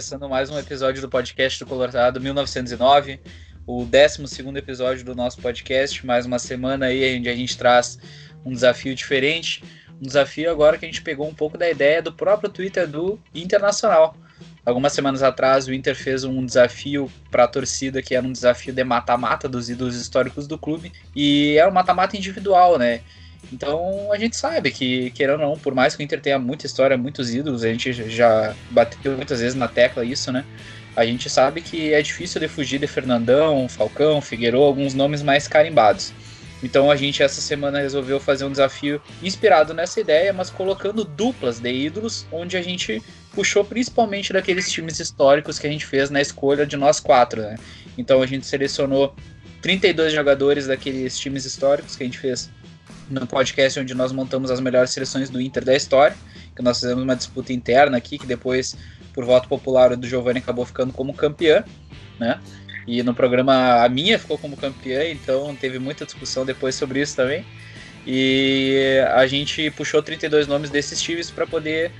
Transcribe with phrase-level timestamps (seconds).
[0.00, 3.20] começando mais um episódio do podcast do Colorado 1909,
[3.66, 6.06] o 12 episódio do nosso podcast.
[6.06, 7.98] Mais uma semana aí onde a gente traz
[8.42, 9.62] um desafio diferente.
[10.00, 13.20] Um desafio agora que a gente pegou um pouco da ideia do próprio Twitter do
[13.34, 14.16] Internacional.
[14.64, 18.72] Algumas semanas atrás, o Inter fez um desafio para a torcida que era um desafio
[18.72, 23.02] de mata-mata dos ídolos históricos do clube e era um mata-mata individual, né?
[23.52, 26.66] Então a gente sabe que, querendo ou não, por mais que o Inter tenha muita
[26.66, 30.44] história, muitos ídolos, a gente já bateu muitas vezes na tecla isso, né?
[30.96, 35.48] A gente sabe que é difícil de fugir de Fernandão, Falcão, Figueiredo, alguns nomes mais
[35.48, 36.12] carimbados.
[36.62, 41.58] Então a gente essa semana resolveu fazer um desafio inspirado nessa ideia, mas colocando duplas
[41.58, 46.20] de ídolos, onde a gente puxou principalmente daqueles times históricos que a gente fez na
[46.20, 47.56] escolha de nós quatro, né?
[47.96, 49.14] Então a gente selecionou
[49.62, 52.50] 32 jogadores daqueles times históricos que a gente fez
[53.08, 56.16] no podcast onde nós montamos as melhores seleções do Inter da história,
[56.54, 58.76] que nós fizemos uma disputa interna aqui, que depois,
[59.12, 61.64] por voto popular, o do Giovanni acabou ficando como campeã,
[62.18, 62.40] né?
[62.86, 67.16] E no programa a minha ficou como campeã, então teve muita discussão depois sobre isso
[67.16, 67.44] também.
[68.06, 71.92] E a gente puxou 32 nomes desses times para poder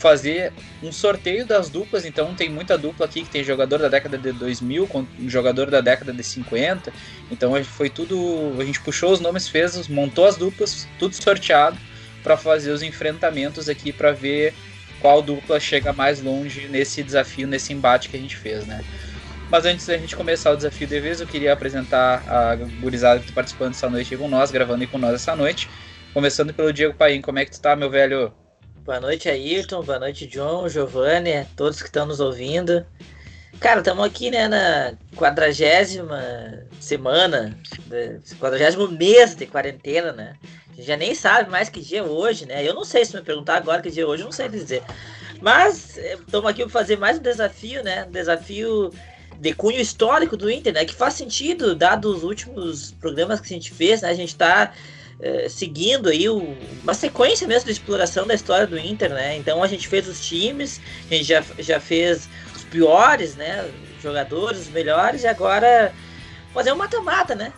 [0.00, 0.50] fazer
[0.82, 4.32] um sorteio das duplas, então tem muita dupla aqui que tem jogador da década de
[4.32, 6.90] 2000 com jogador da década de 50.
[7.30, 11.78] Então foi tudo, a gente puxou os nomes, fez, montou as duplas, tudo sorteado
[12.22, 14.54] para fazer os enfrentamentos aqui para ver
[15.02, 18.82] qual dupla chega mais longe nesse desafio, nesse embate que a gente fez, né?
[19.50, 23.26] Mas antes da gente começar o desafio de vez, eu queria apresentar a gurizada que
[23.26, 25.68] está participando essa noite com nós, gravando com nós essa noite.
[26.14, 28.32] Começando pelo Diego Paim, como é que tu tá, meu velho?
[28.90, 29.84] Boa noite, Ayrton.
[29.84, 32.84] Boa noite, John, Giovanni, todos que estão nos ouvindo.
[33.60, 36.20] Cara, estamos aqui, né, na quadragésima
[36.80, 37.56] semana,
[38.40, 40.34] quadragésimo mês de quarentena, né?
[40.72, 42.66] A gente já nem sabe mais que dia é hoje, né?
[42.68, 44.82] Eu não sei se me perguntar agora que dia é hoje, eu não sei dizer.
[45.40, 48.06] Mas estamos aqui para fazer mais um desafio, né?
[48.06, 48.92] Um desafio
[49.38, 50.84] de cunho histórico do Inter, né?
[50.84, 54.08] Que faz sentido, dado os últimos programas que a gente fez, né?
[54.08, 54.72] A gente está
[55.22, 59.36] eh, seguindo aí o, uma sequência mesmo de exploração da história do Inter, né?
[59.36, 63.70] Então a gente fez os times, a gente já, já fez os piores, né?
[64.02, 65.92] Jogadores, os melhores, e agora
[66.54, 67.52] fazer um mata-mata, né?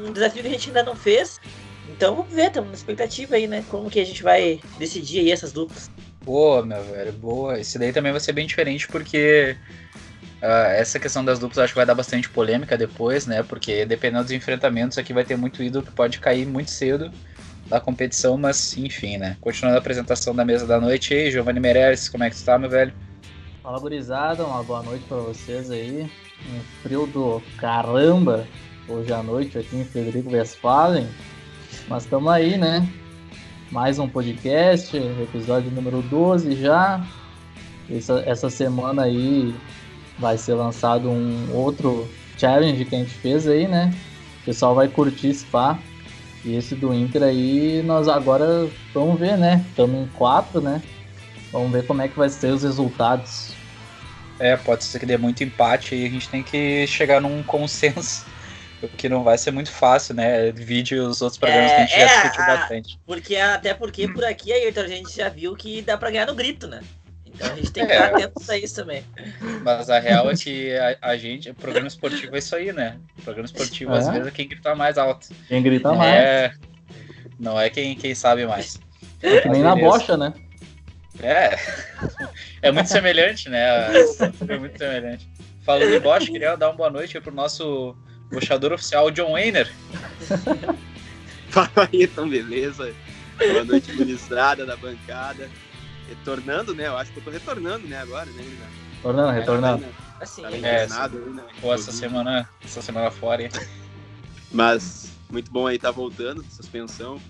[0.00, 1.40] Um desafio que a gente ainda não fez.
[1.88, 3.64] Então vamos ver, estamos na expectativa aí, né?
[3.70, 5.90] Como que a gente vai decidir aí essas duplas.
[6.22, 7.58] Boa, meu velho, boa.
[7.58, 9.56] Esse daí também vai ser bem diferente porque
[10.42, 13.42] Uh, essa questão das duplas acho que vai dar bastante polêmica depois, né?
[13.42, 17.10] Porque dependendo dos enfrentamentos aqui vai ter muito ídolo que pode cair muito cedo
[17.66, 19.36] da competição, mas enfim, né?
[19.40, 22.58] Continuando a apresentação da mesa da noite aí, Giovanni Meirelles, como é que tu tá,
[22.58, 22.92] meu velho?
[23.62, 26.08] Fala gurizada, uma boa noite para vocês aí.
[26.52, 28.46] Um frio do caramba
[28.88, 31.08] hoje à noite aqui em Frederico Westphalen.
[31.88, 32.86] Mas estamos aí, né?
[33.70, 37.04] Mais um podcast, episódio número 12 já.
[37.90, 39.54] Essa, essa semana aí
[40.18, 43.92] vai ser lançado um outro challenge que a gente fez aí, né?
[44.42, 45.78] O pessoal vai curtir Spa.
[46.44, 49.64] E esse do Inter aí, nós agora vamos ver, né?
[49.68, 50.80] Estamos em quatro, né?
[51.50, 53.52] Vamos ver como é que vai ser os resultados.
[54.38, 58.24] É, pode ser que dê muito empate e a gente tem que chegar num consenso.
[58.82, 60.52] O que não vai ser muito fácil, né?
[60.52, 62.98] Vídeo os outros programas é, que a gente é, já discutiu bastante.
[63.06, 66.34] Porque, até porque por aqui, Ayrton, a gente já viu que dá pra ganhar no
[66.34, 66.82] grito, né?
[67.36, 67.96] Então a gente tem que é.
[67.96, 69.04] estar atento a isso também.
[69.62, 72.98] Mas a real é que a, a gente, o programa esportivo é isso aí, né?
[73.18, 73.98] O programa esportivo, é.
[73.98, 75.28] às vezes, é quem grita mais alto.
[75.46, 76.14] Quem grita mais.
[76.14, 76.52] É,
[77.38, 78.80] não é quem, quem sabe mais.
[79.22, 80.32] É que nem na bocha, né?
[81.22, 81.56] É.
[82.62, 83.66] É muito semelhante, né?
[84.48, 85.28] É muito semelhante.
[85.62, 87.94] Falando em bocha, queria dar uma boa noite pro nosso
[88.30, 89.70] bochador oficial, John Wayner.
[91.48, 92.94] Fala aí, então, beleza?
[93.38, 95.48] Boa noite, ministrada da bancada
[96.08, 96.86] retornando, né?
[96.86, 98.44] Eu acho que eu tô retornando, né, agora, né,
[98.96, 99.86] Retornando, retornando.
[100.20, 101.44] Assim, tá é, nada, aí, né?
[101.60, 103.50] Pô, essa semana, essa semana fora, hein?
[104.50, 107.20] Mas muito bom aí tá voltando, suspensão.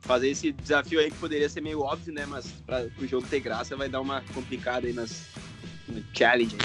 [0.00, 2.26] Fazer esse desafio aí que poderia ser meio óbvio, né?
[2.26, 5.26] Mas para o jogo ter graça vai dar uma complicada aí nas
[5.88, 6.56] no challenge.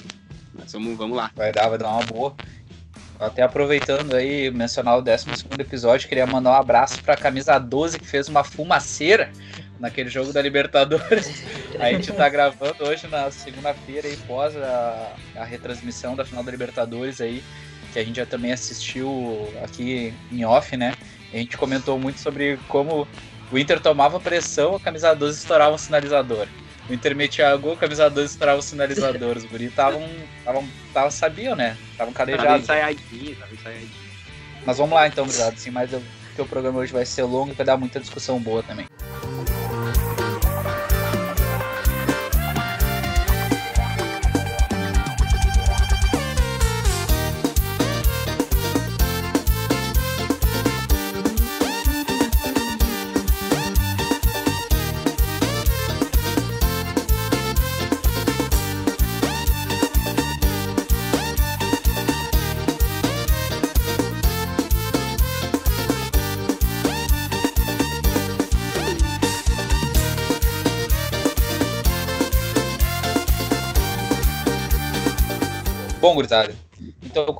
[0.54, 1.31] Mas vamos, vamos lá.
[1.36, 2.36] Vai dar, vai dar uma boa.
[3.19, 5.27] Até aproveitando aí, mencionar o 12
[5.59, 9.31] episódio, queria mandar um abraço para a camisa 12 que fez uma fumaceira
[9.81, 11.44] naquele jogo da Libertadores.
[11.80, 16.51] A gente tá gravando hoje na segunda-feira e pós a, a retransmissão da final da
[16.51, 17.44] Libertadores aí,
[17.92, 20.94] que a gente já também assistiu aqui em off, né?
[21.33, 23.07] A gente comentou muito sobre como
[23.51, 26.48] o Inter tomava pressão, a camisa 12 estourava o sinalizador.
[26.89, 29.38] O Inter metia gol, a camisa 12 estourava o sinalizador.
[29.38, 30.07] Os guris estavam.
[30.94, 31.78] Tavam, sabiam, né?
[31.92, 32.68] Estavam cadejados.
[34.66, 35.54] Mas vamos lá então, obrigado.
[35.54, 38.39] Assim, mas eu, porque o programa hoje vai ser longo e vai dar muita discussão
[38.39, 38.88] boa também.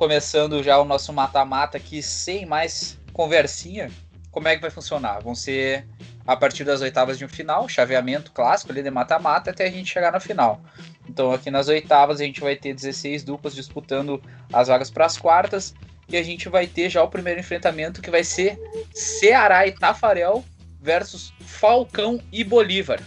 [0.02, 3.88] Começando já o nosso mata-mata aqui, sem mais conversinha,
[4.32, 5.20] como é que vai funcionar?
[5.20, 5.86] Vão ser
[6.26, 9.92] a partir das oitavas de um final, chaveamento clássico ali de mata-mata até a gente
[9.92, 10.60] chegar na final.
[11.08, 14.20] Então aqui nas oitavas a gente vai ter 16 duplas disputando
[14.52, 15.72] as vagas para as quartas
[16.08, 18.58] e a gente vai ter já o primeiro enfrentamento que vai ser
[18.92, 20.44] Ceará e Tafarel
[20.80, 23.00] versus Falcão e Bolívar.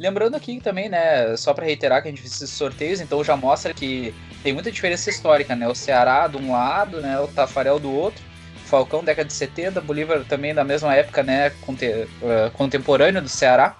[0.00, 3.36] Lembrando aqui também, né, só para reiterar que a gente fez esses sorteios, então já
[3.36, 5.68] mostra que tem muita diferença histórica, né?
[5.68, 8.24] O Ceará de um lado, né, o Tafarel do outro.
[8.64, 13.76] Falcão, década de 70, Bolívar também da mesma época, né, uh, contemporâneo do Ceará.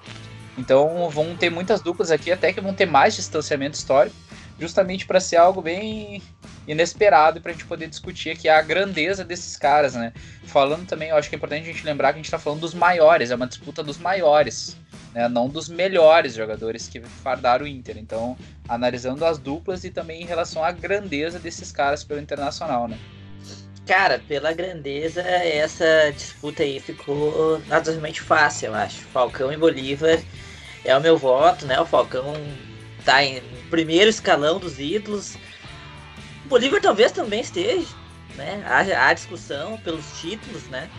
[0.58, 4.14] Então vão ter muitas duplas aqui, até que vão ter mais distanciamento histórico,
[4.58, 6.22] justamente para ser algo bem
[6.66, 10.12] inesperado para a gente poder discutir aqui a grandeza desses caras, né?
[10.44, 12.60] Falando também, eu acho que é importante a gente lembrar que a gente está falando
[12.60, 14.76] dos maiores, é uma disputa dos maiores,
[15.14, 15.28] né?
[15.28, 17.98] Não dos melhores jogadores que fardaram o Inter.
[17.98, 18.36] Então,
[18.68, 22.98] analisando as duplas e também em relação à grandeza desses caras pelo internacional, né?
[23.86, 29.00] Cara, pela grandeza, essa disputa aí ficou naturalmente fácil, eu acho.
[29.06, 30.20] Falcão e Bolívar
[30.84, 31.80] é o meu voto, né?
[31.80, 32.34] O Falcão
[33.04, 35.36] tá em primeiro escalão dos ídolos.
[36.50, 37.86] Bolívar talvez também esteja,
[38.34, 38.62] né?
[38.66, 40.90] Há, há discussão pelos títulos, né?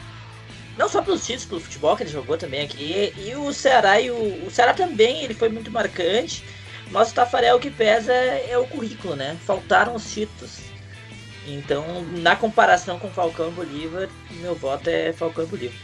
[0.78, 3.14] Não só pelos títulos, pelo futebol que ele jogou também aqui.
[3.18, 6.44] E o Ceará, e o, o Ceará também, ele foi muito marcante.
[6.90, 9.38] Mas o Tafarel que pesa é o currículo, né?
[9.46, 10.60] Faltaram os títulos.
[11.46, 14.10] Então, na comparação com Falcão e Bolívar,
[14.40, 15.80] meu voto é Falcão e Bolívar.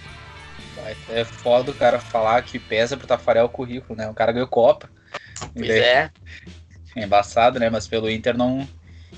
[1.09, 4.07] É foda o cara falar que pesa pro Tafarel o currículo, né?
[4.09, 4.89] O cara ganhou Copa.
[5.53, 6.09] Pois é.
[6.95, 7.69] É embaçado, né?
[7.69, 8.67] Mas pelo Inter não.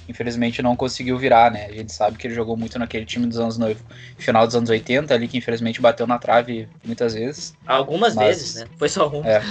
[0.07, 1.65] Infelizmente não conseguiu virar, né?
[1.65, 3.75] A gente sabe que ele jogou muito naquele time dos anos no
[4.17, 7.53] final dos anos 80 ali, que infelizmente bateu na trave muitas vezes.
[7.65, 8.27] Algumas mas...
[8.27, 8.67] vezes, né?
[8.77, 9.23] Foi só um.
[9.23, 9.41] É.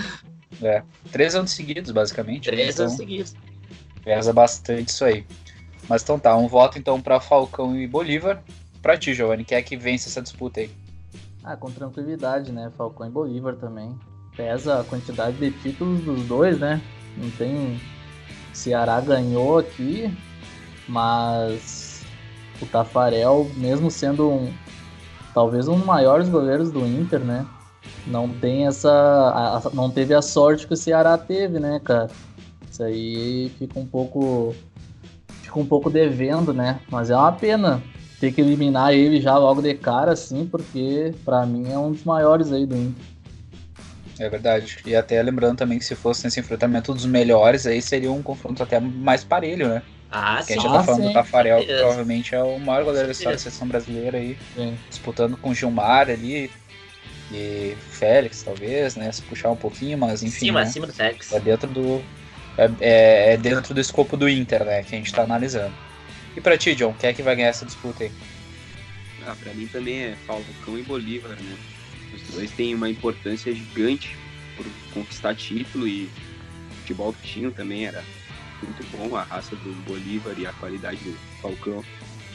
[0.62, 0.82] é.
[1.12, 2.50] Três anos seguidos, basicamente.
[2.50, 2.56] Né?
[2.56, 3.37] Três então, anos seguidos.
[4.05, 5.25] Pesa bastante isso aí.
[5.88, 8.43] Mas então tá, um voto então para Falcão e Bolívar.
[8.82, 10.70] Para ti, Giovanni, quem é que vence essa disputa aí?
[11.43, 12.70] Ah, com tranquilidade, né?
[12.76, 13.99] Falcão e Bolívar também.
[14.37, 16.81] Pesa a quantidade de títulos dos dois, né?
[17.17, 17.81] Não tem.
[18.52, 20.12] Ceará ganhou aqui,
[20.88, 22.02] mas
[22.61, 24.52] o Tafarel, mesmo sendo um,
[25.35, 27.46] talvez um dos maiores goleiros do Inter, né?
[28.06, 28.90] Não tem essa.
[28.90, 32.08] A, não teve a sorte que o Ceará teve, né, cara?
[32.70, 34.55] Isso aí fica um pouco
[35.43, 36.81] fica um pouco devendo, né?
[36.90, 37.82] Mas é uma pena
[38.20, 42.05] ter que eliminar ele já logo de cara, assim, porque para mim é um dos
[42.05, 43.05] maiores aí do Inter.
[44.18, 44.78] É verdade.
[44.85, 48.62] E até lembrando também que se fosse nesse enfrentamento dos melhores, aí seria um confronto
[48.62, 49.83] até mais parelho, né?
[50.10, 50.58] Ah, Porque sim.
[50.58, 51.08] a gente tá ah, falando sim.
[51.08, 54.78] do Tafarel, que provavelmente é o maior goleiro da história da seleção brasileira aí, sim.
[54.88, 56.50] disputando com Gilmar ali
[57.30, 59.12] e Félix, talvez, né?
[59.12, 60.46] Se puxar um pouquinho, mas enfim.
[60.46, 60.66] Acima, né?
[60.66, 61.32] acima do Félix.
[61.32, 62.02] É dentro do,
[62.56, 64.82] é, é, é, dentro do escopo do Inter, né?
[64.82, 65.74] Que a gente tá analisando.
[66.36, 68.10] E pra ti, John, quem é que vai ganhar essa disputa aí?
[69.26, 71.56] Ah, pra mim também é Falcão e Bolívar, né?
[72.14, 74.16] Os dois têm uma importância gigante
[74.56, 76.10] por conquistar título e
[76.70, 78.02] o futebol que tinham também era
[78.62, 81.84] muito bom, a raça do Bolívar e a qualidade do Falcão.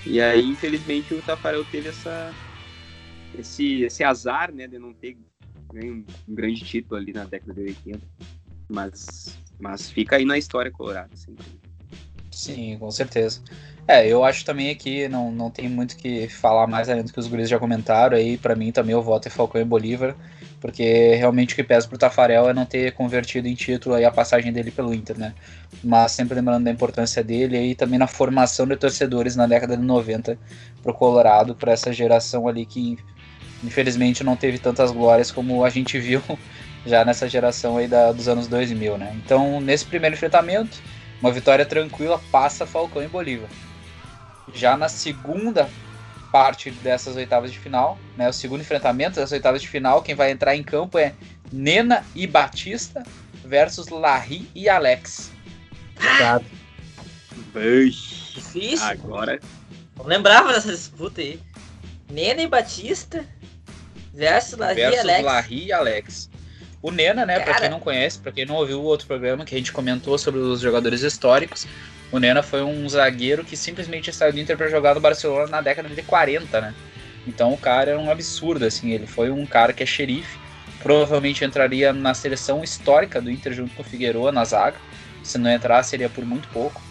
[0.06, 2.34] E aí, infelizmente, o Tafarel teve essa,
[3.38, 5.18] esse, esse azar, né, de não ter
[5.74, 8.00] ganho um grande título ali na década de 80.
[8.70, 11.46] Mas mas fica aí na história colorada, sempre.
[12.30, 13.42] Sim, com certeza.
[13.88, 17.20] É, eu acho também aqui não, não tem muito que falar mais além do que
[17.20, 18.38] os guris já comentaram aí.
[18.38, 20.16] para mim também eu voto em Falcão e Bolívar,
[20.64, 24.12] porque realmente o que pesa pro Tafarel é não ter convertido em título aí a
[24.12, 25.34] passagem dele pelo Inter, né?
[25.84, 29.84] Mas sempre lembrando da importância dele aí também na formação de torcedores na década de
[29.84, 30.40] 90
[30.82, 32.98] pro Colorado, para essa geração ali que
[33.62, 36.24] infelizmente não teve tantas glórias como a gente viu
[36.88, 39.14] já nessa geração aí da, dos anos 2000, né?
[39.18, 40.82] Então, nesse primeiro enfrentamento,
[41.20, 43.50] uma vitória tranquila passa Falcão e Bolívar.
[44.54, 45.68] Já na segunda
[46.34, 50.32] parte dessas oitavas de final, né, o segundo enfrentamento das oitavas de final, quem vai
[50.32, 51.14] entrar em campo é
[51.52, 53.04] Nena e Batista
[53.46, 55.32] versus Larry e Alex.
[56.02, 56.46] Exato.
[58.34, 58.88] Difícil.
[58.88, 59.40] Agora.
[59.96, 61.40] Não lembrava dessa disputa aí.
[62.10, 63.24] Nena e Batista
[64.12, 65.24] versus Larry versus e Alex.
[65.24, 66.30] Larry e Alex.
[66.84, 69.56] O Nena, né, para quem não conhece, para quem não ouviu o outro programa que
[69.56, 71.66] a gente comentou sobre os jogadores históricos,
[72.12, 75.62] o Nena foi um zagueiro que simplesmente saiu do Inter para jogar no Barcelona na
[75.62, 76.74] década de 40, né?
[77.26, 80.38] Então o cara é um absurdo, assim, ele foi um cara que é xerife,
[80.82, 84.76] provavelmente entraria na seleção histórica do Inter junto com o Figueroa na zaga.
[85.24, 86.82] Se não entrar, seria por muito pouco.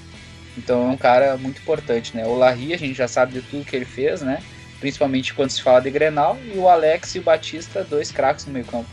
[0.56, 2.24] Então é um cara muito importante, né?
[2.24, 4.42] O Larry, a gente já sabe de tudo que ele fez, né?
[4.80, 8.54] Principalmente quando se fala de Grenal, e o Alex e o Batista, dois craques no
[8.54, 8.88] meio campo.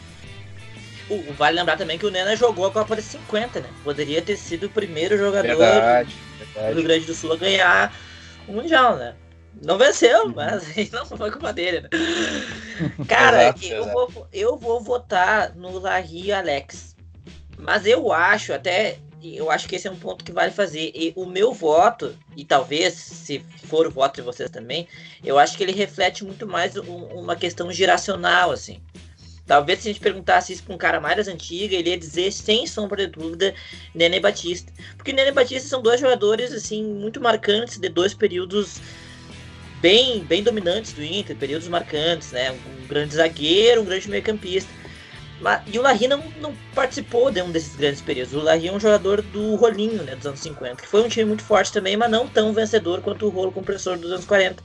[1.09, 3.69] O, vale lembrar também que o Nena jogou a Copa de 50, né?
[3.83, 6.73] Poderia ter sido o primeiro jogador Verdade, do verdade.
[6.75, 7.93] Rio Grande do Sul a ganhar
[8.47, 9.15] o Mundial, né?
[9.61, 10.33] Não venceu, Uhum.
[10.35, 11.89] mas não foi culpa dele, né?
[13.07, 14.11] Cara, Exato, eu, exato.
[14.13, 16.95] Vou, eu vou votar no Larry Alex.
[17.57, 18.97] Mas eu acho, até.
[19.21, 20.91] Eu acho que esse é um ponto que vale fazer.
[20.95, 24.87] E o meu voto, e talvez, se for o voto de vocês também,
[25.21, 28.81] eu acho que ele reflete muito mais um- uma questão geracional, assim.
[29.49, 32.31] Talvez se a gente perguntasse isso pra um cara mais das antigas, ele ia dizer,
[32.31, 33.55] sem sombra de dúvida,
[33.95, 34.71] Nene Batista.
[34.95, 38.79] Porque Nene Batista são dois jogadores, assim, muito marcantes de dois períodos
[39.81, 42.51] bem, bem dominantes do Inter, períodos marcantes, né?
[42.51, 44.71] Um grande zagueiro, um grande meio-campista.
[45.65, 48.35] E o Larry não, não participou de um desses grandes períodos.
[48.35, 51.25] O Larry é um jogador do Rolinho, né, dos anos 50, que foi um time
[51.25, 54.63] muito forte também, mas não tão vencedor quanto o Rolo Compressor dos anos 40.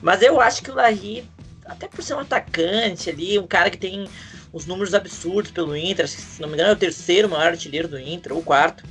[0.00, 1.28] Mas eu acho que o Larry,
[1.68, 4.08] até por ser um atacante ali, um cara que tem
[4.52, 7.98] uns números absurdos pelo Inter, se não me engano é o terceiro maior artilheiro do
[7.98, 8.82] Inter, ou o quarto.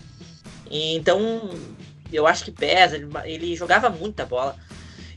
[0.70, 1.50] E, então,
[2.14, 4.56] eu acho que pesa, ele, ele jogava muita bola.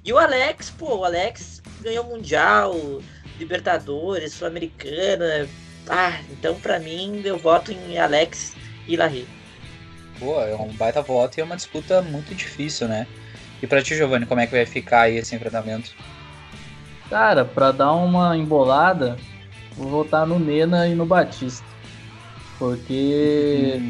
[0.02, 2.75] E o Alex, pô, o Alex ganhou Mundial,
[3.38, 5.47] Libertadores, Sul-Americana.
[5.88, 8.55] Ah, então pra mim eu voto em Alex
[8.87, 9.26] e Larry.
[10.19, 13.07] Boa, é um baita voto e é uma disputa muito difícil, né?
[13.62, 15.95] E pra ti, Giovanni, como é que vai ficar aí esse enfrentamento?
[17.11, 19.17] Cara, pra dar uma embolada,
[19.76, 21.67] vou votar no Nena e no Batista.
[22.59, 23.81] Porque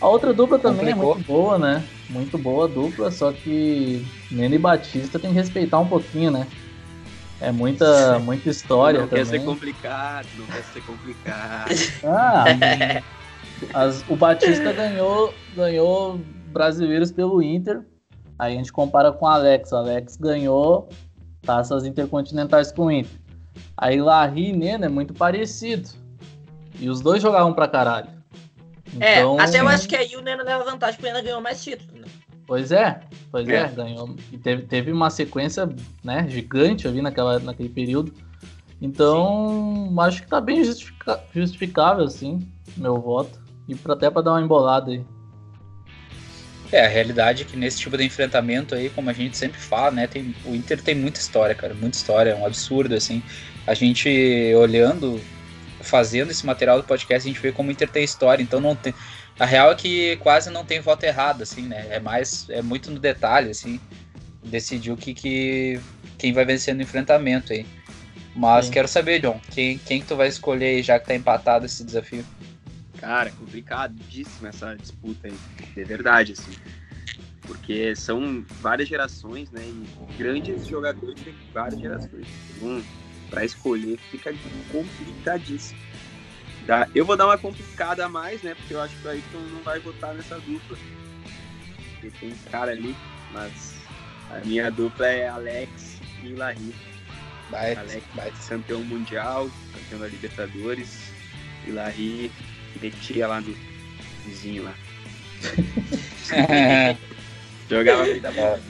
[0.00, 1.12] a outra dupla também Complicou.
[1.12, 1.84] é muito boa, né?
[2.10, 6.46] Muito boa a dupla, só que Nena e Batista tem que respeitar um pouquinho, né?
[7.40, 9.46] É muita, muita história não quer ser também.
[9.54, 11.70] complicado, não quer ser complicado.
[12.04, 12.44] Ah,
[13.74, 16.20] as- o Batista ganhou, ganhou
[16.52, 17.82] brasileiros pelo Inter.
[18.38, 19.72] Aí a gente compara com o Alex.
[19.72, 20.88] O Alex ganhou
[21.46, 23.12] taças intercontinentais com o Inter.
[23.76, 25.88] Aí Larry e Nena é muito parecido.
[26.78, 28.08] E os dois jogavam pra caralho.
[29.00, 31.40] É, Então, até eu acho que aí o Nena leva vantagem porque o Nena ganhou
[31.40, 32.06] mais títulos, né?
[32.46, 33.00] Pois é,
[33.30, 33.68] pois é, É.
[33.68, 34.14] ganhou.
[34.32, 35.68] E teve, teve uma sequência
[36.04, 38.12] né, gigante ali naquela, naquele período.
[38.80, 43.40] Então, acho que tá bem justifica- justificável, assim, meu voto.
[43.68, 45.04] E pra, até pra dar uma embolada aí.
[46.72, 49.90] É, a realidade é que nesse tipo de enfrentamento aí, como a gente sempre fala,
[49.90, 53.22] né, tem, o Inter tem muita história, cara, muita história, é um absurdo, assim.
[53.66, 54.08] A gente
[54.56, 55.20] olhando,
[55.80, 58.74] fazendo esse material do podcast, a gente vê como o Inter tem história, então não
[58.74, 58.92] tem...
[59.38, 62.90] A real é que quase não tem voto errado, assim, né, é mais, é muito
[62.90, 63.78] no detalhe, assim,
[64.42, 65.80] decidir o que, que
[66.18, 67.66] quem vai vencer no enfrentamento aí.
[68.34, 68.72] Mas Sim.
[68.72, 71.82] quero saber, John, quem, quem que tu vai escolher aí, já que tá empatado esse
[71.84, 72.24] desafio?
[72.98, 75.34] Cara, complicadíssima essa disputa aí.
[75.74, 76.52] De verdade, assim.
[77.46, 79.62] Porque são várias gerações, né?
[79.62, 79.86] E
[80.18, 82.26] grandes jogadores de várias gerações.
[82.56, 82.82] Então,
[83.30, 84.34] pra escolher fica
[84.72, 85.78] complicadíssimo.
[86.66, 88.54] Dá- Eu vou dar uma complicada a mais, né?
[88.54, 90.76] Porque eu acho que o Ayrton não vai votar nessa dupla.
[91.92, 92.96] Porque tem um cara ali,
[93.32, 93.76] mas
[94.30, 96.74] a minha dupla é Alex e Larry.
[97.52, 98.32] Alex vai.
[98.48, 101.12] campeão mundial, campeão da Libertadores,
[101.64, 102.32] e Larry
[102.80, 103.54] metia lá no
[104.24, 104.74] vizinho lá.
[107.68, 108.60] Jogava muita bola.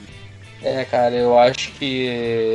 [0.61, 2.07] É, cara, eu acho que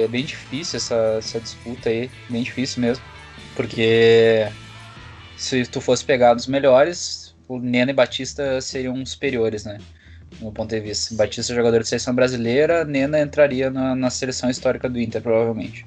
[0.02, 3.04] é bem difícil essa, essa disputa aí, bem difícil mesmo.
[3.54, 4.48] Porque
[5.36, 9.78] se tu fosse pegar dos melhores, o Nena e Batista seriam superiores, né?
[10.38, 11.14] No meu ponto de vista.
[11.14, 15.86] Batista é jogador de seleção brasileira, Nena entraria na, na seleção histórica do Inter, provavelmente.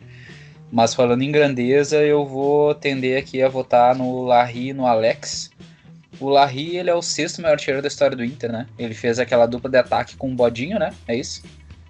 [0.71, 5.51] Mas falando em grandeza, eu vou tender aqui a votar no Larry e no Alex.
[6.19, 8.67] O Larry, ele é o sexto maior artilheiro da história do Inter, né?
[8.77, 10.93] Ele fez aquela dupla de ataque com o Bodinho, né?
[11.07, 11.43] É isso?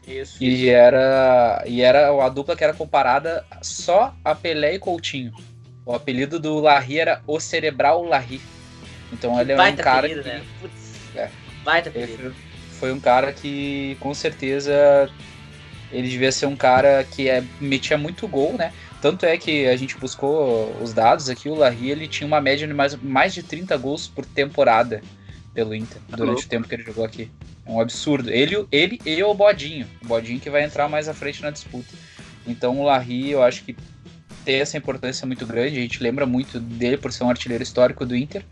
[0.07, 0.43] Isso.
[0.43, 5.33] E era, e era a dupla que era comparada só a Pelé e Coutinho.
[5.85, 8.41] O apelido do Larry era o Cerebral Larry.
[9.11, 10.43] Então ele é um cara apelido, que né?
[10.59, 11.29] Putz, É.
[11.63, 12.35] Baita apelido.
[12.79, 15.09] foi um cara que com certeza
[15.91, 18.73] ele devia ser um cara que é, metia muito gol, né?
[19.05, 22.67] Tanto é que a gente buscou os dados aqui, o Larry ele tinha uma média
[22.67, 24.99] de mais, mais de 30 gols por temporada
[25.53, 26.47] pelo Inter, Tá durante louco.
[26.47, 27.29] o tempo que ele jogou aqui.
[27.63, 28.31] É um absurdo.
[28.31, 29.85] Ele, ele e o Bodinho.
[30.03, 31.93] O Bodinho que vai entrar mais à frente na disputa.
[32.47, 33.75] Então o Larry, eu acho que
[34.43, 35.77] tem essa importância muito grande.
[35.77, 38.43] A gente lembra muito dele por ser um artilheiro histórico do Inter.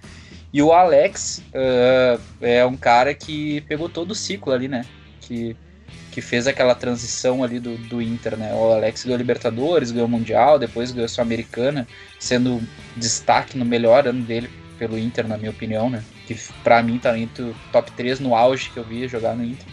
[0.54, 4.86] E o Alex ah, é um cara que pegou todo o ciclo ali, né?
[5.20, 5.58] Que,
[6.14, 8.54] que fez aquela transição ali do, do Inter, né?
[8.54, 11.88] O Alex ganhou Libertadores, ganhou Mundial, depois ganhou Sul-Americana,
[12.20, 12.62] sendo
[12.96, 16.04] destaque no melhor ano dele pelo Inter, na minha opinião, né?
[16.28, 19.66] Que pra mim tá entre top 3 no auge que eu via jogar no Inter.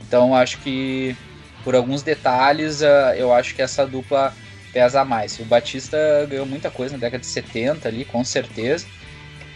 [0.00, 1.14] Então acho que
[1.62, 4.34] por alguns detalhes ah, eu acho que essa dupla
[4.72, 5.38] pesa mais.
[5.38, 8.86] O Batista ganhou muita coisa na década de 70 ali, com certeza.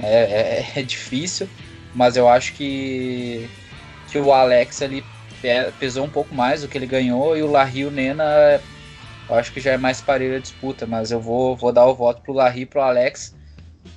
[0.02, 1.48] É, é, é difícil,
[1.94, 3.48] mas eu acho que,
[4.10, 5.02] que o Alex ali
[5.78, 8.24] pesou um pouco mais do que ele ganhou e o Larry e o Nena
[9.28, 11.94] eu acho que já é mais parelha a disputa, mas eu vou, vou dar o
[11.94, 13.34] voto pro Larry e pro Alex,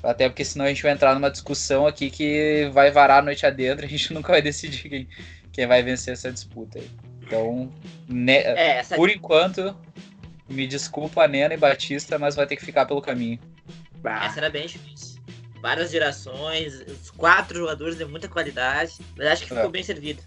[0.02, 3.46] até porque senão a gente vai entrar numa discussão aqui que vai varar a noite
[3.46, 5.08] adentro e a gente nunca vai decidir quem,
[5.52, 6.90] quem vai vencer essa disputa aí.
[7.22, 7.72] Então,
[8.08, 8.96] ne, é, essa...
[8.96, 9.76] por enquanto,
[10.50, 13.40] me desculpa, Nena e Batista, mas vai ter que ficar pelo caminho.
[14.04, 15.20] Essa era bem difícil.
[15.62, 19.72] Várias gerações, os quatro jogadores de muita qualidade, mas acho que ficou é.
[19.72, 20.24] bem servido.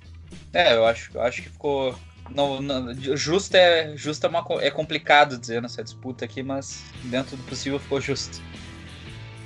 [0.52, 1.98] É, eu acho, eu acho que ficou.
[2.30, 7.36] Não, não, justo é, justo é, uma, é complicado dizer nessa disputa aqui, mas dentro
[7.36, 8.40] do possível ficou justo.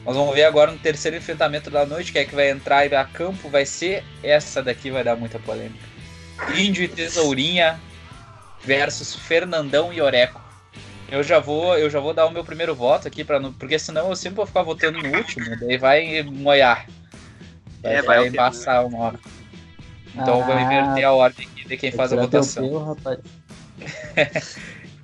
[0.05, 3.05] Nós vamos ver agora no terceiro enfrentamento da noite, que é que vai entrar a
[3.05, 5.85] campo, vai ser essa daqui, vai dar muita polêmica.
[6.57, 7.81] Índio e Tesourinha
[8.63, 10.41] versus Fernandão e Oreco.
[11.11, 14.09] Eu já vou, eu já vou dar o meu primeiro voto aqui para porque senão
[14.09, 16.87] eu sempre vou ficar votando no último, daí vai moiar.
[17.83, 19.21] Vai, é, vai, vai embaçar uma hora.
[20.17, 22.97] Então ah, vou inverter a ordem aqui de quem faz a votação.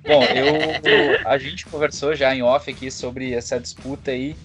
[0.05, 4.35] Bom, eu, a gente conversou já em off aqui sobre essa disputa aí.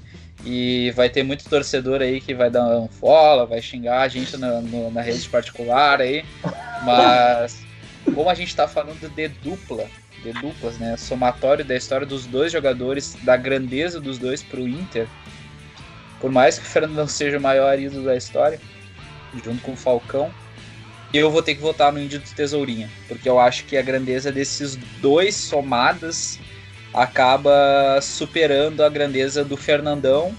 [0.44, 4.36] E vai ter muito torcedor aí que vai dar um follow, vai xingar a gente
[4.36, 6.24] na, no, na rede particular aí.
[6.84, 7.60] Mas
[8.14, 9.86] como a gente tá falando de dupla,
[10.22, 10.96] de duplas, né?
[10.96, 15.08] Somatório da história dos dois jogadores, da grandeza dos dois pro Inter.
[16.20, 18.60] Por mais que o Fernando seja o maior ídolo da história,
[19.44, 20.30] junto com o Falcão,
[21.12, 24.30] eu vou ter que votar no Índio do Tesourinha, porque eu acho que a grandeza
[24.30, 26.38] desses dois somadas
[26.92, 30.34] acaba superando a grandeza do Fernandão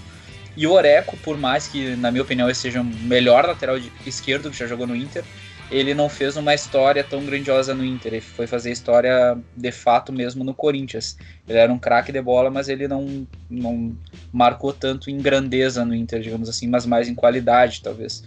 [0.56, 4.50] e o Oreco, por mais que, na minha opinião, ele seja o melhor lateral esquerdo
[4.50, 5.24] que já jogou no Inter,
[5.70, 8.14] ele não fez uma história tão grandiosa no Inter.
[8.14, 11.16] Ele foi fazer história de fato mesmo no Corinthians.
[11.48, 13.96] Ele era um craque de bola, mas ele não, não
[14.32, 18.24] marcou tanto em grandeza no Inter, digamos assim, mas mais em qualidade, talvez.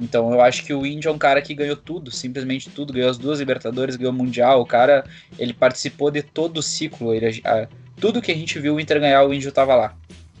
[0.00, 3.10] Então eu acho que o Índio é um cara que ganhou tudo, simplesmente tudo, ganhou
[3.10, 5.04] as duas Libertadores, ganhou o Mundial, o cara,
[5.38, 7.68] ele participou de todo o ciclo, ele, a,
[8.00, 9.94] tudo que a gente viu o Inter ganhar, o Índio tava lá.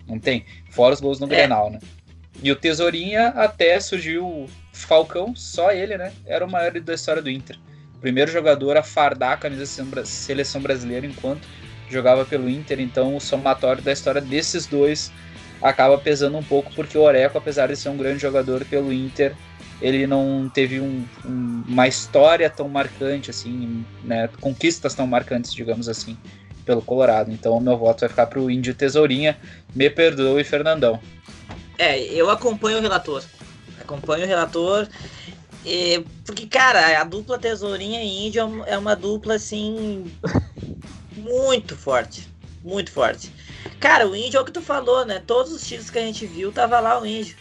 [0.08, 0.46] Não tem?
[0.70, 1.28] Fora os gols no é.
[1.28, 1.78] Grenal, né?
[2.42, 6.10] E o Tesourinha até surgiu o Falcão, só ele, né?
[6.24, 7.58] Era o maior da história do Inter.
[8.00, 11.46] Primeiro jogador a fardar a camisa da seleção brasileira enquanto
[11.90, 15.12] jogava pelo Inter, então o somatório da história desses dois
[15.60, 19.34] acaba pesando um pouco, porque o Oreco, apesar de ser um grande jogador pelo Inter,
[19.80, 25.88] ele não teve um, um, uma história tão marcante, assim, né, conquistas tão marcantes, digamos
[25.88, 26.16] assim,
[26.64, 27.30] pelo Colorado.
[27.32, 29.38] Então o meu voto vai ficar para o Índio Tesourinha.
[29.74, 31.00] Me perdoe, Fernandão.
[31.78, 33.24] É, eu acompanho o relator.
[33.80, 34.86] Acompanho o relator.
[35.64, 40.10] E, porque, cara, a dupla Tesourinha e Índio é uma dupla, assim,
[41.16, 42.28] muito forte.
[42.62, 43.32] Muito forte.
[43.78, 45.22] Cara, o Índio é o que tu falou, né?
[45.26, 47.36] Todos os títulos que a gente viu, tava lá o Índio.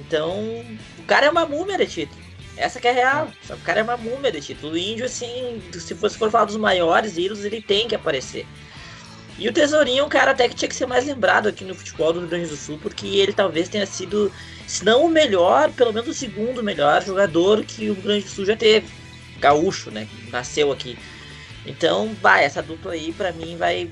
[0.00, 0.64] Então,
[1.06, 2.20] cara é uma múmia de título.
[2.56, 3.30] Essa que é real.
[3.50, 4.72] O cara é uma múmia de título.
[4.72, 8.46] O índio, assim, se fosse for falar dos maiores ídolos, ele tem que aparecer.
[9.38, 11.74] E o Tesourinho é um cara até que tinha que ser mais lembrado aqui no
[11.74, 14.32] futebol do Rio Grande do Sul, porque ele talvez tenha sido,
[14.66, 18.30] se não o melhor, pelo menos o segundo melhor jogador que o Rio Grande do
[18.30, 18.88] Sul já teve.
[19.38, 20.08] Gaúcho, né?
[20.30, 20.98] Nasceu aqui.
[21.66, 23.90] Então, vai, essa dupla aí, pra mim, vai,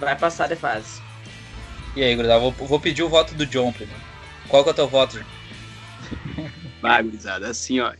[0.00, 1.00] vai passar de fase.
[1.94, 4.02] E aí, Grudal, vou, vou pedir o voto do John primeiro.
[4.48, 5.33] Qual que é o teu voto, John?
[6.84, 7.94] Vai, gurizada, assim, ó.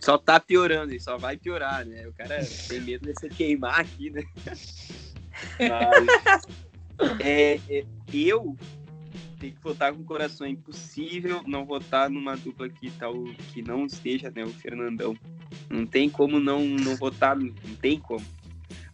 [0.00, 2.06] Só tá piorando, e só vai piorar, né?
[2.06, 4.22] O cara tem medo de se queimar aqui, né?
[5.58, 8.56] Mas, é, é, eu
[9.40, 10.46] tenho que votar com o coração.
[10.46, 13.12] É impossível não votar numa dupla que, tal,
[13.52, 14.44] que não esteja, né?
[14.44, 15.16] O Fernandão.
[15.68, 18.24] Não tem como não, não votar, não tem como.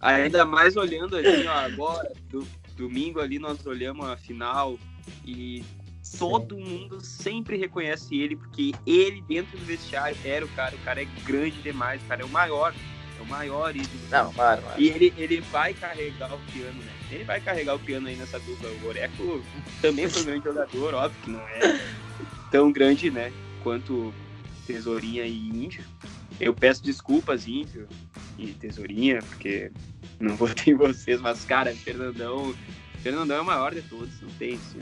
[0.00, 4.78] Ainda mais olhando ali, ó, agora, do, domingo ali nós olhamos a final
[5.22, 5.62] e
[6.16, 10.74] todo mundo sempre reconhece ele, porque ele, dentro do vestiário, era o cara.
[10.74, 12.74] O cara é grande demais, o cara é o maior.
[13.18, 14.00] É o maior ídolo.
[14.10, 14.80] Não, claro, claro.
[14.80, 16.92] E ele, ele vai carregar o piano, né?
[17.10, 18.68] Ele vai carregar o piano aí nessa dupla.
[18.70, 19.42] O Oreco
[19.80, 21.80] também foi um grande jogador, óbvio que não é
[22.50, 23.32] tão grande, né?
[23.62, 24.14] Quanto
[24.66, 25.82] Tesourinha e Índio.
[26.38, 27.88] Eu peço desculpas, Índio
[28.38, 29.72] e Tesourinha, porque
[30.20, 32.54] não votei em vocês, mas, cara, Fernandão.
[33.02, 34.76] Fernandão é o maior de todos, não tem isso.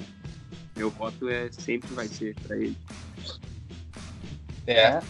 [0.76, 2.76] Meu voto é sempre vai ser para ele.
[4.66, 5.00] É.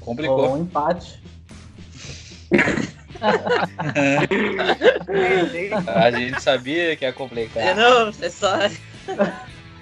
[0.00, 0.54] Complicou.
[0.54, 1.20] Um empate.
[5.86, 7.62] a gente sabia que ia complicar.
[7.62, 8.54] É, não, é só.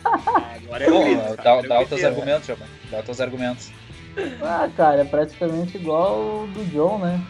[0.05, 2.71] Agora é Bom, dá, dá os teus argumentos, Giovanni.
[2.91, 3.73] Dá os teus argumentos.
[4.43, 7.21] Ah, cara, é praticamente igual o do John, né?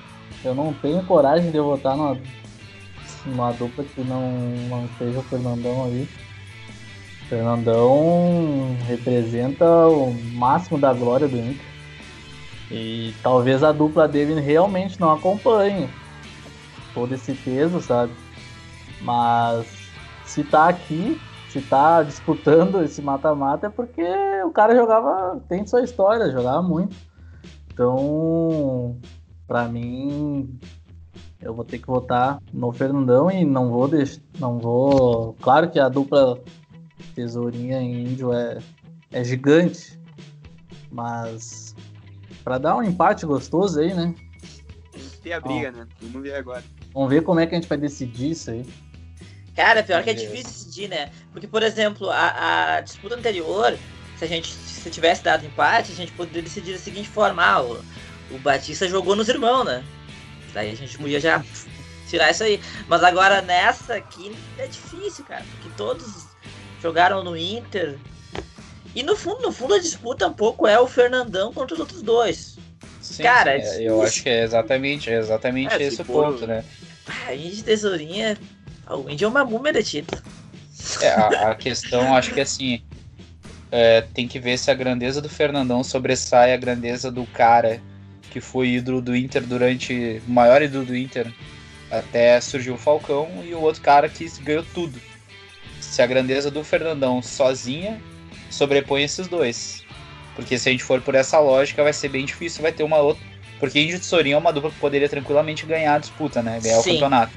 [0.44, 2.18] Eu não tenho coragem de votar numa,
[3.26, 4.30] numa dupla que não,
[4.68, 6.08] não seja o Fernandão ali.
[7.30, 11.64] Fernandão representa o máximo da glória do Inter.
[12.68, 15.88] E talvez a dupla dele realmente não acompanhe
[16.92, 18.12] todo esse peso, sabe?
[19.00, 19.64] Mas
[20.24, 24.02] se tá aqui, se tá disputando esse mata-mata é porque
[24.44, 26.96] o cara jogava, tem sua história, jogava muito.
[27.72, 28.96] Então,
[29.46, 30.58] para mim,
[31.40, 35.78] eu vou ter que votar no Fernandão e não vou deixar, não vou, claro que
[35.78, 36.36] a dupla
[37.14, 38.58] Tesourinha em Índio é,
[39.12, 39.98] é gigante,
[40.90, 41.74] mas
[42.42, 44.14] para dar um empate gostoso aí, né?
[45.22, 45.86] Tem a briga, né?
[46.00, 46.64] Vamos ver agora.
[46.94, 48.66] Vamos ver como é que a gente vai decidir isso aí.
[49.54, 51.10] Cara, pior que é difícil decidir, né?
[51.32, 53.76] Porque, por exemplo, a, a disputa anterior,
[54.16, 57.62] se a gente se tivesse dado empate, a gente poderia decidir da seguinte forma: ah,
[57.62, 57.84] o,
[58.30, 59.84] o Batista jogou nos irmãos, né?
[60.54, 61.44] Daí a gente podia já
[62.08, 62.60] tirar isso aí.
[62.88, 66.29] Mas agora nessa aqui é difícil, cara, porque todos
[66.80, 67.98] jogaram no Inter.
[68.94, 72.02] E no fundo, no fundo a disputa um pouco é o Fernandão contra os outros
[72.02, 72.58] dois.
[73.00, 76.46] Sim, cara, sim, é, eu acho que é exatamente, é exatamente é, esse o ponto,
[76.46, 76.64] né?
[77.26, 78.36] A Indy Tesourinha,
[78.88, 80.22] o Indy é uma múmia de título.
[81.00, 82.82] É, a, a questão, acho que assim,
[83.70, 87.80] é, tem que ver se a grandeza do Fernandão sobressai a grandeza do cara
[88.30, 90.22] que foi ídolo do Inter durante.
[90.26, 91.32] o maior ídolo do Inter
[91.90, 95.09] até surgiu o Falcão e o outro cara que ganhou tudo
[95.80, 98.00] se a grandeza do Fernandão sozinha
[98.50, 99.84] sobrepõe esses dois.
[100.34, 102.98] Porque se a gente for por essa lógica, vai ser bem difícil, vai ter uma
[102.98, 103.22] outra.
[103.58, 106.58] Porque Índio de Sorinho é uma dupla que poderia tranquilamente ganhar a disputa, né?
[106.62, 106.90] Ganhar Sim.
[106.90, 107.32] o campeonato.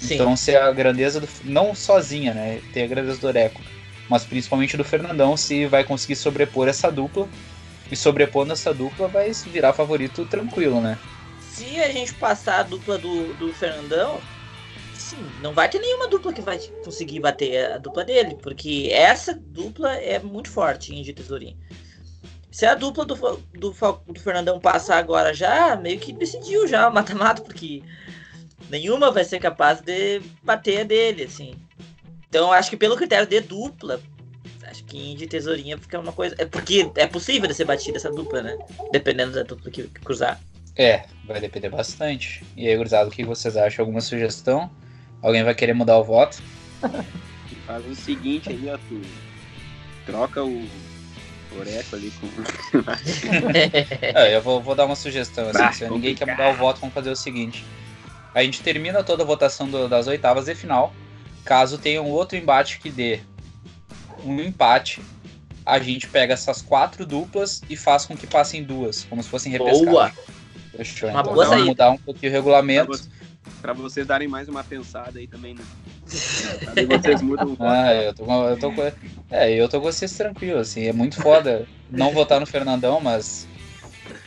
[0.00, 0.14] Sim.
[0.14, 1.28] Então, se a grandeza do.
[1.44, 2.60] Não sozinha, né?
[2.72, 3.60] Tem a grandeza do Oreco,
[4.08, 7.28] mas principalmente do Fernandão, se vai conseguir sobrepor essa dupla.
[7.90, 10.98] E sobrepondo essa dupla, vai virar favorito tranquilo, né?
[11.50, 14.18] Se a gente passar a dupla do, do Fernandão,
[15.12, 19.34] assim, não vai ter nenhuma dupla que vai conseguir bater a dupla dele, porque essa
[19.34, 21.56] dupla é muito forte em de tesourinho.
[22.50, 23.74] Se a dupla do, do,
[24.06, 27.82] do Fernandão passar agora já, meio que decidiu já o mata-mata, porque
[28.68, 31.54] nenhuma vai ser capaz de bater a dele, assim.
[32.28, 34.00] Então acho que pelo critério de dupla,
[34.64, 36.34] acho que Indy e Tesourinha fica uma coisa.
[36.38, 38.58] É porque é possível de ser batida essa dupla, né?
[38.90, 40.40] Dependendo da dupla que, que cruzar.
[40.76, 42.42] É, vai depender bastante.
[42.56, 43.82] E aí, Gurizado, o que vocês acham?
[43.82, 44.70] Alguma sugestão?
[45.22, 46.42] Alguém vai querer mudar o voto?
[47.66, 49.00] Faz o seguinte aí, ó, tu
[50.04, 50.66] troca o
[51.56, 52.26] Oreco ali com.
[54.02, 55.48] é, eu vou, vou, dar uma sugestão.
[55.48, 57.64] Assim, bah, se ninguém quer mudar o voto, vamos fazer o seguinte.
[58.34, 60.92] A gente termina toda a votação do, das oitavas de final.
[61.44, 63.20] Caso tenha um outro embate que dê
[64.24, 65.00] um empate,
[65.66, 69.52] a gente pega essas quatro duplas e faz com que passem duas, como se fossem
[69.52, 69.84] repescadas.
[69.84, 70.12] Boa!
[70.76, 71.10] Fechou.
[71.10, 73.00] Uma então, boa vamos mudar um pouquinho o regulamento
[73.62, 75.64] para vocês darem mais uma pensada aí também, né?
[76.76, 78.92] Aí vocês mudam o Ah, eu tô, eu tô com,
[79.30, 83.46] é, eu tô com vocês tranquilo, assim, é muito foda não votar no Fernandão, mas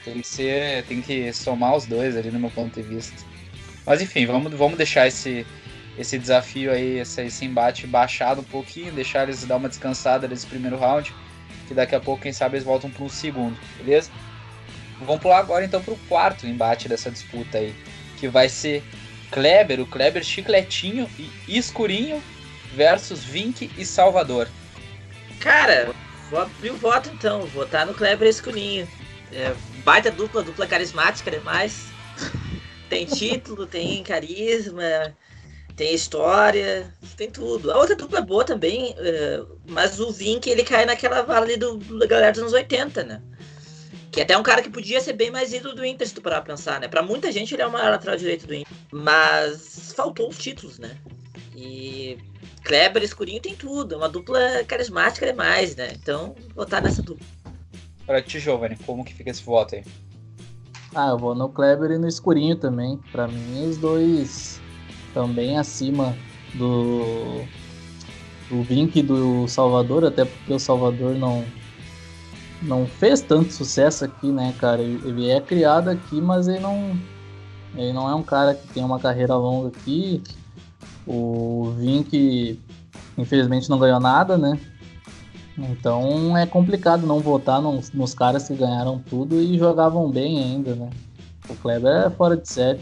[0.03, 3.15] tem que ser, tem que somar os dois ali no meu ponto de vista.
[3.85, 5.45] Mas enfim, vamos, vamos deixar esse,
[5.97, 10.47] esse desafio aí, esse, esse embate baixado um pouquinho, deixar eles dar uma descansada nesse
[10.47, 11.13] primeiro round,
[11.67, 14.09] que daqui a pouco, quem sabe, eles voltam para um segundo, beleza?
[15.01, 17.75] Vamos pular agora então para o quarto embate dessa disputa aí,
[18.17, 18.81] que vai ser
[19.31, 22.21] Kleber, o Kleber chicletinho e escurinho
[22.73, 24.47] versus Vink e Salvador.
[25.39, 25.93] Cara,
[26.29, 28.87] vou abrir o voto então, votar no Kleber escurinho.
[29.31, 31.87] É, baita dupla, dupla carismática demais.
[32.89, 35.15] Tem título, tem carisma,
[35.75, 37.71] tem história, tem tudo.
[37.71, 41.57] A outra dupla é boa também, é, mas o Vink ele cai naquela vala ali
[41.57, 43.21] do, do galera dos anos 80, né?
[44.15, 46.21] Que é até um cara que podia ser bem mais ídolo do Inter, se tu
[46.21, 46.87] parar pra pensar, né?
[46.87, 48.73] Pra muita gente ele é o maior lateral direito do Inter.
[48.89, 50.95] Mas faltou os títulos, né?
[51.53, 52.17] E
[52.63, 53.93] Kleber e Escurinho tem tudo.
[53.93, 55.91] É uma dupla carismática demais, né?
[56.01, 57.27] Então, votar nessa dupla.
[58.05, 59.83] Pra ti, Giovanni, como que fica esse voto aí?
[60.95, 62.97] Ah, eu vou no Kleber e no Escurinho também.
[63.11, 64.61] Pra mim, os dois
[65.13, 66.15] também acima
[66.53, 67.43] do,
[68.49, 71.43] do Vink e do Salvador, até porque o Salvador não,
[72.65, 74.81] não fez tanto sucesso aqui, né, cara?
[74.81, 76.97] Ele é criado aqui, mas ele não,
[77.75, 80.21] ele não é um cara que tem uma carreira longa aqui.
[81.07, 82.59] O Vink,
[83.17, 84.59] infelizmente, não ganhou nada, né?
[85.57, 90.75] Então é complicado não votar nos, nos, caras que ganharam tudo e jogavam bem ainda,
[90.75, 90.89] né?
[91.49, 92.79] O Kleber é fora de série.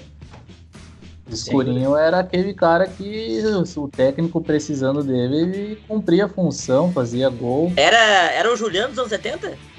[1.29, 3.41] O Escurinho era aquele cara que
[3.75, 7.71] o técnico precisando dele, ele cumpria a função, fazia gol.
[7.75, 7.97] Era,
[8.31, 9.72] era o Juliano dos anos 70?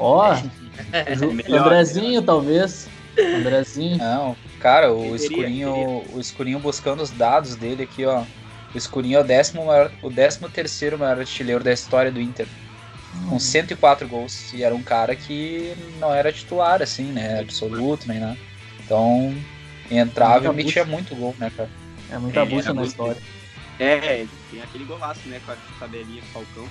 [0.00, 2.88] Ó, oh, Andrezinho talvez.
[3.18, 3.98] Andrezinho.
[3.98, 8.24] Não, cara, o escurinho, o escurinho buscando os dados dele aqui, ó.
[8.72, 12.46] O Escurinho é o décimo, maior, o décimo terceiro maior artilheiro da história do Inter.
[13.28, 14.52] Com 104 gols.
[14.52, 17.40] E era um cara que não era titular, assim, né?
[17.40, 18.38] Absoluto, nem nada.
[18.84, 19.34] Então,
[19.90, 21.68] entrava Muita e metia muito gol, né, cara?
[22.12, 23.20] É muita É, bucha é na história.
[23.80, 25.40] É, tem aquele golaço, né?
[25.44, 26.68] Com a tabelinha do Falcão.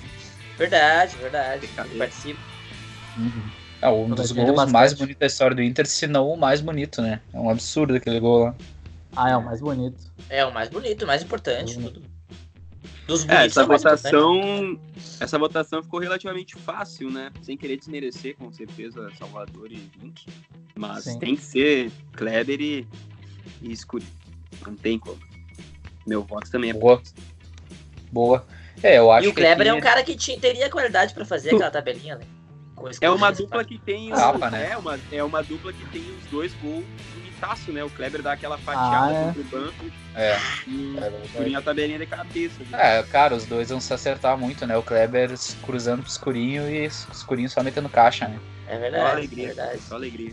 [0.56, 1.68] Verdade, verdade.
[1.90, 2.40] Ele participa.
[3.82, 4.72] É um dos é gols bastante.
[4.72, 7.20] mais bonitos da história do Inter, se não o mais bonito, né?
[7.32, 8.54] É um absurdo aquele gol lá.
[9.16, 10.12] Ah, é o mais bonito.
[10.28, 11.78] É o mais bonito, o mais importante.
[11.78, 11.82] Hum.
[11.84, 12.02] Tudo.
[13.06, 14.12] Dos É, bonitos essa é mais importante.
[14.12, 14.80] votação.
[15.18, 17.30] Essa votação ficou relativamente fácil, né?
[17.42, 20.26] Sem querer desmerecer, com certeza, Salvador e Vink.
[20.76, 21.18] Mas Sim.
[21.18, 22.86] tem que ser Kleber e,
[23.62, 24.10] e Escurinho.
[24.66, 25.18] Não tem como.
[26.06, 27.02] Meu voto também é Boa.
[28.12, 28.46] Boa.
[28.82, 31.24] É, eu acho E o Kleber que é um cara que tinha, teria qualidade pra
[31.24, 32.24] fazer aquela tabelinha, né?
[33.00, 34.10] É uma dupla que tem.
[34.10, 34.70] Tapa, os- né?
[34.72, 37.82] é, uma, é uma dupla que tem os dois gols bonitaço, né?
[37.84, 39.24] O Kleber dá aquela fatiada Ah, é.
[39.26, 41.22] contra o banco É, e é.
[41.26, 42.54] Escurinho a tabelinha de cabeça.
[42.72, 44.76] É, cara, os dois vão se acertar muito, né?
[44.76, 45.30] O Kleber
[45.62, 48.38] cruzando pro escurinho e o escurinho só metendo caixa, né?
[48.66, 49.46] É Só verdade, é alegria.
[49.48, 49.80] verdade.
[49.82, 50.32] Só alegria.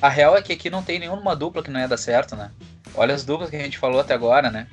[0.00, 2.52] A real é que aqui não tem nenhuma dupla que não ia dar certo, né?
[2.94, 4.68] Olha as duplas que a gente falou até agora, né?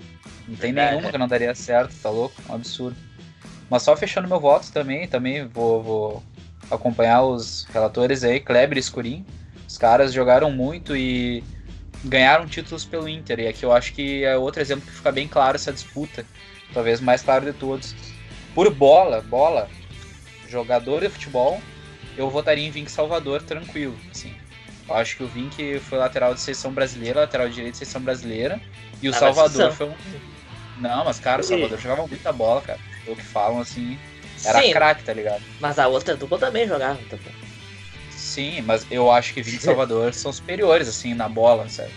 [0.48, 0.92] Não tem Verdade.
[0.96, 2.36] nenhuma que não daria certo, tá louco?
[2.48, 2.96] Um absurdo.
[3.68, 6.24] Mas só fechando meu voto também, também vou, vou
[6.70, 9.26] acompanhar os relatores aí, Kleber e Escurinho.
[9.68, 11.44] Os caras jogaram muito e
[12.04, 13.40] ganharam títulos pelo Inter.
[13.40, 16.26] E aqui eu acho que é outro exemplo que fica bem claro essa disputa.
[16.74, 17.96] Talvez mais claro de todos.
[18.54, 19.68] Por bola, bola,
[20.48, 21.60] jogador de futebol,
[22.18, 24.34] eu votaria em Vink Salvador tranquilo, assim.
[24.88, 28.62] Eu acho que o Vink foi lateral de seleção brasileira, lateral direito de seleção brasileira.
[29.02, 29.96] E o Ah, Salvador foi um.
[30.78, 31.44] Não, mas cara, o.
[31.44, 32.80] Salvador jogava muita bola, cara.
[33.04, 33.98] Pelo que falam, assim.
[34.46, 35.42] Era Sim, craque, tá ligado?
[35.60, 37.00] mas a outra dupla também jogava.
[37.02, 37.20] Então.
[38.12, 41.92] Sim, mas eu acho que Vink e Salvador são superiores, assim, na bola, sabe?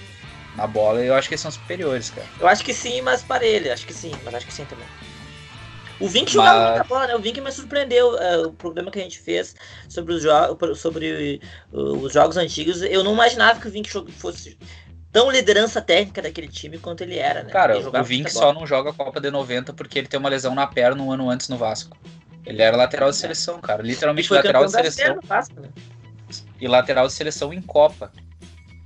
[0.57, 2.27] Na bola eu acho que eles são superiores, cara.
[2.41, 3.71] Eu acho que sim, mas para ele.
[3.71, 4.87] Acho que sim, mas acho que sim também.
[6.01, 7.17] O Vink jogava Mas- muita bola, né?
[7.17, 8.17] O Vink me surpreendeu.
[8.19, 9.55] é, o programa que a gente fez
[9.89, 10.31] sobre os, jo
[10.77, 11.41] sobre
[11.73, 12.83] uh, os jogos antigos.
[12.83, 14.57] Eu não imaginava que o Vink fosse
[15.11, 17.51] tão liderança técnica daquele time quanto ele era, né?
[17.51, 20.29] Cara, o jogava Vink só não joga a Copa de 90 porque ele tem uma
[20.29, 21.97] lesão na perna um ano antes no Vasco.
[22.49, 23.83] Ele era lateral de seleção, cara.
[23.83, 25.19] Ele Literalmente lateral de seleção.
[25.57, 25.69] né?
[26.61, 28.11] e lateral de seleção em Copa.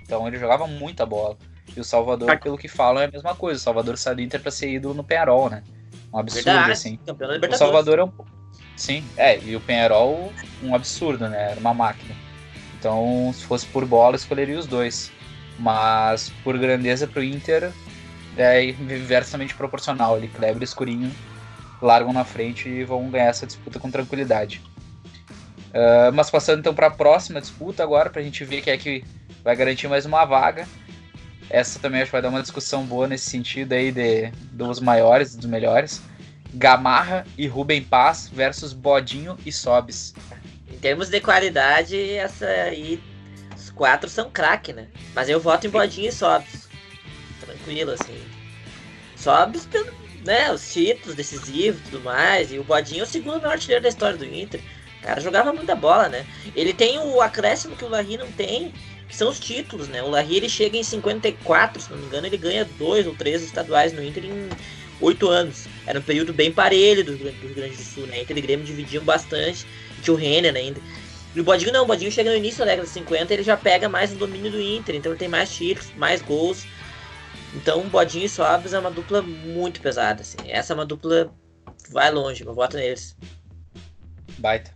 [0.02, 1.36] Então ele jogava muita bola.
[1.74, 3.60] E o Salvador, pelo que falam, é a mesma coisa.
[3.60, 5.62] O Salvador saiu do Inter pra ser ídolo no Penharol, né?
[6.12, 6.98] Um absurdo, Verdade, assim.
[7.06, 7.56] O.
[7.56, 8.12] Salvador é um.
[8.76, 11.52] Sim, é, e o Penharol, um absurdo, né?
[11.52, 12.14] Era uma máquina.
[12.78, 15.12] Então, se fosse por bola, escolheria os dois.
[15.58, 17.70] Mas por grandeza pro Inter,
[18.36, 20.16] é inversamente proporcional.
[20.16, 21.12] Ali, Kleber Escurinho
[21.82, 24.62] largam na frente e vão ganhar essa disputa com tranquilidade.
[25.72, 28.78] Ah, mas passando então para a próxima disputa agora, para a gente ver quem é
[28.78, 29.04] que
[29.42, 30.66] vai garantir mais uma vaga.
[31.50, 35.34] Essa também acho que vai dar uma discussão boa nesse sentido aí de, dos maiores,
[35.34, 36.00] dos melhores.
[36.54, 40.14] Gamarra e Rubem Paz versus Bodinho e Sobis.
[40.70, 43.02] Em termos de qualidade, essa aí.
[43.56, 44.88] Os quatro são craque, né?
[45.14, 46.68] Mas eu voto em Bodinho e Sobs.
[47.40, 48.20] Tranquilo, assim.
[49.16, 50.01] Sobs pelo.
[50.24, 52.52] Né, os títulos decisivos e tudo mais.
[52.52, 54.60] E o Bodinho é o segundo maior artilheiro da história do Inter.
[55.00, 56.24] O cara jogava muita bola, né?
[56.54, 58.72] Ele tem o acréscimo que o Larry não tem,
[59.08, 60.00] que são os títulos, né?
[60.00, 63.42] O Larry ele chega em 54, se não me engano, ele ganha dois ou três
[63.42, 64.48] estaduais no Inter em
[65.00, 65.66] oito anos.
[65.86, 68.22] Era um período bem parelho do, do Grande do Sul, né?
[68.22, 69.66] Inter e Grêmio dividiam bastante.
[70.02, 70.80] Tinha o Renner ainda.
[71.34, 73.56] E o Bodinho não, o Bodinho chega no início da década de 50, ele já
[73.56, 76.64] pega mais o domínio do Inter, então ele tem mais títulos, mais gols.
[77.54, 80.38] Então Bodinho e Sobs é uma dupla muito pesada, assim.
[80.46, 81.32] Essa é uma dupla
[81.84, 83.16] que vai longe, eu voto neles.
[84.38, 84.70] Baita.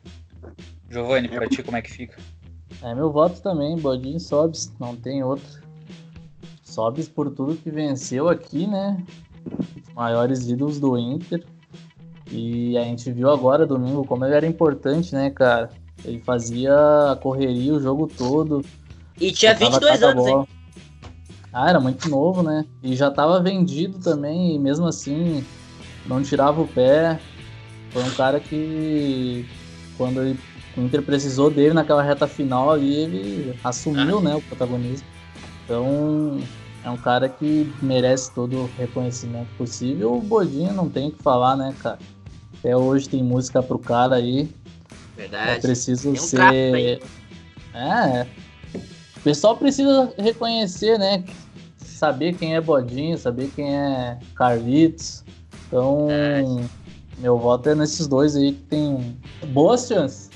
[0.90, 2.16] Giovanni, pra ti como é que fica?
[2.82, 5.64] É meu voto também, Bodinho Sobs, não tem outro.
[6.62, 9.02] Sobs por tudo que venceu aqui, né?
[9.82, 11.44] Os maiores ídolos do Inter.
[12.30, 15.70] E a gente viu agora, domingo, como ele era importante, né, cara?
[16.04, 16.74] Ele fazia
[17.12, 18.64] a correria o jogo todo.
[19.18, 20.48] E tinha tocava 22 cada anos, hein?
[21.58, 22.66] Ah, era muito novo, né?
[22.82, 25.42] E já tava vendido também, e mesmo assim
[26.04, 27.18] não tirava o pé.
[27.94, 29.46] Foi um cara que
[29.96, 30.38] quando ele-
[30.76, 35.06] o Inter precisou dele naquela reta final ali, ele assumiu, né, o protagonismo.
[35.64, 36.38] Então,
[36.84, 40.12] é um cara que merece todo o reconhecimento possível.
[40.12, 41.98] O Bodinho não tem o que falar, né, cara?
[42.58, 44.46] Até hoje tem música pro cara aí.
[45.16, 45.62] É Verdade.
[45.62, 47.02] preciso Tem um ser.
[47.72, 48.26] É.
[49.16, 51.24] O pessoal precisa reconhecer, né?
[51.96, 55.24] Saber quem é Bodinho, saber quem é Carlitos.
[55.66, 56.68] Então, Verdade.
[57.16, 60.30] meu voto é nesses dois aí que tem boas chances.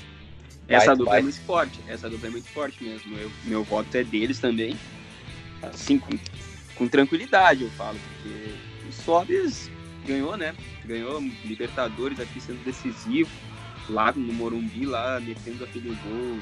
[0.67, 1.19] Essa Baita, dupla baita.
[1.19, 1.79] é muito forte.
[1.87, 3.15] Essa dupla é muito forte mesmo.
[3.15, 4.75] Eu- meu voto é deles também.
[5.61, 6.17] Assim, com,
[6.75, 7.99] com tranquilidade, eu falo.
[8.23, 8.55] Porque
[8.89, 9.69] o Sobis
[10.07, 10.55] ganhou, né?
[10.83, 13.29] Ganhou Libertadores aqui sendo decisivo.
[13.87, 16.39] Lá no Morumbi, lá metendo aquele gol,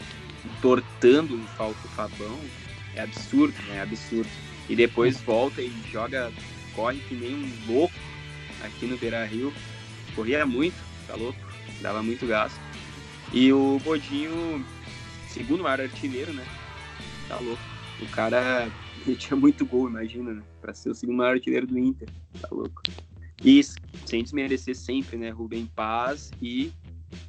[0.62, 2.40] tortando o Falco Fabão.
[2.96, 3.78] É absurdo, né?
[3.78, 4.30] É absurdo.
[4.70, 6.32] E depois volta e joga,
[6.76, 7.94] corre que nem um louco
[8.62, 9.52] aqui no Beira Rio.
[10.16, 10.78] Corria muito,
[11.08, 11.40] tá louco?
[11.82, 12.60] Dava muito gasto.
[13.34, 14.66] E o Bodinho,
[15.28, 16.46] segundo maior artilheiro, né?
[17.28, 17.62] Tá louco.
[18.02, 18.70] O cara
[19.06, 20.44] metia muito gol, imagina, né?
[20.62, 22.08] Pra ser o segundo maior artilheiro do Inter.
[22.40, 22.82] Tá louco.
[23.44, 23.62] E
[24.06, 25.30] sem desmerecer sempre, né?
[25.30, 26.72] Rubem Paz e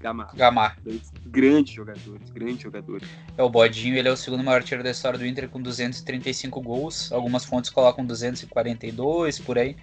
[0.00, 0.32] Gamarra.
[0.34, 0.76] Gamarra.
[0.82, 3.08] Dois grandes jogadores, grandes jogadores.
[3.36, 6.60] É, o Bodinho, ele é o segundo maior artilheiro da história do Inter com 235
[6.60, 7.12] gols.
[7.12, 9.76] Algumas fontes colocam 242 por aí.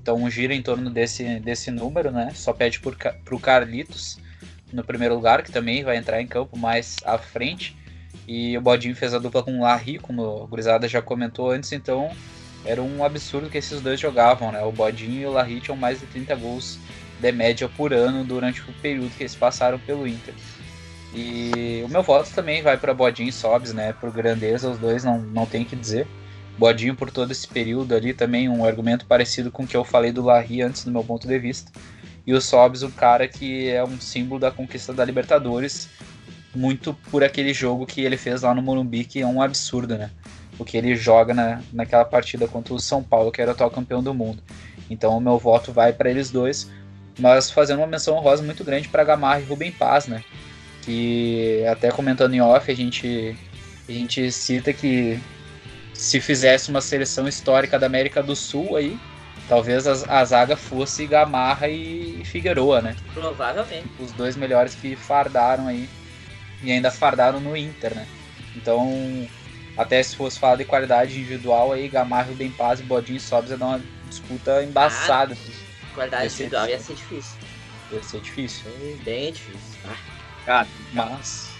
[0.00, 2.32] Então gira em torno desse, desse número, né?
[2.34, 4.18] Só pede por, pro Carlitos
[4.72, 7.76] no primeiro lugar, que também vai entrar em campo mais à frente.
[8.26, 11.72] E o Bodinho fez a dupla com o Larry, como o Gurizada já comentou antes,
[11.72, 12.10] então
[12.64, 14.62] era um absurdo que esses dois jogavam, né?
[14.62, 16.78] O Bodinho e o Larry tinham mais de 30 gols
[17.22, 20.34] de média por ano durante o período que eles passaram pelo Inter.
[21.14, 23.92] E o meu voto também vai para Bodinho e Sobs, né?
[23.92, 26.06] Por grandeza, os dois não, não tem que dizer.
[26.58, 30.10] Bodinho por todo esse período ali também um argumento parecido com o que eu falei
[30.10, 31.70] do Larry antes do meu ponto de vista.
[32.26, 35.88] E o Sobs, o cara que é um símbolo da conquista da Libertadores,
[36.54, 40.10] muito por aquele jogo que ele fez lá no Morumbi, que é um absurdo, né?
[40.58, 43.70] O que ele joga na, naquela partida contra o São Paulo, que era o atual
[43.70, 44.42] campeão do mundo.
[44.88, 46.70] Então o meu voto vai para eles dois,
[47.18, 50.22] mas fazendo uma menção honrosa muito grande para Gamarra e Rubem Paz, né?
[50.82, 53.36] Que até comentando em off, a gente,
[53.88, 55.20] a gente cita que
[55.92, 58.98] se fizesse uma seleção histórica da América do Sul aí,
[59.48, 62.96] talvez a, a zaga fosse Gamarra e Figueroa, né?
[63.14, 63.88] Provavelmente.
[64.00, 65.88] Os dois melhores que fardaram aí
[66.62, 68.06] e ainda fardaram no Inter, né?
[68.56, 69.28] Então,
[69.76, 73.56] até se fosse falar de qualidade individual aí, Gamarra, Bem Paz e Bodinho Sobs ia
[73.56, 75.34] dar uma disputa embaçada.
[75.34, 75.61] Ah,
[75.92, 77.38] qualidade individual ia ser difícil.
[77.90, 78.70] Ia ser difícil.
[79.04, 79.80] Bem difícil.
[79.84, 79.96] Ah.
[80.44, 81.50] Cara, mas.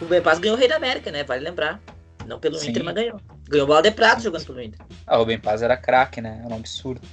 [0.00, 1.24] O Bem Paz ganhou o Rei da América, né?
[1.24, 1.80] Vale lembrar.
[2.26, 2.70] Não pelo Sim.
[2.70, 3.20] Inter, mas ganhou.
[3.48, 4.80] Ganhou bola de prata jogando pelo Inter.
[5.06, 6.40] Ah, o Rubem Paz era craque, né?
[6.44, 7.06] Era um absurdo.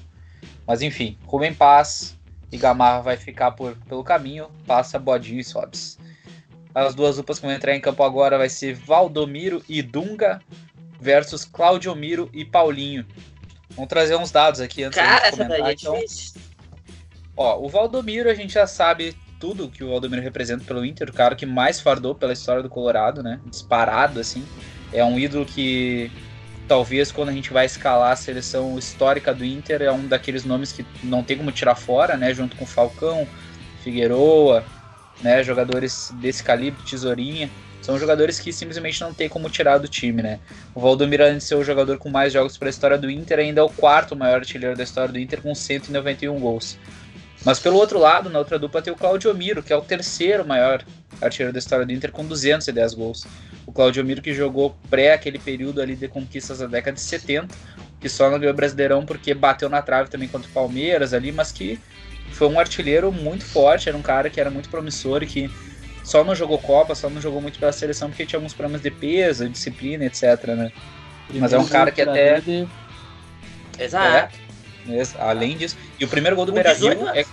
[0.66, 2.18] Mas enfim, Rubem Paz
[2.52, 5.98] e Gamarra vai ficar por, pelo caminho, passa Bodinho e Sobs.
[6.76, 10.42] As duas duplas que vão entrar em campo agora vai ser Valdomiro e Dunga
[11.00, 13.06] versus Claudio Miro e Paulinho.
[13.72, 15.58] Vamos trazer uns dados aqui antes Cara, de comentar.
[15.58, 16.42] Essa daí é então, difícil.
[17.38, 21.14] Ó, o Valdomiro a gente já sabe tudo que o Valdomiro representa pelo Inter, o
[21.14, 23.40] cara que mais fardou pela história do Colorado, né?
[23.46, 24.44] Disparado assim.
[24.92, 26.12] É um ídolo que
[26.68, 30.72] talvez quando a gente vai escalar a seleção histórica do Inter é um daqueles nomes
[30.72, 32.34] que não tem como tirar fora, né?
[32.34, 33.28] Junto com Falcão,
[33.84, 34.66] Figueroa,
[35.22, 35.44] né?
[35.44, 37.50] Jogadores desse calibre, Tesourinha.
[37.82, 40.40] São jogadores que simplesmente não tem como tirar do time, né?
[40.74, 43.40] O Valdomiro, além de ser o jogador com mais jogos para a história do Inter,
[43.40, 46.78] ainda é o quarto maior artilheiro da história do Inter com 191 gols.
[47.48, 50.46] Mas pelo outro lado, na outra dupla tem o Claudio Miro, que é o terceiro
[50.46, 50.84] maior
[51.22, 53.26] artilheiro da história do Inter com 210 gols.
[53.66, 57.56] O Claudio Miro que jogou pré aquele período ali de conquistas da década de 70,
[58.02, 61.50] que só não ganhou Brasileirão porque bateu na trave também contra o Palmeiras ali, mas
[61.54, 61.80] que
[62.34, 65.50] foi um artilheiro muito forte, era um cara que era muito promissor e que
[66.04, 68.92] só não jogou Copa, só não jogou muito pela seleção porque tinha alguns problemas de
[68.92, 70.70] peso, disciplina, etc, né?
[71.34, 72.44] Mas é um cara que até...
[73.80, 74.36] Exato.
[74.36, 74.47] É,
[75.18, 75.78] além disso.
[76.00, 77.26] E o primeiro gol do Beira-Rio é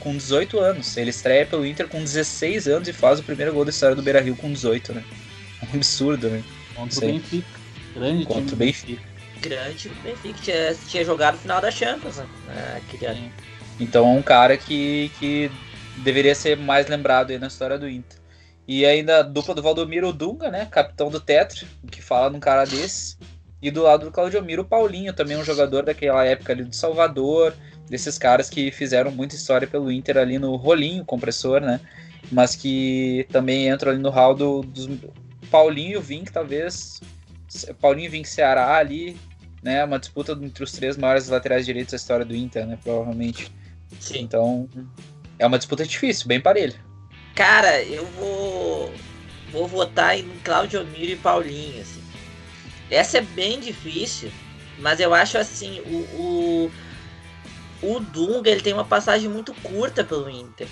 [0.00, 0.96] com 18 anos.
[0.96, 4.02] Ele estreia pelo Inter com 16 anos e faz o primeiro gol da história do
[4.02, 5.04] Beira-Rio com 18, né?
[5.62, 6.42] Um absurdo, né?
[6.74, 7.60] Contra o Benfica.
[7.94, 8.52] Grande Contra time.
[8.52, 9.02] o Benfica.
[9.40, 10.38] Grande Benfica.
[10.40, 12.26] Tinha, tinha jogado no final da Champions, né?
[12.76, 13.32] Aquele
[13.78, 15.50] Então é um cara que, que
[15.98, 18.18] deveria ser mais lembrado aí na história do Inter.
[18.66, 20.66] E ainda a dupla do Valdomiro Dunga, né?
[20.70, 23.16] Capitão do Tetra, o que fala num cara desse.
[23.62, 26.74] E do lado do Claudio Miro, o Paulinho, também um jogador daquela época ali do
[26.74, 27.54] Salvador,
[27.88, 31.80] desses caras que fizeram muita história pelo Inter ali no rolinho compressor, né?
[32.32, 34.88] Mas que também entram ali no hall do, dos
[35.50, 37.00] Paulinho e o Vink, talvez.
[37.80, 39.16] Paulinho e Vink Ceará ali,
[39.62, 39.84] né?
[39.84, 42.78] Uma disputa entre os três maiores laterais direitos da história do Inter, né?
[42.82, 43.52] Provavelmente.
[43.98, 44.20] Sim.
[44.20, 44.68] Então,
[45.38, 46.76] é uma disputa difícil, bem parelha.
[47.34, 48.92] Cara, eu vou.
[49.50, 51.99] Vou votar em Claudio Miro e Paulinho, assim.
[52.90, 54.30] Essa é bem difícil,
[54.78, 56.70] mas eu acho assim, o,
[57.82, 60.66] o, o Dunga ele tem uma passagem muito curta pelo Inter.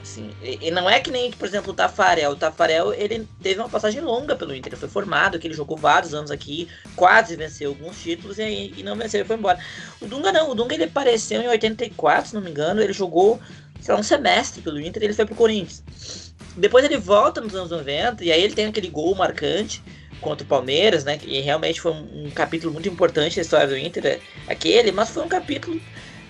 [0.00, 2.30] Assim, e, e, não é que nem, por exemplo, o Tafarel.
[2.30, 4.72] O Tafarel, ele teve uma passagem longa pelo Inter.
[4.72, 6.66] Ele foi formado, que ele jogou vários anos aqui,
[6.96, 9.58] quase venceu alguns títulos e, e não venceu e foi embora.
[10.00, 10.50] O Dunga não.
[10.50, 12.80] O Dunga, ele apareceu em 84, se não me engano.
[12.80, 13.38] Ele jogou,
[13.82, 16.32] sei lá, um semestre pelo Inter e ele foi pro Corinthians.
[16.56, 19.82] Depois ele volta nos anos 90 e aí ele tem aquele gol marcante
[20.20, 21.18] contra o Palmeiras, né?
[21.24, 25.28] E realmente foi um, capítulo muito importante da história do Inter, aquele, mas foi um
[25.28, 25.80] capítulo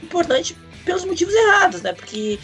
[0.03, 1.93] importante pelos motivos errados, né?
[1.93, 2.39] Porque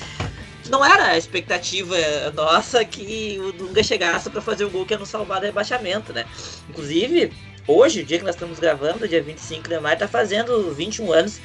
[0.69, 1.97] não era a expectativa
[2.35, 6.13] nossa que o Dunga chegasse para fazer o gol que ia nos salvar do rebaixamento,
[6.13, 6.25] né?
[6.69, 7.33] Inclusive,
[7.67, 11.41] hoje, o dia que nós estamos gravando, dia 25 de maio, tá fazendo 21 anos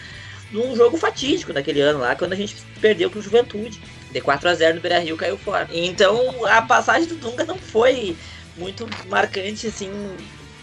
[0.52, 3.82] num jogo fatídico daquele ano lá, quando a gente perdeu pro Juventude.
[4.12, 5.70] De 4 a 0 no Beira Rio caiu fora.
[5.72, 8.18] Então a passagem do Dunga não foi
[8.60, 9.90] muito marcante, assim,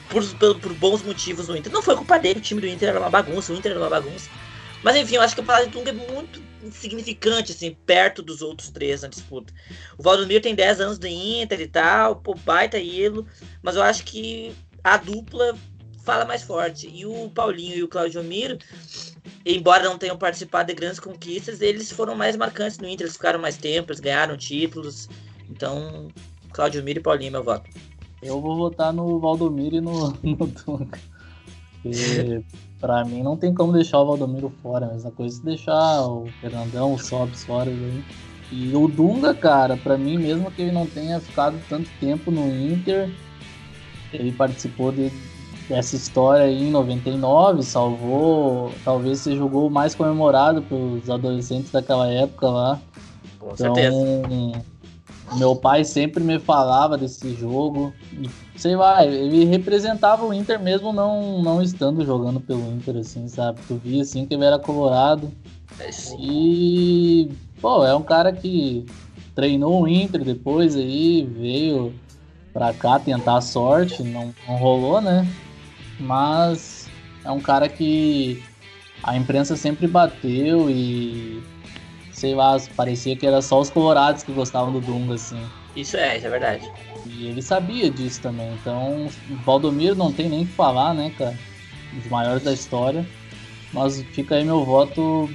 [0.08, 1.72] por, por, por, bons motivos no Inter.
[1.72, 3.90] Não foi culpa dele, o time do Inter era uma bagunça, o Inter era uma
[3.90, 4.28] bagunça.
[4.82, 8.42] Mas enfim, eu acho que a passagem do Dunga é muito insignificante, assim, perto dos
[8.42, 9.52] outros três na disputa.
[9.96, 13.26] O Valdomiro tem 10 anos do Inter e tal, pô, baita ídolo,
[13.62, 15.56] mas eu acho que a dupla
[16.04, 16.88] fala mais forte.
[16.88, 18.58] E o Paulinho e o Claudio Miro,
[19.44, 23.40] embora não tenham participado de grandes conquistas, eles foram mais marcantes no Inter, eles ficaram
[23.40, 25.08] mais tempo, eles ganharam títulos.
[25.50, 26.08] Então,
[26.56, 27.68] Claudio Miro e Paulinho, meu voto.
[28.22, 30.98] Eu vou votar no Valdomiro e no, no Dunga.
[31.82, 32.42] Porque
[32.80, 34.86] pra mim não tem como deixar o Valdomiro fora.
[34.86, 37.70] A mesma coisa se deixar o Fernandão, o Sobs fora.
[38.50, 42.48] E o Dunga, cara, pra mim, mesmo que ele não tenha ficado tanto tempo no
[42.48, 43.10] Inter,
[44.10, 45.12] ele participou de,
[45.68, 52.08] dessa história aí em 99, salvou, talvez seja o gol mais comemorado pelos adolescentes daquela
[52.08, 52.80] época lá.
[53.38, 54.75] Com então, certeza.
[55.34, 57.92] Meu pai sempre me falava desse jogo.
[58.54, 63.60] Sei lá, ele representava o Inter mesmo não, não estando jogando pelo Inter, assim, sabe?
[63.66, 65.30] Tu via assim que ele era colorado.
[65.80, 68.86] É, e, pô, é um cara que
[69.34, 71.92] treinou o Inter depois aí, veio
[72.52, 75.26] pra cá tentar a sorte, não, não rolou, né?
[76.00, 76.88] Mas
[77.24, 78.42] é um cara que
[79.02, 81.42] a imprensa sempre bateu e
[82.16, 85.38] sei lá, parecia que era só os colorados que gostavam do Dunga, assim.
[85.76, 86.72] Isso é, isso é verdade.
[87.04, 88.50] E ele sabia disso também.
[88.54, 91.36] Então, o Valdomiro não tem nem o que falar, né, cara?
[91.92, 93.06] Um dos maiores da história.
[93.70, 95.28] Mas fica aí meu voto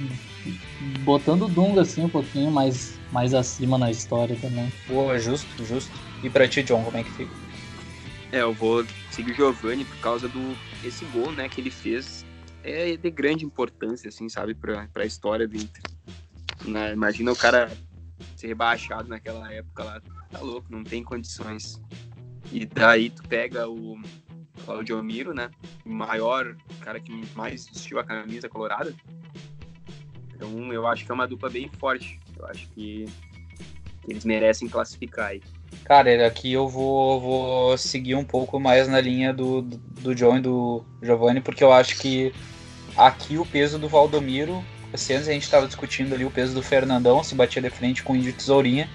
[1.04, 4.70] botando o Dunga, assim, um pouquinho mais, mais acima na história também.
[4.88, 5.92] Boa, justo, justo.
[6.20, 7.32] E pra ti, John, como é que fica?
[8.32, 12.24] É, eu vou seguir o Giovanni por causa do esse gol, né, que ele fez.
[12.64, 15.82] É de grande importância, assim, sabe, pra, pra história do Inter.
[16.64, 16.92] Né?
[16.92, 17.70] Imagina o cara
[18.36, 20.02] ser rebaixado naquela época lá.
[20.30, 21.80] Tá louco, não tem condições.
[22.50, 24.00] E daí tu pega o
[24.64, 25.50] Claudio Miro, né?
[25.84, 28.94] O maior cara que mais vestiu a camisa colorada.
[30.34, 32.20] Então eu acho que é uma dupla bem forte.
[32.38, 33.06] Eu acho que
[34.08, 35.42] eles merecem classificar aí.
[35.84, 40.40] Cara, aqui eu vou, vou seguir um pouco mais na linha do, do John e
[40.40, 42.32] do Giovanni, porque eu acho que
[42.96, 46.62] aqui o peso do Valdomiro esse ano a gente estava discutindo ali o peso do
[46.62, 48.88] Fernandão, se batia de frente com o Índio Tesourinha.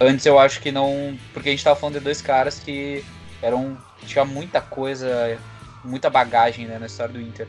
[0.00, 1.16] Antes eu acho que não.
[1.32, 3.04] Porque a gente estava falando de dois caras que
[3.42, 3.76] eram.
[4.06, 5.38] tinha muita coisa,
[5.84, 7.46] muita bagagem né, na história do Inter.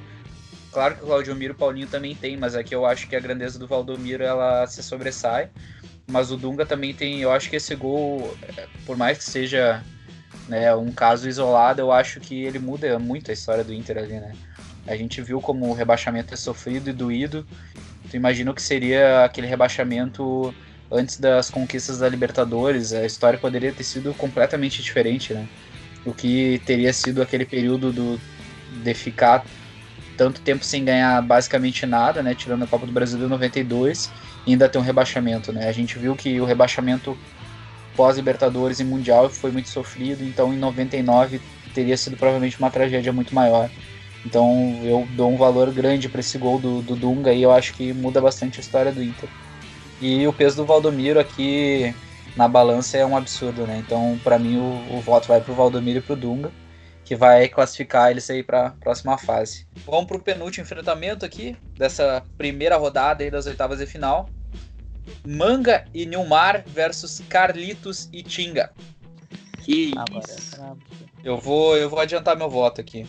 [0.71, 3.15] Claro que o Claudio Miro e o Paulinho também tem, mas aqui eu acho que
[3.15, 5.49] a grandeza do Valdomiro ela se sobressai.
[6.05, 7.21] Mas o Dunga também tem.
[7.21, 8.35] Eu acho que esse gol,
[8.85, 9.81] por mais que seja
[10.47, 14.19] né, um caso isolado, eu acho que ele muda muito a história do Inter ali,
[14.19, 14.33] né?
[14.88, 17.45] A gente viu como o rebaixamento é sofrido e doído.
[18.09, 20.53] Tu imagina que seria aquele rebaixamento
[20.91, 22.93] antes das conquistas da Libertadores?
[22.93, 25.47] A história poderia ter sido completamente diferente, né?
[26.05, 28.21] O que teria sido aquele período do,
[28.83, 29.43] de ficar
[30.15, 32.36] tanto tempo sem ganhar basicamente nada, né?
[32.36, 34.11] Tirando a Copa do Brasil de 92
[34.45, 35.67] e ainda ter um rebaixamento, né?
[35.67, 37.17] A gente viu que o rebaixamento
[37.95, 41.41] pós-Libertadores e Mundial foi muito sofrido, então em 99
[41.73, 43.69] teria sido provavelmente uma tragédia muito maior.
[44.26, 47.73] Então eu dou um valor grande para esse gol do, do, Dunga e eu acho
[47.73, 49.30] que muda bastante a história do Inter.
[50.01, 51.93] E o peso do Valdomiro aqui
[52.36, 53.82] na balança é um absurdo, né?
[53.86, 56.51] Então para mim o, o, voto vai pro Valdomiro e pro Dunga,
[57.03, 59.67] que vai classificar eles aí para a próxima fase.
[59.86, 64.28] Vamos pro penúltimo enfrentamento aqui dessa primeira rodada aí das oitavas de final.
[65.23, 68.71] Manga e Nilmar versus Carlitos e Tinga.
[69.61, 70.57] Que isso.
[71.23, 73.05] Eu vou, eu vou adiantar meu voto aqui.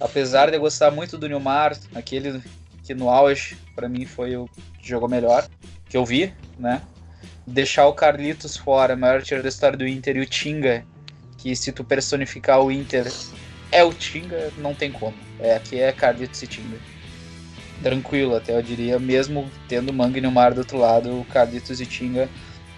[0.00, 2.40] Apesar de eu gostar muito do Nilmar, aquele
[2.84, 5.46] que no auge, para mim, foi o que jogou melhor,
[5.88, 6.80] que eu vi, né?
[7.46, 10.84] Deixar o Carlitos fora, maior tiro da história do Inter, e o Tinga,
[11.36, 13.10] que se tu personificar o Inter,
[13.72, 15.16] é o Tinga, não tem como.
[15.40, 16.78] É, aqui é Carlitos e Tinga.
[17.82, 21.86] Tranquilo, até eu diria, mesmo tendo Manga e Nilmar do outro lado, o Carlitos e
[21.86, 22.28] Tinga,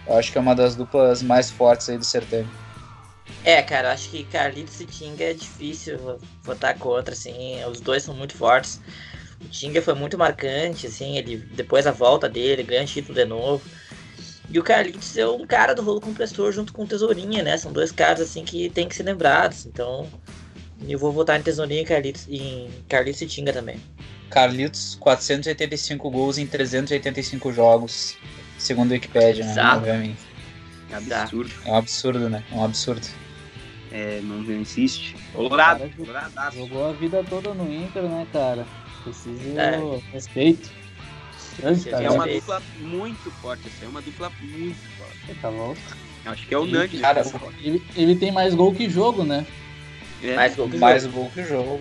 [0.07, 2.49] eu acho que é uma das duplas mais fortes aí do certame.
[3.45, 8.14] É, cara, acho que Carlitos e Tinga é difícil votar contra, assim, os dois são
[8.14, 8.81] muito fortes.
[9.41, 13.62] O Tinga foi muito marcante, assim, ele depois da volta dele, ganha título de novo.
[14.51, 17.57] E o Carlitos é um cara do rolo compressor junto com o Tesourinha, né?
[17.57, 19.64] São dois caras assim que tem que ser lembrados.
[19.64, 20.09] Então,
[20.89, 23.81] eu vou votar em Tesourinha e Carlitos, em Carlitos e Tinga também.
[24.28, 28.16] Carlitos, 485 gols em 385 jogos,
[28.59, 29.53] segundo o Wikipedia, né?
[29.53, 29.78] Exato.
[29.78, 30.30] Obviamente.
[30.91, 31.51] É absurdo.
[31.64, 32.43] É um absurdo, né?
[32.51, 33.07] É um absurdo.
[33.93, 35.16] É, não, não insiste.
[35.32, 36.57] Colorado, Cara, coloradaço.
[36.59, 38.66] Jogou a vida toda no Inter, né, cara?
[39.03, 39.80] Precisa É.
[40.12, 40.70] respeito.
[41.59, 42.07] Grande É talento.
[42.07, 45.41] É uma dupla muito forte, essa é uma dupla muito forte.
[45.41, 45.80] Tá louco.
[46.24, 47.01] Acho que é unânime.
[47.01, 47.57] Cara, essa forte.
[47.66, 49.45] Ele, ele tem mais gol que jogo, né?
[50.22, 51.14] É, Mais gol que Mais jogo.
[51.14, 51.80] gol que o jogo.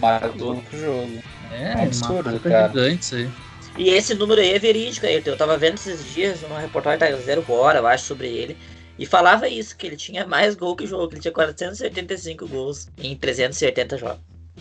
[0.00, 1.22] Mais gol que o jogo.
[1.50, 2.68] É, É um absurdo, cara.
[2.68, 3.30] gigante isso aí.
[3.78, 5.06] E esse número aí é verídico.
[5.06, 5.22] aí.
[5.24, 8.56] Eu tava vendo esses dias uma reportagem da Zero Bora, eu acho, sobre ele.
[8.98, 11.08] E falava isso, que ele tinha mais gol que jogo.
[11.08, 14.20] que Ele tinha 485 gols em 380 jogos.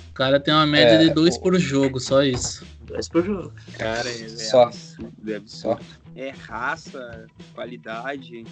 [0.09, 2.65] O cara tem uma média É, de dois o- por jogo, só isso.
[2.83, 3.53] Dois por jogo.
[3.77, 4.63] Cara, é, é Só.
[4.63, 5.85] absurdo, é absurdo.
[6.15, 8.45] É raça, qualidade.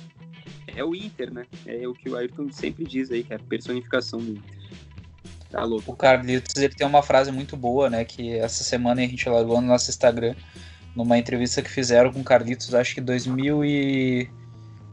[0.68, 1.45] É o Inter, né?
[1.66, 4.59] É o que o Ayrton sempre diz aí, que é a personificação do Inter.
[5.52, 5.91] Tá louco.
[5.91, 8.06] O Carlitos ele tem uma frase muito boa, né?
[8.06, 10.36] Que essa semana a gente largou no nosso Instagram,
[10.95, 14.30] numa entrevista que fizeram com o Carlitos, acho que 2000 e.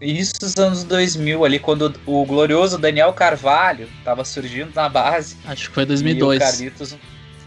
[0.00, 5.36] Isso nos anos 2000, ali, quando o glorioso Daniel Carvalho tava surgindo na base.
[5.46, 6.36] Acho que foi E 2002.
[6.36, 6.96] o Carlitos,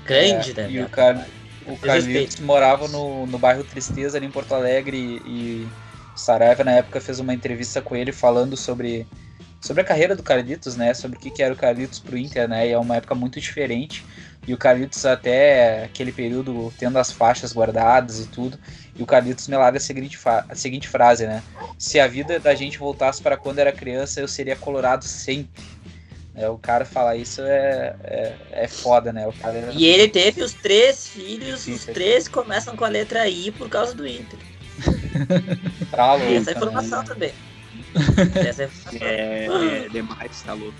[0.03, 0.71] Grande, é, né?
[0.71, 1.27] E o, Car...
[1.67, 1.77] o.
[1.77, 5.67] Carlitos morava no, no bairro Tristeza, ali em Porto Alegre, e, e
[6.15, 9.05] Saraiva, na época, fez uma entrevista com ele falando sobre,
[9.61, 10.93] sobre a carreira do Carlitos, né?
[10.93, 12.67] Sobre o que, que era o Carlitos pro Inter, né?
[12.67, 14.05] E é uma época muito diferente.
[14.47, 18.57] E o Carlitos, até aquele período, tendo as faixas guardadas e tudo.
[18.95, 21.43] E o Carlitos me larga a seguinte, a seguinte frase, né?
[21.77, 25.61] Se a vida da gente voltasse para quando era criança, eu seria colorado sempre.
[26.35, 29.27] É, o cara falar isso é, é, é foda, né?
[29.27, 33.27] O cara é- E ele teve os três filhos, os três começam com a letra
[33.27, 34.39] I por causa do Inter.
[35.91, 36.57] tá louco, E essa né?
[36.57, 37.33] informação também.
[38.35, 39.07] Essa informação.
[39.07, 40.77] É, é demais, tá louco.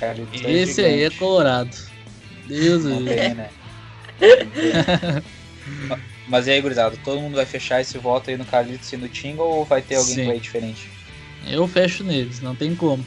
[0.00, 1.76] Carlitos é Esse aí é colorado.
[2.46, 3.50] Deus do tem, né?
[6.28, 9.08] Mas e aí, gurizada, todo mundo vai fechar esse voto aí no Carlitos e no
[9.08, 10.20] Tinga ou vai ter alguém Sim.
[10.22, 10.90] que vai diferente?
[11.46, 13.04] Eu fecho neles, não tem como.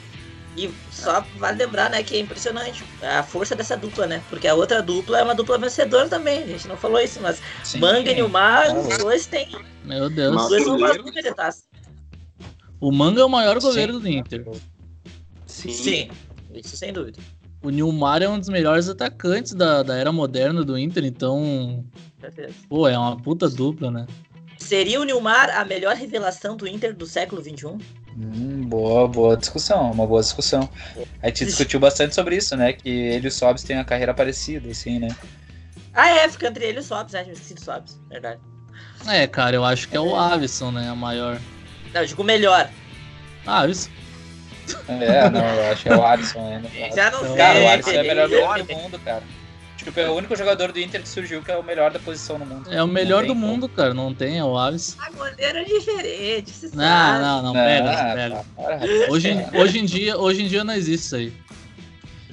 [0.58, 4.22] E só vale lembrar, né, que é impressionante a força dessa dupla, né?
[4.30, 6.44] Porque a outra dupla é uma dupla vencedora também.
[6.44, 7.80] A gente não falou isso, mas Sim.
[7.80, 8.98] Manga e Nilmar, Ah, os louco.
[9.00, 9.50] dois têm.
[9.84, 10.44] Meu Deus.
[10.44, 11.64] Os dois são uma dupla de taça.
[12.80, 14.00] O Manga é o maior goleiro Sim.
[14.00, 14.46] do Inter.
[15.46, 15.72] Sim.
[15.72, 16.10] Sim,
[16.54, 17.20] isso sem dúvida.
[17.64, 21.84] O Nilmar é um dos melhores atacantes da, da era moderna do Inter, então,
[22.22, 22.54] certeza.
[22.70, 24.06] pô, é uma puta dupla, né?
[24.60, 27.78] Seria o Nilmar a melhor revelação do Inter do século XXI?
[28.18, 30.70] Hum, boa, boa discussão, uma boa discussão.
[31.22, 32.72] A gente discutiu bastante sobre isso, né?
[32.72, 35.10] Que ele e o Sobs têm uma carreira parecida, assim, né?
[35.94, 37.24] Ah, é, fica entre ele e o Sobs, né?
[37.24, 38.40] Me esqueci do Sobs, verdade.
[39.08, 40.90] É, cara, eu acho que é o Avison, né?
[40.90, 41.40] A maior.
[41.96, 42.70] Não, eu digo melhor.
[43.48, 43.90] Avison?
[44.90, 46.70] É, não, eu acho que é o Alisson ainda.
[46.94, 47.36] Já não sei.
[47.38, 49.24] Cara, o Alisson é o melhor goleiro do mundo, cara.
[49.78, 52.38] Tipo, é o único jogador do Inter que surgiu que é o melhor da posição
[52.38, 52.74] no mundo.
[52.74, 53.94] É o melhor Não do mundo, cara.
[53.94, 54.98] Não tem, é o Avison.
[55.00, 57.22] Ah, goleiro é diferente, você Não, sabe.
[57.24, 58.36] não, não, pega, Ah, pega.
[58.36, 59.10] tá, para, rapaz.
[59.10, 61.34] Hoje, em- hoje, em dia, hoje em dia não existe isso aí.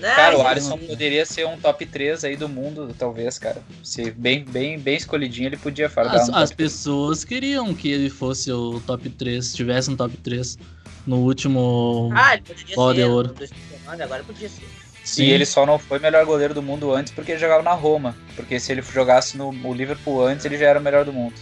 [0.02, 3.62] Não, Cara, o Alisson poderia ser um top 3 aí do mundo, talvez, cara.
[3.84, 8.10] Se bem, bem, bem escolhidinho, ele podia fardar As, no as pessoas queriam que ele
[8.10, 10.58] fosse o top 3, tivesse um top 3
[11.06, 12.10] no último.
[12.14, 13.00] Ah, ele poderia Bola ser.
[13.00, 13.28] de ouro.
[13.28, 14.68] no 2019, agora podia ser.
[15.04, 15.24] Sim.
[15.24, 18.16] E ele só não foi melhor goleiro do mundo antes porque ele jogava na Roma.
[18.36, 21.34] Porque se ele jogasse no o Liverpool antes, ele já era o melhor do mundo.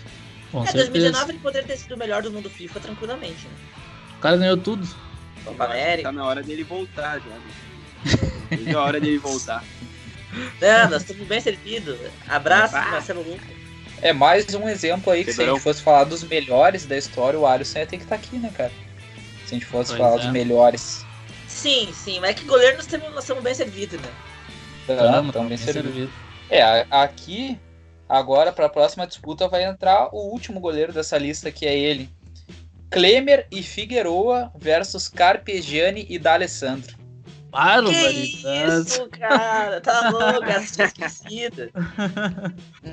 [0.50, 0.84] Com É, certeza.
[0.90, 3.52] 2019 ele poderia ter sido o melhor do mundo FIFA tranquilamente, né?
[4.16, 4.86] O cara ganhou tudo.
[5.44, 6.08] Copa América.
[6.08, 7.26] Tá na hora dele voltar já.
[7.26, 7.40] né?
[8.74, 9.64] A hora dele voltar.
[10.60, 11.98] Não, nós estamos bem servidos.
[12.28, 12.90] Abraço, Ah.
[12.92, 13.42] Marcelo Ruco.
[14.02, 17.38] É mais um exemplo aí que se a gente fosse falar dos melhores da história,
[17.38, 18.72] o Alisson ia ter que estar aqui, né, cara?
[19.44, 20.18] Se a gente fosse Pois falar é.
[20.24, 21.04] dos melhores.
[21.46, 24.08] Sim, sim, mas é que goleiro nós estamos, nós estamos bem servidos, né?
[24.86, 25.88] Tamo, Tá, tamo bem bem servido.
[25.88, 26.12] servido.
[26.48, 27.58] É, aqui,
[28.08, 32.08] agora para a próxima disputa vai entrar o último goleiro dessa lista, que é ele.
[32.90, 36.96] Klemer e Figueroa versus Carpegiani e D'Alessandro.
[37.50, 38.14] Barbaridade.
[38.14, 39.80] Que isso, cara?
[39.80, 41.70] Tá louco, essa tinha esquecido.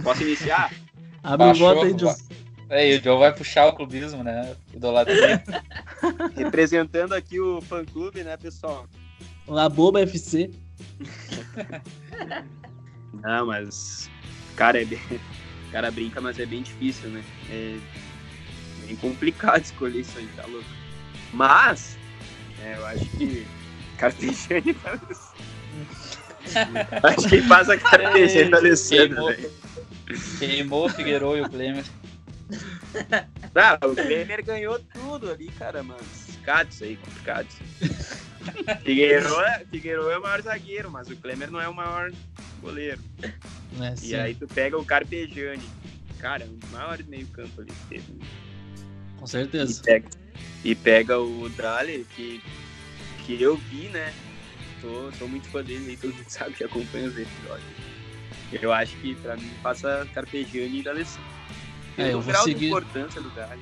[0.04, 0.74] Posso iniciar?
[1.24, 2.16] Abre o Baixou, voto aí, John.
[2.70, 4.56] É, e o Joe vai puxar o clubismo, né?
[4.74, 5.44] Idolatria.
[6.36, 8.88] Representando aqui o fã clube, né, pessoal?
[9.48, 10.52] Laboba FC.
[13.24, 14.10] Não, mas.
[14.56, 15.00] Cara, é bem...
[15.70, 17.24] o cara brinca, mas é bem difícil, né?
[17.50, 17.78] É
[18.86, 20.68] bem complicado escolher isso aí, tá louco?
[21.34, 21.98] Mas,
[22.62, 23.46] é, eu acho que.
[23.98, 25.34] Carpejani faz.
[27.04, 29.28] acho que faz a da Alessandro, Queimou.
[29.30, 29.52] velho.
[30.40, 31.84] Queimou o Figueroa e o Klemer.
[33.56, 35.98] Ah, o Klemer ganhou tudo ali, cara, mas.
[36.48, 37.48] Complicado isso aí, complicado.
[38.84, 39.28] Figueiredo,
[39.70, 42.12] Figueiredo é o maior zagueiro, mas o Klemer não é o maior
[42.62, 43.02] goleiro.
[43.74, 43.94] né?
[44.02, 45.64] E aí tu pega o Carpegiani.
[46.20, 48.06] Cara, um dos maiores meio campo ali que teve.
[49.20, 49.84] Com E certeza.
[49.84, 50.10] pega,
[50.64, 52.42] e pega o Dali, que,
[53.36, 54.12] que eu vi, né?
[54.82, 57.68] Tô, sou muito fã dele, e todo mundo sabe que acompanha os episódios.
[58.62, 61.22] Eu acho que pra mim passa Carpegiani e D'Alessandro.
[61.98, 63.62] É, eu vou grau de seguir- importância do Dali.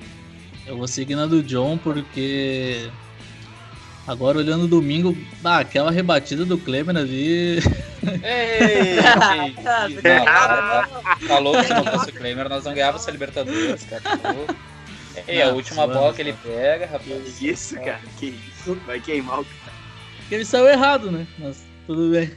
[0.66, 2.88] Eu vou seguir na do John porque.
[4.06, 7.56] Agora olhando domingo, ah, aquela rebatida do Klemer ali.
[7.58, 9.34] Ei, Ah,
[9.90, 10.88] ei, não, tá,
[11.26, 14.02] tá louco se não fosse o Kramer, nós não ganhávamos essa Libertadores, cara.
[15.26, 17.42] Ei, a última bola que ele pega, Que rapaz.
[17.42, 18.00] isso, cara?
[18.18, 18.55] Que isso?
[18.74, 19.72] Vai queimar o cara.
[20.30, 21.26] Ele saiu errado, né?
[21.38, 22.30] Mas tudo bem.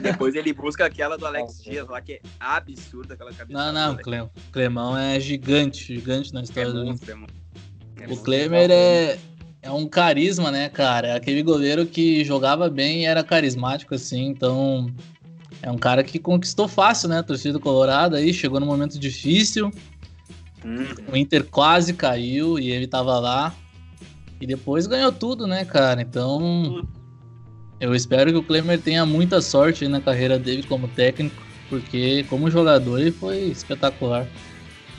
[0.00, 3.58] Depois ele busca aquela do Alex Dias lá, que é absurda aquela cabeça.
[3.58, 7.16] Não, não, o Clem- Clemão é gigante, gigante na É história do Inter.
[7.16, 7.36] monstro,
[8.00, 8.04] é.
[8.04, 8.16] É O.
[8.18, 9.18] Klemer é,
[9.62, 11.08] é um carisma, né, cara?
[11.08, 14.90] É aquele goleiro que jogava bem e era carismático, assim, então.
[15.62, 17.18] É um cara que conquistou fácil, né?
[17.18, 19.70] A torcida colorada aí, chegou num momento difícil.
[20.64, 23.54] Hum, O Inter quase caiu e ele tava lá.
[24.40, 26.00] E depois ganhou tudo, né, cara?
[26.02, 26.86] Então.
[27.78, 32.24] Eu espero que o Klemer tenha muita sorte aí na carreira dele como técnico, porque
[32.24, 34.26] como jogador ele foi espetacular.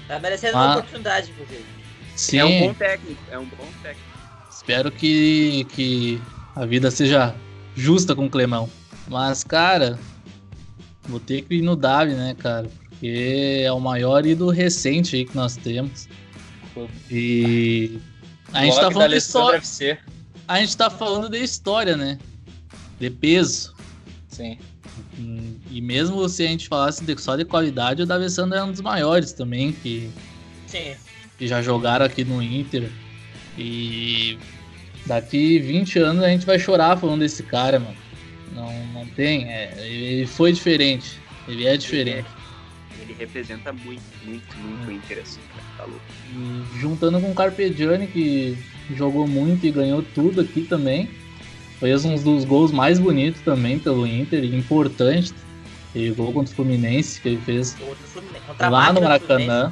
[0.07, 0.61] Tá merecendo Ah.
[0.65, 1.65] uma oportunidade, inclusive.
[2.15, 4.07] Sim, É um bom técnico, é um bom técnico.
[4.51, 6.21] espero que, que
[6.55, 7.33] a vida seja
[7.75, 8.69] justa com o Clemão.
[9.07, 9.97] Mas, cara,
[11.07, 12.69] vou ter que ir no Davi, né, cara?
[12.89, 16.07] Porque é o maior ídolo recente aí que nós temos.
[17.09, 17.97] E
[18.53, 19.57] a gente tá falando de história.
[19.57, 19.97] FC.
[20.47, 22.17] A gente tá falando de história, né?
[22.99, 23.73] De peso.
[24.29, 24.57] Sim.
[25.71, 28.81] E mesmo se a gente falasse de- só de qualidade, o D'Alessandro é um dos
[28.81, 30.09] maiores também, que,
[30.67, 30.93] Sim.
[31.37, 32.89] que já jogaram aqui no Inter.
[33.57, 34.37] E
[35.05, 37.97] daqui 20 anos a gente vai chorar falando desse cara, mano.
[38.53, 39.45] Não, não tem.
[39.51, 41.19] é, ele foi diferente.
[41.47, 42.27] Ele é diferente.
[43.01, 45.39] Ele representa muito, muito, muito o Inter, assim.
[45.77, 46.01] Tá louco.
[46.33, 48.57] E juntando com o Carpegiani, que
[48.95, 51.09] jogou muito e ganhou tudo aqui também.
[51.79, 55.33] Fez um dos gols mais bonitos também pelo Inter, e importante.
[55.89, 57.77] Aquele gol contra o Fluminense que ele fez
[58.59, 59.01] lá no.
[59.01, 59.71] Maracanã.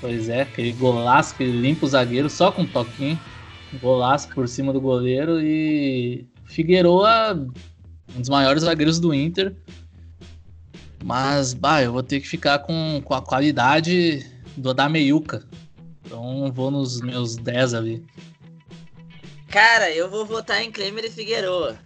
[0.00, 3.18] Pois é, aquele golaço que ele limpa o zagueiro só com um toquinho.
[3.80, 7.34] Golaço por cima do goleiro e Figueroa,
[8.14, 9.54] um dos maiores zagueiros do Inter.
[11.04, 14.24] Mas, bah, eu vou ter que ficar com, com a qualidade
[14.56, 15.44] do Adameyuca.
[16.04, 18.04] Então vou nos meus 10 ali.
[19.48, 21.78] Cara, eu vou votar em Klemer e Figueroa.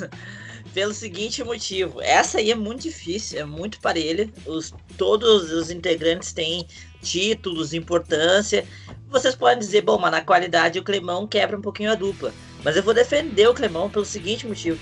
[0.74, 2.00] Pelo seguinte motivo.
[2.00, 4.28] Essa aí é muito difícil, é muito parelha.
[4.46, 6.66] Os, todos os integrantes têm
[7.02, 8.66] títulos, importância.
[9.08, 12.32] Vocês podem dizer, bom, mas na qualidade o Clemão quebra um pouquinho a dupla.
[12.64, 14.80] Mas eu vou defender o Clemão pelo seguinte motivo.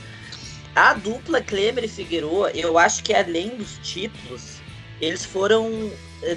[0.74, 4.60] A dupla Klemer e Figueroa, eu acho que além dos títulos,
[5.00, 5.90] eles foram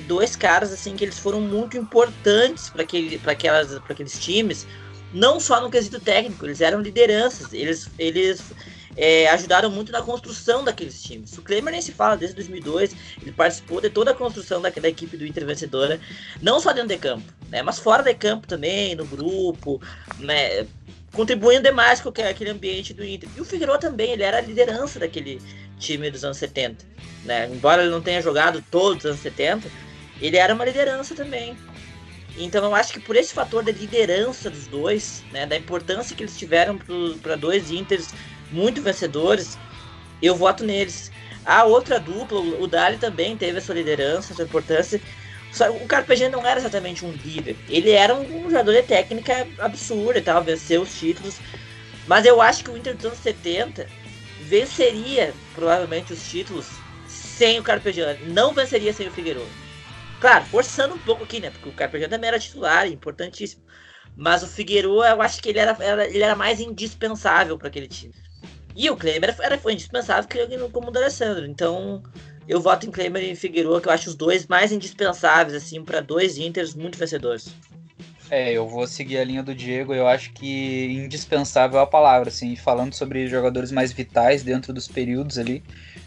[0.08, 4.66] dois caras assim que eles foram muito importantes para aquele, pra aquelas, aqueles times
[5.14, 8.42] não só no quesito técnico, eles eram lideranças, eles, eles
[8.98, 11.38] é, ajudaram muito na construção daqueles times.
[11.38, 15.16] O Klemer nem se fala, desde 2002, ele participou de toda a construção da equipe
[15.16, 16.00] do Inter vencedora,
[16.42, 19.80] não só dentro de campo, né, mas fora de campo também, no grupo,
[20.20, 20.66] né,
[21.14, 23.30] contribuindo demais com aquele- aquele ambiente do Inter.
[23.36, 25.42] E o Figueiredo também, ele era a liderança daquele
[25.80, 26.86] time dos anos 70,
[27.24, 29.70] né, embora ele não tenha jogado todos os anos 70,
[30.20, 31.58] ele era uma liderança também.
[32.36, 36.24] Então eu acho que por esse fator da liderança dos dois, né, da importância que
[36.24, 36.80] eles tiveram
[37.22, 38.14] para dois Inters
[38.52, 39.58] muito vencedores,
[40.22, 41.12] eu voto neles.
[41.46, 45.02] A outra dupla, o Dali também teve essa liderança, essa importância.
[45.54, 47.62] Só, o Carpegiani não era exatamente um líder.
[47.68, 51.40] Ele era um jogador de técnica absurda tal, venceu os títulos.
[52.06, 53.92] Mas eu acho que o Inter dos anos 70
[54.38, 58.26] venceria provavelmente os títulos sem o Carpegiani.
[58.26, 59.58] Não venceria sem o Figueiredo.
[60.20, 61.52] Claro, forçando um pouco aqui, né?
[61.52, 63.64] Porque o Carpegiani também era titular, importantíssimo.
[64.16, 67.88] Mas o Figueiredo, eu acho que ele era, era- ele era mais indispensável para aquele
[67.90, 68.14] time.
[68.76, 71.46] E o Klemer era, foi indispensável que ele- como o do Alessandro.
[71.46, 72.02] Então,
[72.48, 76.02] eu voto em Klemer e Figueiredo, que eu acho os dois mais indispensáveis, assim, para
[76.02, 77.54] dois Inters muito vencedores.
[78.30, 79.94] É, eu vou seguir a linha do Diego.
[79.94, 84.88] Eu acho que indispensável é a palavra, assim, falando sobre jogadores mais vitais dentro dos
[84.88, 85.64] períodos ali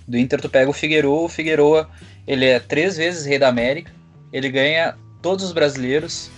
[0.07, 0.41] do Inter.
[0.41, 1.87] Tu pega o Figueiredo, o Figueiredo,
[2.27, 3.93] ele é três vezes rei da América,
[4.33, 6.31] ele ganha todos os brasileiros,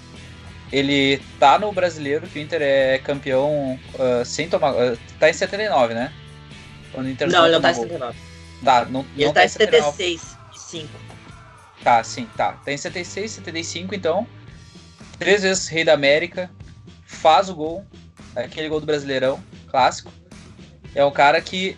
[0.71, 4.75] ele tá no brasileiro, que o Inter é campeão ah, sem tomar.
[4.75, 6.13] ah, tá em 79, né?
[6.93, 7.99] Quando o Inter Não, ele não tá em toma gol.
[7.99, 8.28] 79.
[8.65, 10.89] Tá, não, Ele não tá tá em 76 e 5.
[11.83, 12.53] Tá, sim, tá.
[12.65, 14.27] Tem 76, 75, então.
[15.19, 16.51] Três vezes Rei da América.
[17.07, 17.85] Faz o gol.
[18.35, 20.13] Aquele gol do Brasileirão, clássico.
[20.95, 21.77] É um cara que,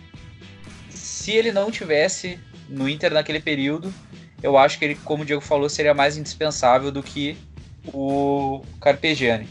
[0.89, 3.93] se ele não tivesse no Inter naquele período,
[4.41, 7.37] eu acho que ele, como o Diego falou, seria mais indispensável do que
[7.93, 9.47] o Carpegiani.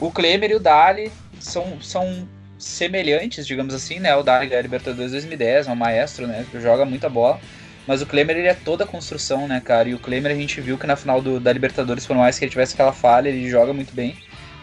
[0.00, 2.28] O Klemer e o Dali são, são
[2.58, 4.14] semelhantes, digamos assim, né?
[4.16, 6.44] O Dali da Libertadores 2010, é um maestro, né?
[6.50, 7.40] Que joga muita bola.
[7.86, 9.88] Mas o Klemer, ele é toda a construção, né, cara?
[9.88, 12.44] E o Klemer, a gente viu que na final do, da Libertadores, por mais que
[12.44, 14.16] ele tivesse aquela falha, ele joga muito bem.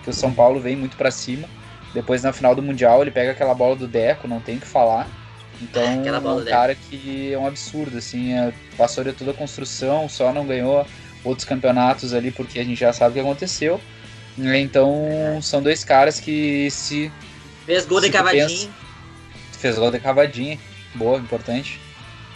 [0.04, 1.48] Que o São Paulo vem muito para cima.
[1.93, 4.68] Depois, na final do Mundial, ele pega aquela bola do Deco, não tem o que
[4.68, 5.08] falar.
[5.62, 10.08] Então, é um cara que é um absurdo, assim, é, passou de toda a construção,
[10.08, 10.86] só não ganhou
[11.24, 13.82] outros campeonatos ali porque a gente já sabe o que aconteceu.
[14.38, 15.41] Então, é.
[15.41, 17.12] são dois caras que se.
[17.66, 18.47] Fez gol de cavadinha.
[18.47, 18.70] Pensa,
[19.59, 20.59] fez gol de cavadinha.
[20.93, 21.80] Boa, importante.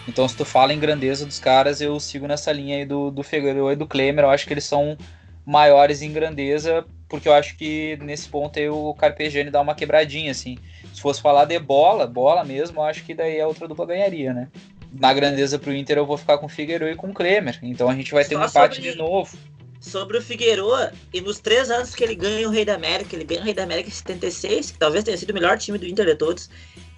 [0.07, 3.21] Então, se tu fala em grandeza dos caras, eu sigo nessa linha aí do, do
[3.21, 4.25] Figueiredo e do Klemer.
[4.25, 4.97] Eu acho que eles são
[5.45, 10.31] maiores em grandeza, porque eu acho que nesse ponto aí o Carpegiani dá uma quebradinha,
[10.31, 10.57] assim.
[10.93, 14.33] Se fosse falar de bola, bola mesmo, eu acho que daí a outra dupla ganharia,
[14.33, 14.47] né?
[14.91, 17.59] Na grandeza pro Inter eu vou ficar com o Figueiredo e com o Klemer.
[17.61, 18.91] Então a gente vai ter Só um empate sobre...
[18.91, 19.37] de novo
[19.79, 23.23] sobre o Figueroa e nos três anos que ele ganha o Rei da América, ele
[23.23, 25.87] ganha o Rei da América em 76, que talvez tenha sido o melhor time do
[25.87, 26.49] Inter de todos.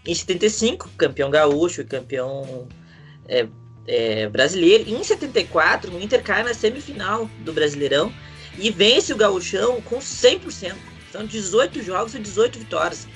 [0.06, 2.68] Em 75, campeão gaúcho e campeão
[3.28, 3.48] é,
[3.88, 4.84] é, brasileiro.
[4.88, 8.12] E em 74, o Inter cai na semifinal do Brasileirão
[8.58, 10.74] e vence o Gaúchão com 100%.
[11.12, 13.08] São 18 jogos e 18 vitórias.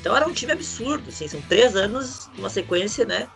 [0.00, 3.28] Então era um time absurdo, assim, são três anos, uma sequência, né,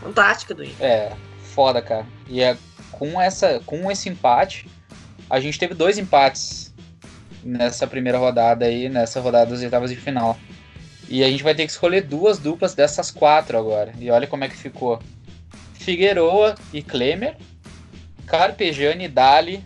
[0.00, 0.84] fantástica do Inter.
[0.84, 1.16] É,
[1.54, 2.04] foda, cara.
[2.26, 2.58] E é,
[2.90, 4.66] com, essa, com esse empate,
[5.28, 6.72] a gente teve dois empates
[7.42, 10.38] nessa primeira rodada aí, nessa rodada das oitavas de final.
[11.08, 13.92] E a gente vai ter que escolher duas duplas dessas quatro agora.
[13.98, 15.00] E olha como é que ficou.
[15.74, 17.36] Figueroa e Klemer,
[18.26, 19.64] Carpegiani e Dali,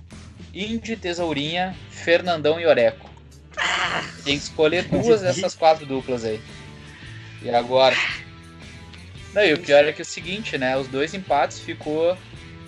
[0.54, 3.10] Indy Tesourinha, Fernandão e Oreco.
[4.24, 6.40] Tem que escolher duas dessas quatro duplas aí.
[7.42, 7.96] E agora?
[9.34, 10.76] Não, e o pior é que é o seguinte, né?
[10.76, 12.16] Os dois empates ficou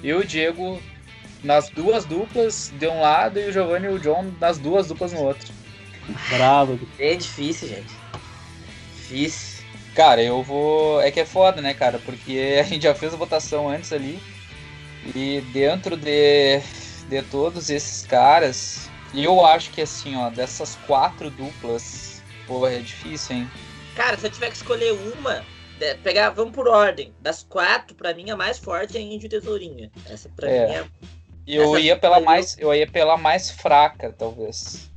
[0.02, 0.82] eu e o Diego
[1.44, 5.12] nas duas duplas de um lado e o Giovanni e o John nas duas duplas
[5.12, 5.52] no outro.
[6.30, 6.80] Bravo.
[6.98, 7.94] É difícil, gente.
[8.96, 9.64] Difícil.
[9.94, 11.00] Cara, eu vou.
[11.00, 11.98] É que é foda, né, cara?
[11.98, 14.18] Porque a gente já fez a votação antes ali.
[15.14, 16.60] E dentro de,
[17.08, 23.36] de todos esses caras, eu acho que assim, ó, dessas quatro duplas, porra, é difícil,
[23.36, 23.50] hein?
[23.94, 25.44] Cara, se eu tiver que escolher uma,
[26.02, 27.12] pegar, vamos por ordem.
[27.20, 29.90] Das quatro, pra mim, a mais forte é a Índio Tesourinha.
[30.08, 30.66] Essa pra é.
[30.66, 30.84] mim é
[31.46, 34.90] eu ia pela mais, eu ia pela mais fraca, talvez.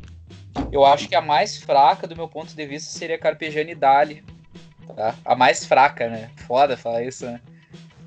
[0.71, 4.23] Eu acho que a mais fraca, do meu ponto de vista, seria Carpegiani Dali.
[4.95, 5.15] Tá?
[5.23, 6.31] A mais fraca, né?
[6.47, 7.41] Foda falar isso, né?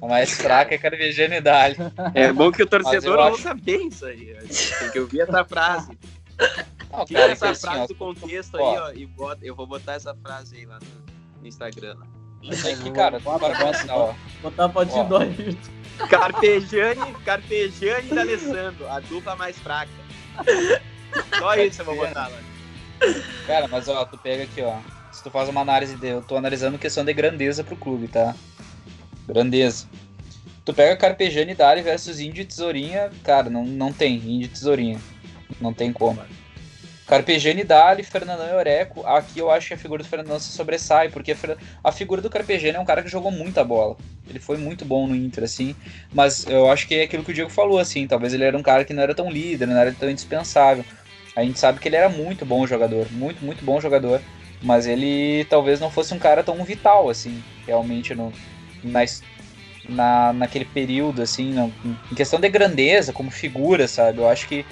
[0.01, 1.76] A mais fraca é Carpegiani Dali.
[2.14, 3.62] É bom que o torcedor ouça acho...
[3.62, 4.36] bem isso aí.
[4.78, 5.99] Tem que ouvir essa frase.
[6.91, 9.66] Não, Tira essa assim, frase ó, do contexto ó, aí, ó, e bota, eu vou
[9.66, 11.97] botar essa frase aí lá no, no Instagram.
[12.43, 14.14] Isso aqui, cara, para pensar, ó.
[14.43, 15.80] Botar a fotinho do Ayrton.
[16.09, 19.90] Carpejane, Carpejane e D'Alessandro, a dupla mais fraca.
[21.38, 22.38] Só isso eu vou botar lá.
[23.46, 24.78] Cara, mas ó, tu pega aqui, ó.
[25.11, 26.09] Se tu faz uma análise de.
[26.09, 28.34] Eu tô analisando questão de grandeza pro clube, tá?
[29.26, 29.86] Grandeza.
[30.64, 35.01] Tu pega Carpejane e Dari versus Indy Tesourinha, cara, não, não tem Indy Tesourinha.
[35.61, 36.22] Não tem como.
[37.11, 39.04] Carpegiani Dali, Fernandão e Oreco.
[39.04, 41.34] Aqui eu acho que a figura do Fernandão se sobressai, porque
[41.82, 43.96] a figura do Carpegiani é um cara que jogou muita bola.
[44.28, 45.74] Ele foi muito bom no Inter, assim.
[46.14, 48.06] Mas eu acho que é aquilo que o Diego falou, assim.
[48.06, 50.84] Talvez ele era um cara que não era tão líder, não era tão indispensável.
[51.34, 54.20] A gente sabe que ele era muito bom jogador, muito, muito bom jogador.
[54.62, 58.32] Mas ele talvez não fosse um cara tão vital, assim, realmente no,
[58.84, 59.00] na,
[59.88, 61.56] na, naquele período, assim,
[62.12, 64.18] em questão de grandeza, como figura, sabe?
[64.18, 64.64] Eu acho que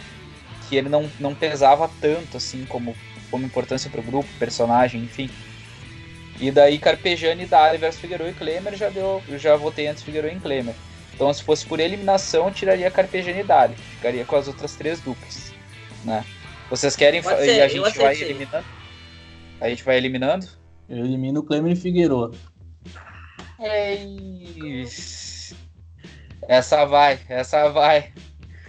[0.68, 2.94] que ele não, não pesava tanto assim como,
[3.30, 5.30] como importância para o grupo, personagem, enfim.
[6.40, 10.36] E daí Carpegiani, Dali versus Figueiredo e Klemer já deu, eu já votei antes Figueiredo
[10.36, 10.74] e Klemer.
[11.14, 15.00] Então se fosse por eliminação, eu tiraria Carpegiani e Dali, ficaria com as outras três
[15.00, 15.52] duplas,
[16.04, 16.24] né?
[16.70, 18.66] Vocês querem ser, e a gente vai eliminando?
[19.60, 20.46] A gente vai eliminando?
[20.88, 22.34] Eu elimino o Klemer e Figueiredo.
[23.60, 23.98] É
[26.48, 28.12] essa vai, essa vai.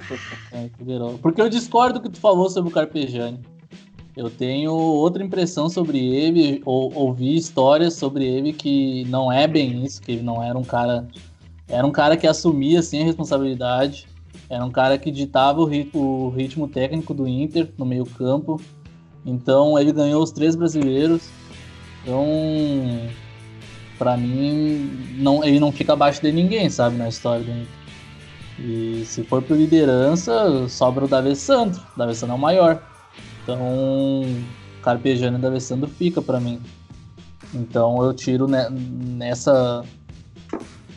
[1.22, 3.40] Porque eu discordo do que tu falou sobre o Carpegiani.
[4.16, 9.86] Eu tenho outra impressão sobre ele, ou ouvi histórias sobre ele que não é bem
[9.86, 11.08] isso, que ele não era um cara.
[11.68, 14.08] Era um cara que assumia assim, a responsabilidade.
[14.50, 18.60] Era um cara que ditava o ritmo, o ritmo técnico do Inter no meio-campo.
[19.26, 21.30] Então ele ganhou os três brasileiros.
[22.04, 22.26] Então,
[23.98, 27.79] para mim, não, ele não fica abaixo de ninguém, sabe, na história do Inter.
[28.62, 31.82] E se for por liderança, sobra o D'Alessandro.
[31.96, 32.84] O D'Alessandro é o maior.
[33.44, 34.24] Então,
[34.84, 36.62] Carpegiani e D'Alessandro fica para mim.
[37.54, 39.84] Então eu tiro nessa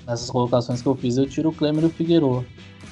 [0.07, 2.45] nessas colocações que eu fiz, eu tiro o Klemer e o Figueiredo.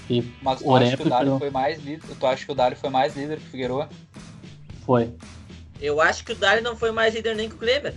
[0.08, 2.02] E Mas tu acha que o Dário foi mais líder?
[2.18, 3.88] Tu acha que o Dário foi mais líder que o Figueiredo?
[4.86, 5.12] foi.
[5.80, 7.94] Eu acho que o Dari não foi mais líder nem que o Kleber.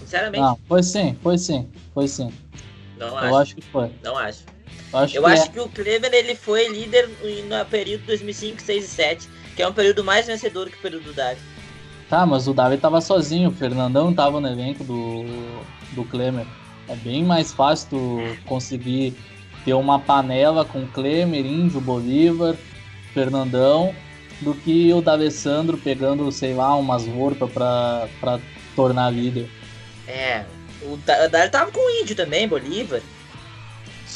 [0.00, 2.32] Sinceramente, Não, foi sim, foi sim, foi sim.
[2.96, 3.36] não, Eu acho.
[3.36, 3.90] acho que foi.
[4.02, 4.44] Não acho.
[4.92, 5.48] Eu acho Eu que acho é.
[5.48, 7.08] que o Kleber ele foi líder
[7.48, 11.04] no período 2005, 6 e 7, que é um período mais vencedor que o período
[11.04, 11.38] do Dari.
[12.08, 15.24] Tá, mas o Davi tava sozinho, o Fernandão tava no elenco do,
[15.92, 16.46] do Klemer.
[16.88, 19.14] É bem mais fácil tu conseguir
[19.64, 22.56] ter uma panela com Klemer, Índio, Bolívar,
[23.12, 23.94] Fernandão,
[24.40, 28.40] do que o D'Alessandro pegando, sei lá, umas roupas pra, pra
[28.74, 29.50] tornar líder.
[30.06, 30.44] É,
[30.82, 33.02] o Da- o Dari tava com o Índio também, Bolívar.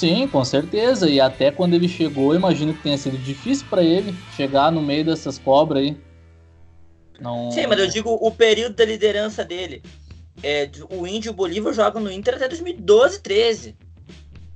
[0.02, 1.08] Sim, com certeza.
[1.08, 4.82] E até quando ele chegou, eu imagino que tenha sido difícil pra ele chegar no
[4.82, 5.96] meio dessas cobras aí.
[7.20, 7.52] Não...
[7.52, 9.80] Sim, mas eu digo o período da liderança dele.
[10.42, 13.76] É, o Índio e o Bolívar jogam no Inter até 2012, 13.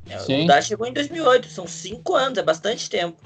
[0.08, 0.42] É, Sim.
[0.42, 3.22] O Dar chegou em 2008, são cinco anos, é bastante tempo.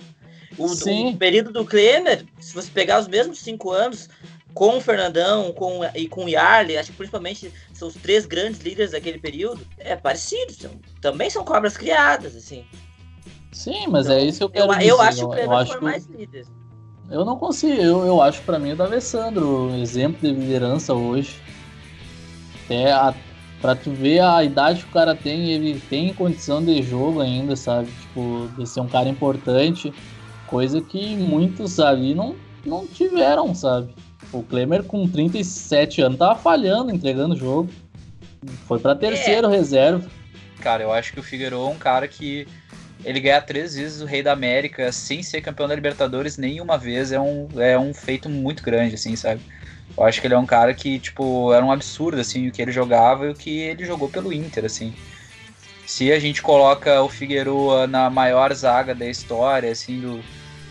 [0.58, 4.10] O, o período do Klemer, se você pegar os mesmos cinco anos,
[4.55, 8.61] com o Fernandão com, e com o Yarley, acho que principalmente são os três grandes
[8.61, 10.53] líderes daquele período, é parecido.
[10.53, 10.70] São,
[11.01, 12.64] também são cobras criadas, assim.
[13.53, 15.09] Sim, mas Então, é isso que eu Eu, quero eu dizer.
[15.09, 16.46] acho que o eu acho mais líder.
[17.11, 21.40] Eu não consigo, eu, eu acho pra mim o D'Alessandro, um exemplo de liderança hoje.
[22.68, 23.12] É a,
[23.61, 27.57] pra tu ver a idade que o cara tem, ele tem condição de jogo ainda,
[27.57, 27.88] sabe?
[28.01, 29.92] Tipo, de ser um cara importante,
[30.46, 33.92] coisa que muitos ali não, não tiveram, sabe?
[34.32, 37.70] O Klemer com 37 anos tava falhando, entregando o jogo.
[38.66, 40.08] Foi pra terceiro reserva.
[40.60, 42.46] Cara, eu acho que o Figueiredo é um cara que
[43.04, 47.12] ele ganhar três vezes o Rei da América sem ser campeão da Libertadores nenhuma vez
[47.12, 49.40] é um, é um feito muito grande, assim, sabe?
[49.96, 52.62] Eu acho que ele é um cara que, tipo, era um absurdo, assim, o que
[52.62, 54.94] ele jogava e o que ele jogou pelo Inter, assim.
[55.86, 60.20] Se a gente coloca o Figueiredo na maior zaga da história, assim, do,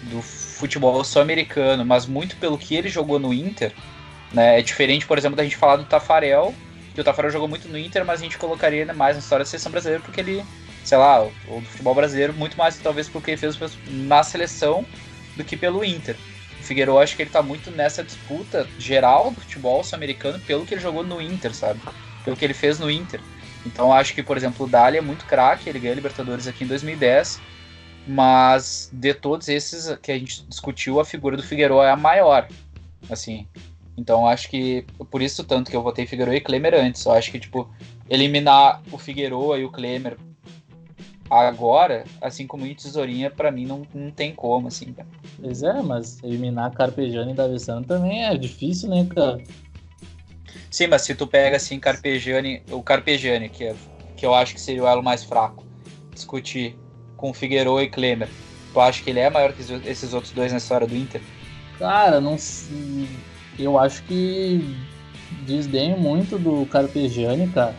[0.04, 3.74] do futebol sul-americano, mas muito pelo que ele jogou no Inter,
[4.34, 4.60] né?
[4.60, 6.54] É diferente, por exemplo, da gente falar do Tafarel,
[6.94, 9.50] que o Tafarel jogou muito no Inter, mas a gente colocaria mais na história da
[9.50, 10.44] seleção brasileira porque ele,
[10.84, 14.86] sei lá, ou do futebol brasileiro, muito mais talvez porque ele fez na seleção
[15.36, 16.16] do que pelo Inter.
[16.60, 20.74] O Figueiredo, acho que ele tá muito nessa disputa geral do futebol sul-americano pelo que
[20.74, 21.80] ele jogou no Inter, sabe?
[22.24, 23.22] Pelo que ele fez no Inter.
[23.66, 26.64] Então acho que, por exemplo, o Dali é muito craque, ele ganhou a Libertadores aqui
[26.64, 27.42] em 2010,
[28.10, 32.48] mas de todos esses que a gente discutiu, a figura do Figueiredo é a maior,
[33.08, 33.48] assim.
[33.96, 37.06] Então acho que por isso tanto que eu votei Figueiredo e Klemer antes.
[37.06, 37.70] Eu acho que tipo
[38.10, 40.18] eliminar o Figueiredo e o Klemer
[41.30, 45.08] agora, assim como o Tesourinha, pra mim não, não tem como, assim, cara.
[45.40, 49.40] Pois é, mas eliminar Carpegiani e D'Alessandro também é difícil, né, cara?
[50.72, 53.76] Sim, mas se tu pega assim Carpegiani, o Carpegiani, que, é,
[54.18, 55.64] que eu acho que seria o elo mais fraco,
[56.12, 56.76] discutir
[57.20, 58.30] com Figueiredo e Klemer,
[58.74, 61.22] tu acha que ele é maior que esses- outros dois na história do Inter?
[61.78, 62.38] Cara, não
[63.58, 64.76] eu acho que
[65.46, 67.76] desdenho muito do Carpegiani, cara.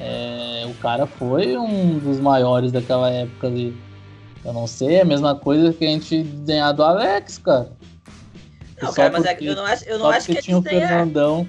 [0.00, 3.74] É, o cara foi um dos maiores daquela época ali.
[4.44, 7.70] Eu não sei, é a mesma coisa que a gente desdenhar do Alex, cara.
[8.82, 10.58] Não, cara, mas é porque- que eu não acho, eu não acho que é tinha
[10.58, 10.62] o.
[10.62, 11.48] Fernandão.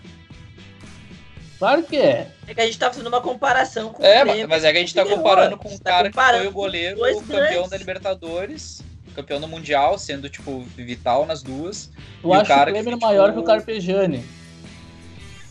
[1.58, 2.28] Claro que é.
[2.47, 4.47] É que a gente tá fazendo uma comparação com É, o Klemer.
[4.47, 6.47] mas é que a gente tá comparando com um Você tá cara que comparando foi
[6.47, 7.70] o goleiro, o campeão grandes.
[7.70, 8.82] da Libertadores,
[9.16, 11.89] campeão do Mundial, sendo, tipo, vital nas duas.
[12.24, 14.26] Eu E o acho cara o que Klemer foi, maior tipo, que o Carpegiani.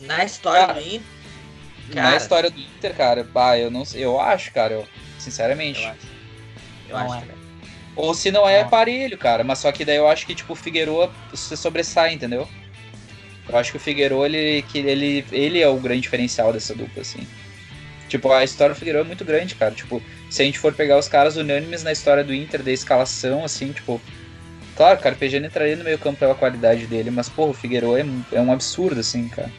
[0.01, 1.01] Na história Cara, do Inter,
[1.89, 2.17] Na Cara.
[2.17, 4.87] história do Inter, cara, bah, eu não sei, eu acho, cara, eu,
[5.19, 5.83] sinceramente.
[5.83, 5.99] eu acho.
[6.89, 7.35] Eu Não acho é.
[7.97, 8.67] Ou se não é Não.
[8.67, 12.47] aparelho, cara, mas só que daí eu acho que, tipo, o Figueiredo se sobressai, entendeu?
[13.49, 17.03] Eu acho que o Figueiredo, ele, que ele, ele é o grande diferencial dessa dupla,
[17.03, 17.27] assim.
[18.09, 19.75] Tipo, a história do Figueiredo é muito grande, cara.
[19.75, 23.45] Tipo, se a gente for pegar os caras unânimes na história do Inter, da escalação,
[23.45, 24.01] assim, tipo...
[24.77, 28.05] Claro, o Carpegiani entraria no meio campo pela qualidade dele, mas, porra, o Figueiredo é,
[28.37, 29.51] é um absurdo, assim, cara.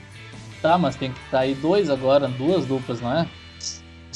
[0.62, 3.28] Tá, mas tem que cair dois agora, duas duplas, não é?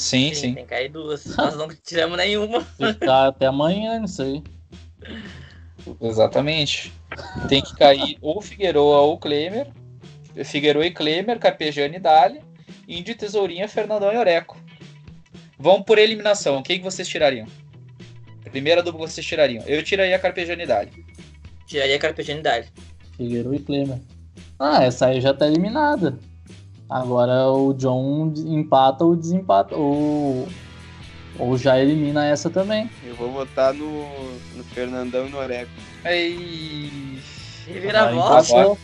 [0.00, 0.54] Sim, sim.
[0.54, 1.24] Tem que cair duas.
[1.36, 2.62] Nós não tiramos nenhuma.
[2.62, 4.42] Ficar até amanhã nisso aí.
[6.00, 6.92] Exatamente.
[7.48, 9.68] Tem que cair ou o Figueiredo ou o Klemer.
[10.44, 12.40] Figueiredo e Klemer, Carpegiani e Dali.
[12.88, 14.56] Índio, Tesourinha, Fernandão e Oreco.
[15.58, 16.62] Vão por eliminação.
[16.62, 17.46] Quem que vocês tirariam?
[18.50, 19.62] Primeira dupla que vocês tirariam.
[19.66, 20.90] Eu tiraria a Carpegiani e Dali.
[21.70, 22.72] Tiraria a carpegianidade.
[23.16, 24.00] Figueiredo e Klemer.
[24.58, 26.18] Ah, essa aí já tá eliminada.
[26.88, 29.76] Agora o John empata ou desempata.
[29.76, 30.48] Ou,
[31.38, 32.90] ou já elimina essa também.
[33.04, 34.04] Eu vou votar no,
[34.54, 35.70] no Fernandão e no Oreco.
[36.04, 37.20] Aí...
[37.66, 38.52] Reviravolta.
[38.52, 38.78] Agora,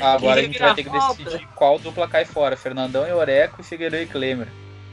[0.00, 2.56] Agora a gente vai ter que decidir qual dupla cai fora.
[2.56, 4.48] Fernandão e Oreco e Figueiredo e Klemer.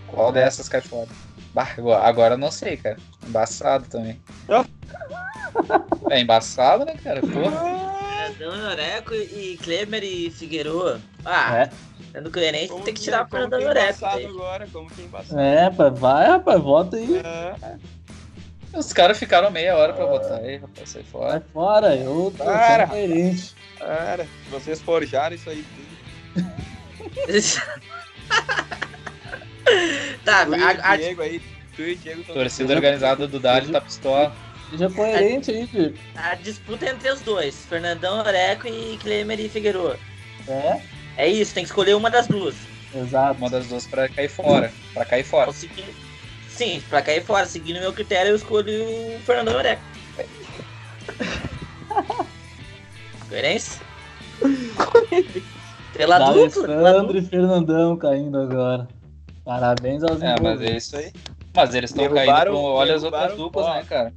[0.08, 1.10] Qual dessas cai fora?
[1.54, 2.98] Bah, agora, agora eu não sei, cara.
[3.28, 4.20] Embaçado também.
[4.50, 4.66] Ah.
[6.10, 7.22] É embaçado, né, cara?
[7.22, 7.97] Porra.
[8.38, 11.00] Fernandão Noreco e Klemer e Figueroa.
[11.26, 11.70] Ah, É.
[12.12, 14.06] sendo coerente, Como tem que tirar o como Fernandão que é Noreco.
[14.06, 15.66] agora, como que é.
[15.66, 17.18] É, vai, rapaz, volta aí.
[17.18, 17.76] É.
[18.78, 21.46] Os caras ficaram meia hora pra votar aí, rapaz, sai Vai fora.
[21.54, 22.88] fora, eu tô Para.
[22.88, 23.56] coerente.
[23.80, 25.88] Cara, vocês forjaram isso aí tudo.
[30.24, 31.42] tá, Tu a, a- Diego aí,
[31.76, 34.34] tu e Diego Torcida organizada do Dali tá pistola.
[34.70, 35.96] Seja coerente aí, filho.
[36.16, 39.98] a disputa é entre os dois, Fernandão Noreco e Klemer e Figueroa.
[40.48, 40.82] É,
[41.18, 42.56] É isso, tem que escolher uma das duas.
[42.94, 43.38] exato.
[43.40, 44.72] Uma das duas pra cair fora.
[44.94, 45.52] Pra cair fora.
[46.50, 49.82] Sim, pra cair fora, seguindo o meu critério, eu escolho o Fernandão Noreco.
[53.30, 53.82] Coerência?
[55.94, 56.74] Pela dupla.
[56.76, 58.88] Alessandro e Fernandão caindo agora.
[59.44, 61.12] Parabéns aos É, mas é isso aí.
[61.56, 62.58] Mas eles estão caindo pro...
[62.58, 63.74] Olha as outras duplas, ó.
[63.76, 64.14] né, cara?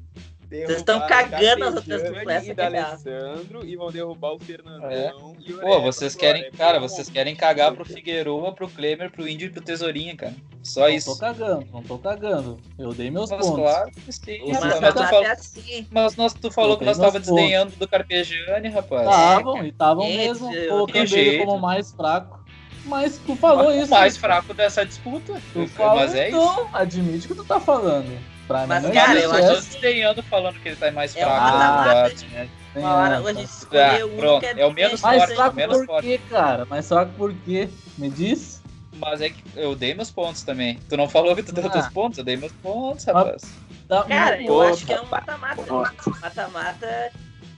[0.51, 4.33] Vocês estão cagando as outras duplas, essa E da é a Alessandro e vão derrubar
[4.35, 5.13] o Fernandão É.
[5.47, 6.89] e o Pô, vocês querem, é cara, bom.
[6.89, 10.35] vocês querem cagar pro Figueroa, pro Klemer, pro Índio e pro Tesourinha, cara.
[10.63, 11.13] Só Não isso.
[11.13, 12.59] tô cagando, não tô cagando.
[12.77, 13.61] Eu dei meus Mas pontos.
[13.63, 14.95] claro que sim, Mas Mas, rapaz.
[14.95, 15.87] não Mas mas é assim.
[15.91, 17.27] mas nós, tu falou que nós tava pontos.
[17.29, 19.03] desdenhando do Carpegiani, rapaz.
[19.09, 22.41] Estavam, e estavam mesmo colocando ele como mais fraco.
[22.87, 23.91] Mas tu falou o isso.
[23.91, 24.21] mais né?
[24.21, 25.41] fraco dessa disputa.
[25.53, 26.37] Tu falou, mas é isso.
[26.39, 28.11] então, admite que tu tá falando.
[28.51, 29.71] Pra Mas, não cara, eu Mas acho tô essa.
[29.71, 31.39] desdenhando falando que ele tá mais É fraco.
[31.41, 32.09] uma da- mata-mata.
[32.11, 35.35] da- Tem Uma hora a gente escolher Ah, um pronto, que é o menos forte,
[35.37, 36.07] fraco menos por forte.
[36.09, 36.65] quê, cara?
[36.65, 37.69] Mais fraco por quê?
[37.97, 38.61] Me diz?
[38.97, 40.81] Mas é que eu dei meus pontos também.
[40.89, 41.71] Tu não falou que tu deu Ah.
[41.71, 42.19] teus pontos?
[42.19, 43.43] Eu dei meus pontos, rapaz.
[44.09, 45.63] Cara, eu acho que é um mata-mata.
[46.21, 47.13] Mata-mata.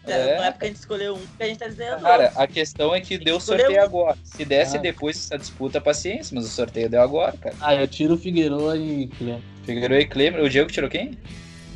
[0.05, 0.37] É.
[0.37, 2.01] Não é porque a gente escolheu um que a gente tá dizendo.
[2.03, 3.85] Cara, a questão é que deu sorteio um.
[3.85, 4.19] agora.
[4.25, 4.81] Se desse Ah.
[4.81, 7.55] depois essa disputa, paciência, mas o sorteio deu agora, cara.
[7.61, 9.43] Ah, eu tiro o Figueiredo e Clem.
[9.65, 10.43] Figueiredo e Klemer.
[10.43, 11.17] O Diego tirou quem?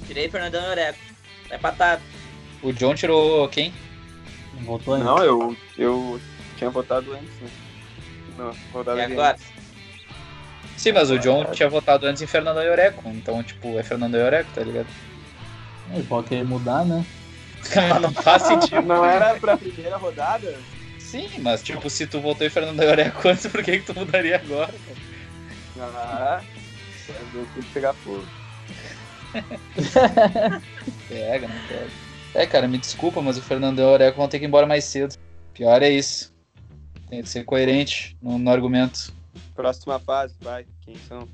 [0.08, 0.98] Tirei Fernandão e Oreco.
[1.50, 2.02] É patado.
[2.62, 3.72] O John tirou quem?
[4.54, 5.04] Não voltou ainda.
[5.06, 6.20] Não, eu, eu
[6.58, 7.48] tinha votado antes, né?
[8.36, 9.32] Não, rodada E agora?
[9.34, 9.44] antes.
[10.76, 13.08] Sim, mas o John tinha votado antes em Fernando e Oreco.
[13.08, 14.88] Então, tipo, é Fernando e Oreco, tá ligado?
[15.94, 17.04] Ele pode querer mudar, né?
[17.74, 18.82] Mas não faz sentido.
[18.82, 20.56] Não era pra primeira rodada?
[20.98, 23.94] Sim, mas tipo, se tu votou em Fernando e Oreco antes, por que, que tu
[23.94, 24.74] mudaria agora?
[25.76, 25.92] cara?
[25.94, 26.42] Ah,
[27.34, 28.24] eu fui pegar fogo.
[31.08, 31.90] Pega, não pega.
[32.34, 34.66] É, cara, me desculpa, mas o Fernando e o Oreco vão ter que ir embora
[34.66, 35.14] mais cedo.
[35.54, 36.34] Pior é isso.
[37.08, 39.14] Tem que ser coerente no, no argumento.
[39.56, 40.66] Próxima fase, vai.
[40.82, 41.26] Quem são?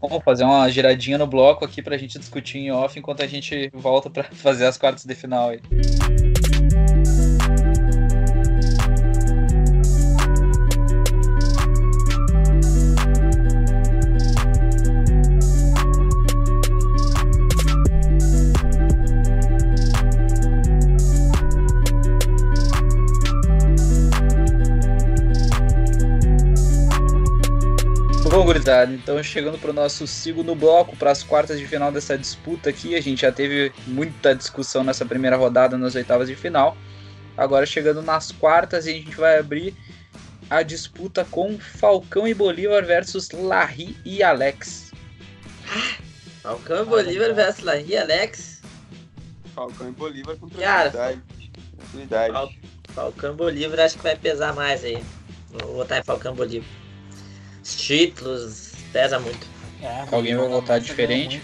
[0.00, 3.70] Vamos fazer uma giradinha no bloco aqui pra gente discutir em off enquanto a gente
[3.72, 5.60] volta pra fazer as quartas de final aí.
[28.94, 32.94] Então chegando para o nosso segundo bloco, para as quartas de final dessa disputa aqui,
[32.94, 36.76] a gente já teve muita discussão nessa primeira rodada, nas oitavas de final.
[37.36, 39.74] Agora chegando nas quartas, a gente vai abrir
[40.48, 44.92] a disputa com Falcão e Bolívar versus Larry e Alex.
[46.42, 48.60] Falcão e Bolívar versus Larry Alex.
[49.54, 51.50] Falcão e Bolívar com Cara, tranquilidade.
[51.78, 52.32] Tranquilidade.
[52.32, 52.52] Fal-
[52.94, 55.02] Falcão e Bolívar acho que vai pesar mais aí.
[55.50, 56.68] Vou votar em Falcão e Bolívar.
[57.62, 59.46] Os títulos pesa muito.
[59.82, 61.42] É, Alguém vai votar diferente?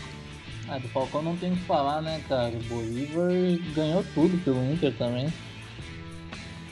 [0.68, 2.50] Ah, do Falcão não tem o que falar, né, cara?
[2.50, 3.30] O Bolívar
[3.74, 5.32] ganhou tudo pelo Inter também.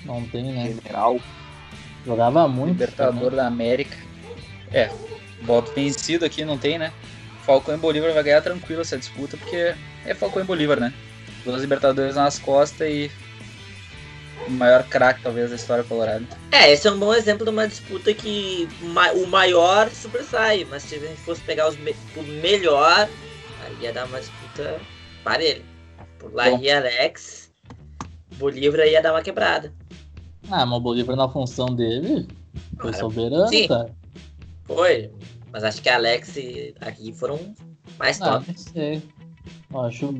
[0.05, 0.66] Não tem, né?
[0.68, 1.18] General.
[2.05, 2.72] Jogava muito.
[2.72, 3.97] Libertador da América.
[4.72, 4.90] É,
[5.42, 6.92] voto vencido aqui não tem, né?
[7.44, 9.74] Falcão e Bolívar vai ganhar tranquilo essa disputa, porque
[10.05, 10.92] é Falcão e Bolívar, né?
[11.44, 13.11] Duas Libertadores nas costas e
[14.47, 16.24] o maior craque, talvez, da história colorada.
[16.53, 20.82] É, esse é um bom exemplo de uma disputa que ma- o maior sobressai, mas
[20.84, 23.09] se a gente fosse pegar os me- o melhor,
[23.64, 24.80] aí ia dar uma disputa
[25.24, 25.62] parelha.
[26.18, 27.51] Por Larry e Alex,
[28.37, 29.72] Bolívar ia dar uma quebrada.
[30.51, 32.26] Ah, mas o Bolívar na função dele
[32.80, 33.66] foi Cara, soberano, sim.
[33.66, 33.91] cara.
[34.64, 35.11] Foi,
[35.53, 37.39] mas acho que Alex e aqui foram
[37.99, 38.47] mais Ah, top.
[38.49, 39.03] não sei.
[39.72, 40.14] Eu acho,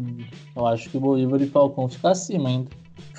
[0.57, 2.71] eu acho que o Bolívar e Falcão ficam acima ainda.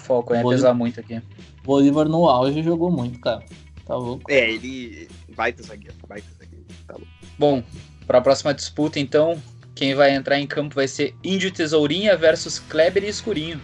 [0.07, 1.21] Falcão ia Bolívar- pesar muito aqui.
[1.63, 3.43] Bolívar no auge jogou muito, cara.
[3.85, 4.23] Tá louco.
[4.31, 5.07] É, ele.
[5.35, 5.95] Baita zagueiro.
[6.07, 6.65] Baita zagueiro.
[6.87, 7.07] Tá louco.
[7.37, 7.63] Bom,
[8.05, 9.41] para a próxima disputa, então,
[9.75, 13.61] quem vai entrar em campo vai ser Índio Tesourinha versus Kleber e Escurinho.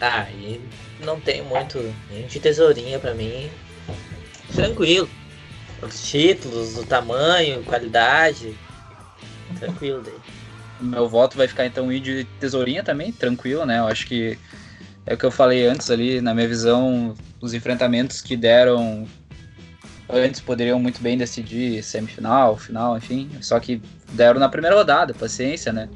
[0.00, 0.60] Ah, e
[1.04, 1.78] não tem muito
[2.28, 3.48] de tesourinha pra mim.
[4.54, 5.08] Tranquilo.
[5.82, 8.54] Os títulos, o tamanho, qualidade.
[9.58, 10.14] Tranquilo daí.
[10.80, 13.78] Meu voto vai ficar então Índio e Tesourinha também, tranquilo, né?
[13.78, 14.38] Eu acho que
[15.08, 19.06] é o que eu falei antes ali, na minha visão, os enfrentamentos que deram
[20.06, 23.30] antes poderiam muito bem decidir semifinal, final, enfim.
[23.40, 23.80] Só que
[24.12, 25.88] deram na primeira rodada, paciência, né?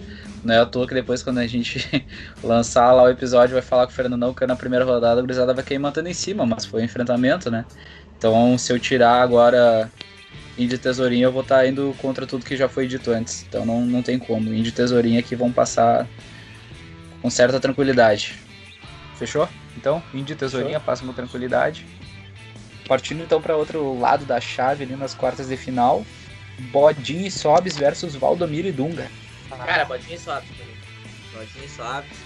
[0.43, 2.07] Não é à toa que depois, quando a gente
[2.43, 5.53] lançar lá o episódio, vai falar com o Fernandão que na primeira rodada a gurizada
[5.53, 7.67] vai cair mantendo em cima, mas foi um enfrentamento, né?
[8.17, 9.91] Então, se eu tirar agora
[10.57, 13.45] Indy e Tesourinha, eu vou estar tá indo contra tudo que já foi dito antes.
[13.47, 14.55] Então, não, não tem como.
[14.55, 16.09] Indy e Tesourinha aqui vão passar
[17.21, 18.42] com certa tranquilidade.
[19.23, 19.49] Fechou?
[19.77, 21.87] Então, e Tesourinha passam com tranquilidade.
[22.89, 26.05] Partindo então para outro lado da chave ali nas quartas de final,
[26.73, 29.09] Bodin e Sobs versus Valdomiro e Dunga.
[29.49, 30.49] Cara, Bodin e Sobs.
[31.33, 32.19] Bodin e Sobs.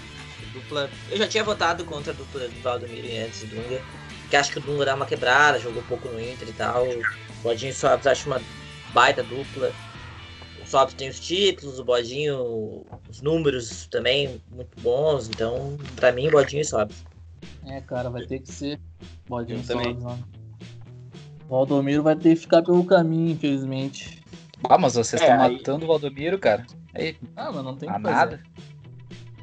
[0.51, 0.89] Dupla.
[1.11, 3.79] Eu já tinha votado contra a dupla do Valdomiro e antes do Dunga.
[4.31, 6.83] Que acho que o Dunga dá uma quebrada, jogou pouco no Inter e tal.
[7.43, 8.41] Bodinho e Sobs acho uma
[8.91, 9.71] baita dupla.
[10.67, 15.29] O Sobs tem os títulos, o Bodinho, os números também muito bons.
[15.29, 17.05] Então, pra mim, Bodinho e Sobs.
[17.65, 18.77] É, cara, vai ter que ser
[19.29, 20.03] Bodinho e Sobs.
[20.03, 24.21] O Valdomiro vai ter que ficar pelo caminho, infelizmente.
[24.69, 25.53] Ah, mas vocês estão é, aí...
[25.53, 26.65] matando o Valdomiro, cara.
[26.93, 28.43] Aí, ah, mas não tem ah, nada.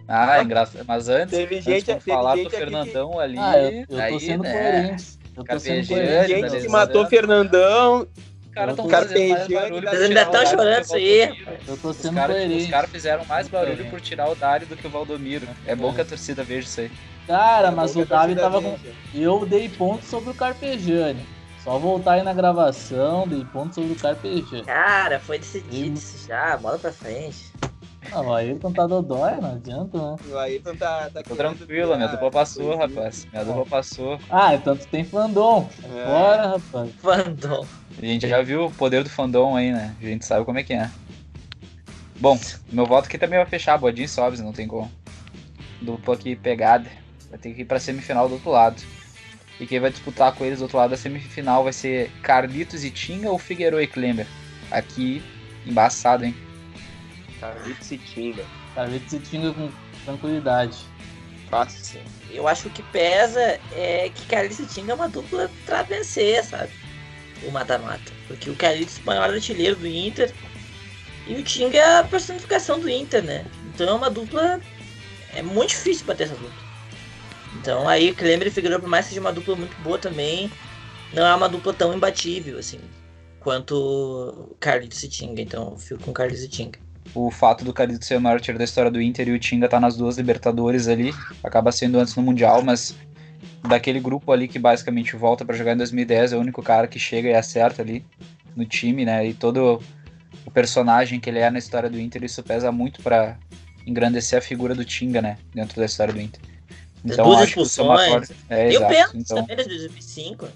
[0.06, 0.84] Ah, é engraçado.
[0.86, 3.18] Mas antes, teve antes gente, de falar do Fernandão que...
[3.20, 3.38] ali.
[3.38, 4.52] Ah, eu, eu aí, tô sendo né?
[4.52, 5.18] coerente.
[5.34, 6.50] Eu tô sendo coerente.
[6.50, 8.06] Gente que matou Fernandão.
[8.54, 9.90] Os caras estão fazendo mais barulho.
[9.90, 11.44] Vocês ainda estão chorando isso aí.
[11.66, 12.64] Eu tô sendo os cara, coerente.
[12.64, 15.48] Os caras fizeram mais barulho por tirar o Dário do que o Valdomiro.
[15.66, 16.92] É bom que a torcida veja isso aí.
[17.26, 18.78] Cara, mas o Davi tava com.
[19.12, 21.26] Eu dei ponto sobre o Carpejani.
[21.64, 24.64] Só voltar aí na gravação, dei ponto sobre o Carpejani.
[24.64, 27.50] Cara, foi decidido isso já, bola pra frente.
[28.10, 30.16] Não, o Ayrton tá dodói, não adianta, né?
[30.30, 31.10] O Ayrton tá.
[31.12, 33.26] tá Tô tranquilo, minha dupla passou, rapaz.
[33.32, 34.18] Minha dupla passou.
[34.30, 35.68] Ah, então tu tem fandom.
[35.84, 36.06] É.
[36.06, 36.92] Bora, rapaz.
[37.00, 37.66] Fandom.
[38.00, 39.94] A gente já viu o poder do fandom aí, né?
[40.00, 40.90] A gente sabe como é que é.
[42.20, 42.38] Bom,
[42.70, 44.90] meu voto aqui também vai fechar, Bodinho sobe, não tem como.
[45.82, 46.88] Dupla aqui pegada.
[47.30, 48.80] Vai ter que ir pra semifinal do outro lado.
[49.58, 52.90] E quem vai disputar com eles do outro lado da semifinal vai ser Carlitos e
[52.90, 54.26] Tinga ou Figueiredo e Klemmer.
[54.70, 55.22] Aqui,
[55.66, 56.34] embaçado, hein?
[57.44, 58.44] Carlitos e Tinga.
[58.74, 59.70] Carlitos e Tinga com
[60.06, 60.78] tranquilidade.
[61.50, 62.00] Fácil.
[62.30, 65.82] Eu acho que o que pesa é que Carlitos e Tinga é uma dupla pra
[65.82, 66.72] vencer, sabe?
[67.46, 68.12] O mata-mata.
[68.26, 70.32] Porque o Carlitos é o maior artilheiro do Inter
[71.26, 73.44] e o Tinga é a personificação do Inter, né?
[73.74, 74.58] Então é uma dupla.
[75.34, 76.64] É muito difícil bater essa dupla.
[77.60, 80.50] Então aí o Klemer e Figueiredo, por mais que seja uma dupla muito boa também,
[81.12, 82.80] não é uma dupla tão imbatível, assim,
[83.38, 85.42] quanto Carlitos e Tinga.
[85.42, 86.83] Então eu fico com Carlitos e Tinga.
[87.14, 89.68] O fato do Carlitos ser o maior tiro da história do Inter e o Tinga
[89.68, 91.12] tá nas duas Libertadores ali,
[91.42, 92.94] acaba sendo antes no Mundial, mas
[93.68, 96.98] daquele grupo ali que basicamente volta para jogar em 2010, é o único cara que
[96.98, 98.04] chega e acerta ali
[98.56, 99.26] no time, né?
[99.26, 99.80] E todo
[100.44, 103.38] o personagem que ele é na história do Inter, isso pesa muito para
[103.86, 105.38] engrandecer a figura do Tinga, né?
[105.54, 106.40] Dentro da história do Inter.
[107.04, 108.30] Então, duas expulsões.
[108.48, 108.84] É, e exato.
[108.84, 109.36] o pênalti então...
[109.44, 110.48] também de 2005.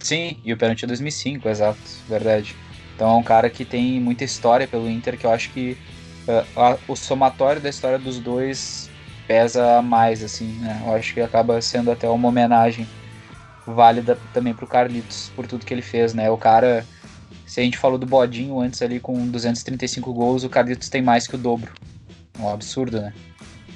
[0.00, 1.78] Sim, e o pênalti é 2005, exato,
[2.08, 2.54] verdade.
[2.98, 5.78] Então é um cara que tem muita história pelo Inter, que eu acho que
[6.26, 8.90] uh, a, o somatório da história dos dois
[9.28, 10.82] pesa mais, assim, né?
[10.84, 12.88] Eu acho que acaba sendo até uma homenagem
[13.64, 16.28] válida também pro Carlitos, por tudo que ele fez, né?
[16.28, 16.84] O cara,
[17.46, 21.28] se a gente falou do Bodinho antes ali com 235 gols, o Carlitos tem mais
[21.28, 21.70] que o dobro.
[22.36, 23.12] É um absurdo, né?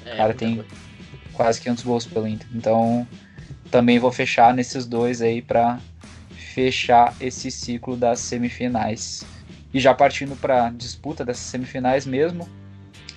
[0.05, 0.55] É, o cara tem...
[0.55, 0.83] Coisa
[1.33, 2.47] quase 500 gols pelo Inter.
[2.53, 3.05] Então,
[3.69, 5.79] também vou fechar nesses dois aí para
[6.53, 9.25] fechar esse ciclo das semifinais.
[9.73, 12.47] E já partindo para disputa dessas semifinais mesmo,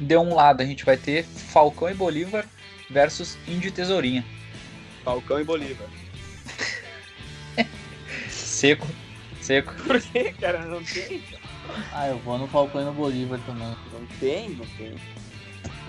[0.01, 2.47] de um lado a gente vai ter Falcão e Bolívar
[2.91, 4.25] versus Índio e Tesourinha.
[5.05, 5.87] Falcão e Bolívar.
[8.29, 8.87] seco,
[9.43, 9.75] seco.
[9.83, 10.65] Por que, cara?
[10.65, 11.23] Não tem?
[11.93, 13.69] Ah, eu vou no Falcão e no Bolívar também.
[13.93, 14.95] Não tem, não tem.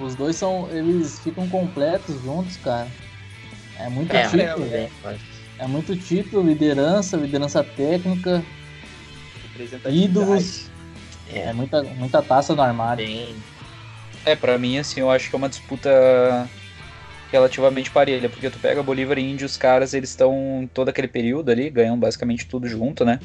[0.01, 0.69] Os dois são.
[0.71, 2.87] Eles ficam completos juntos, cara.
[3.79, 4.65] É muito é, título.
[4.65, 4.89] É,
[5.59, 8.43] é muito título, liderança, liderança técnica.
[9.89, 10.69] Ídolos.
[11.33, 11.39] É.
[11.39, 13.05] é, muita, muita taça no armário.
[13.05, 13.35] Bem...
[14.25, 16.49] É, pra mim, assim, eu acho que é uma disputa
[17.31, 21.51] relativamente parelha, porque tu pega Bolívar e Índio, os caras, eles estão todo aquele período
[21.51, 23.19] ali, ganham basicamente tudo junto, né?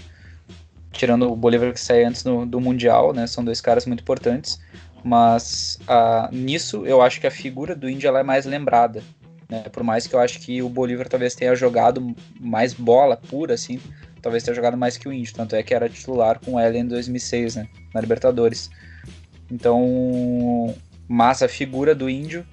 [0.90, 3.26] Tirando o Bolívar que sai antes no, do Mundial, né?
[3.26, 4.60] São dois caras muito importantes.
[5.04, 9.02] Mas uh, nisso eu acho que a figura do Índia é mais lembrada.
[9.52, 9.64] Né?
[9.70, 13.78] Por mais que eu acho que o Bolívar talvez tenha jogado mais bola pura, assim,
[14.22, 15.34] talvez tenha jogado mais que o Índio.
[15.34, 17.68] Tanto é que era titular com o L em 2006, né?
[17.92, 18.70] Na Libertadores.
[19.50, 20.74] Então,
[21.06, 22.46] mas a figura do Índio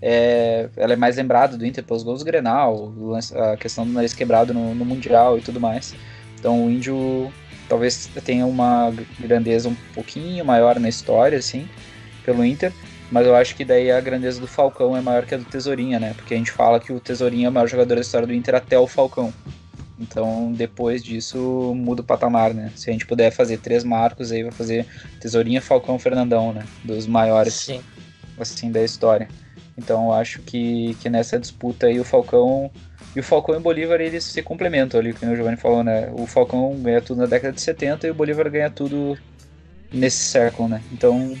[0.00, 2.90] é, ela é mais lembrada do Inter pelos gols do Grenal,
[3.52, 5.94] a questão do nariz quebrado no, no Mundial e tudo mais.
[6.38, 7.30] Então o Índio
[7.68, 11.68] talvez tenha uma grandeza um pouquinho maior na história, assim,
[12.24, 12.72] pelo Inter,
[13.10, 16.00] mas eu acho que daí a grandeza do Falcão é maior que a do Tesourinha,
[16.00, 16.14] né?
[16.14, 18.54] Porque a gente fala que o Tesourinha é o maior jogador da história do Inter
[18.54, 19.32] até o Falcão.
[19.98, 22.70] Então, depois disso, muda o patamar, né?
[22.74, 24.86] Se a gente puder fazer três marcos, aí vai fazer
[25.20, 26.64] Tesourinha, Falcão, Fernandão, né?
[26.84, 27.80] Dos maiores, Sim.
[28.38, 29.28] assim, da história.
[29.78, 32.70] Então, eu acho que, que nessa disputa aí o Falcão
[33.14, 36.10] e o Falcão e o Bolívar, eles se complementam ali, como o Giovanni falou, né?
[36.12, 39.16] O Falcão ganha tudo na década de 70 e o Bolívar ganha tudo
[39.90, 40.82] nesse século, né?
[40.92, 41.34] Então,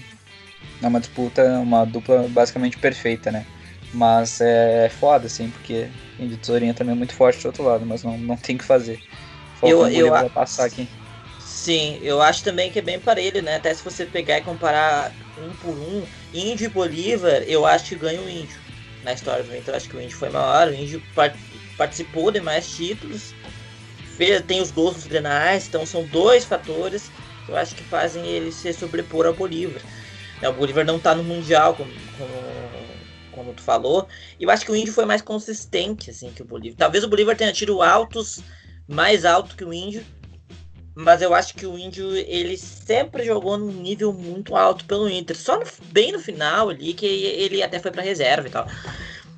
[0.82, 3.48] é uma disputa, uma dupla basicamente perfeita, né?
[3.92, 7.86] Mas é, é foda, assim, porque Índio Tesourinha também é muito forte do outro lado,
[7.86, 9.02] mas não, não tem o que fazer.
[9.54, 10.92] Falcão Eu- Bolívar eu a- passar aqui.
[11.38, 13.56] Sim, eu acho também que é bem parelho, né?
[13.56, 17.96] Até se você pegar e comparar um por um, Índio e Bolívar, eu acho que
[17.96, 18.62] ganha o Índio.
[19.02, 21.38] Na história do Inter, eu acho que o Índio foi maior, o Índio par-
[21.76, 23.36] participou de mais títulos,
[24.02, 27.10] fez, tem os gols nos grenais, então são dois fatores
[27.44, 29.84] que eu acho que fazem ele se sobrepor ao Bolívar.
[30.40, 32.32] Né, O Bolívar não tá no Mundial, como, como,
[33.32, 34.06] como tu falou,
[34.38, 36.76] e eu acho que o Índio foi mais consistente, assim, que o Bolívar.
[36.78, 38.40] Talvez o Bolívar tenha tido altos,
[38.88, 40.04] mais alto que o Índio,
[40.94, 45.36] mas eu acho que o Índio, ele sempre jogou num nível muito alto pelo Inter.
[45.36, 48.66] Só no- bem no final ali, que ele até foi pra reserva e tal.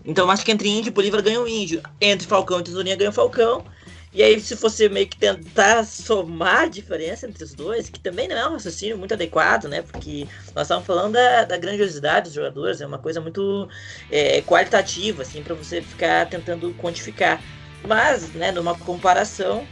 [0.05, 1.83] Então eu acho que entre Índio e Bolívar ganha o Índio.
[2.01, 3.65] Entre Falcão e Tesourinha ganha o Falcão.
[4.13, 8.27] E aí, se você meio que tentar somar a diferença entre os dois, que também
[8.27, 9.83] não é um raciocínio muito adequado, né?
[9.83, 13.69] Porque nós estamos falando da, da grandiosidade dos jogadores, é uma coisa muito
[14.11, 17.43] é, qualitativa, assim, para você ficar tentando quantificar.
[17.87, 19.67] Mas, né, numa comparação,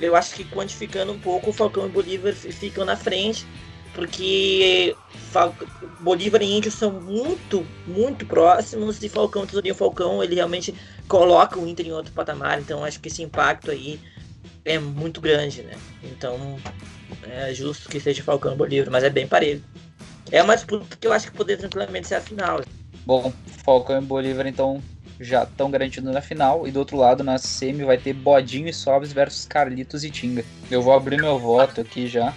[0.00, 3.46] eu acho que quantificando um pouco, o Falcão e o Bolívar fi- ficam na frente,
[3.96, 4.94] porque
[6.00, 10.74] Bolívar e Índio são muito, muito próximos, e Falcão, Tesourinho Falcão, ele realmente
[11.08, 13.98] coloca o Inter em outro patamar, então acho que esse impacto aí
[14.66, 15.72] é muito grande, né?
[16.04, 16.58] Então
[17.22, 19.64] é justo que seja Falcão e Bolívar, mas é bem parelho.
[20.30, 22.60] É uma disputa que eu acho que poderia tranquilamente ser a final.
[23.06, 23.32] Bom,
[23.64, 24.82] Falcão e Bolívar então
[25.18, 26.68] já estão garantidos na final.
[26.68, 30.44] E do outro lado, na semi, vai ter Bodinho e Sobs versus Carlitos e Tinga.
[30.70, 32.34] Eu vou abrir meu voto aqui já.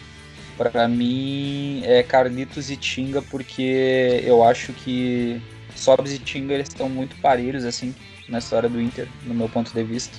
[0.60, 5.42] Pra mim é Carlitos e Tinga, porque eu acho que
[5.74, 7.96] Sobs e Tinga eles estão muito parelhos assim
[8.28, 10.18] na história do Inter, no meu ponto de vista.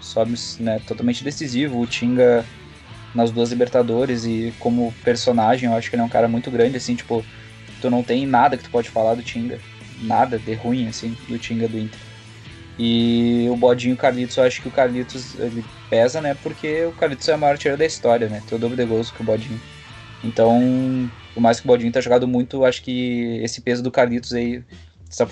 [0.00, 1.78] Sobs, né, totalmente decisivo.
[1.78, 2.46] O Tinga
[3.14, 6.78] nas duas Libertadores e como personagem, eu acho que ele é um cara muito grande,
[6.78, 7.22] assim, tipo,
[7.82, 9.60] tu não tem nada que tu pode falar do Tinga.
[10.00, 12.00] Nada de ruim, assim, do Tinga do Inter.
[12.78, 16.34] E o Bodinho Carlitos, eu acho que o Carlitos ele pesa, né?
[16.42, 18.42] Porque o Carlitos é o maior artilheiro da história, né?
[18.48, 19.60] Tem o dobro de gols que o Bodinho.
[20.24, 24.32] Então, por mais que o Bodinho tenha jogado muito, acho que esse peso do Carlitos
[24.32, 24.64] aí,
[25.08, 25.28] essa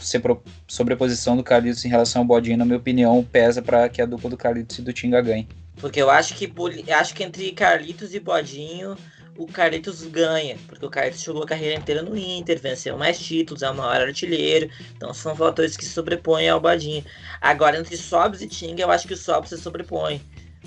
[0.68, 4.28] sobreposição do Carlitos em relação ao Bodinho, na minha opinião, pesa para que a dupla
[4.28, 5.48] do Carlitos e do Tinga ganhe.
[5.76, 6.52] Porque eu acho que
[6.92, 8.94] acho que entre Carlitos e Bodinho,
[9.36, 10.56] o Carlitos ganha.
[10.68, 14.06] Porque o Carlitos jogou a carreira inteira no Inter, venceu mais títulos, é o maior
[14.06, 14.68] artilheiro.
[14.94, 17.04] Então são fatores que se sobrepõem ao Bodinho.
[17.40, 20.20] Agora, entre Sobs e Tinga, eu acho que o Sobs se sobrepõe.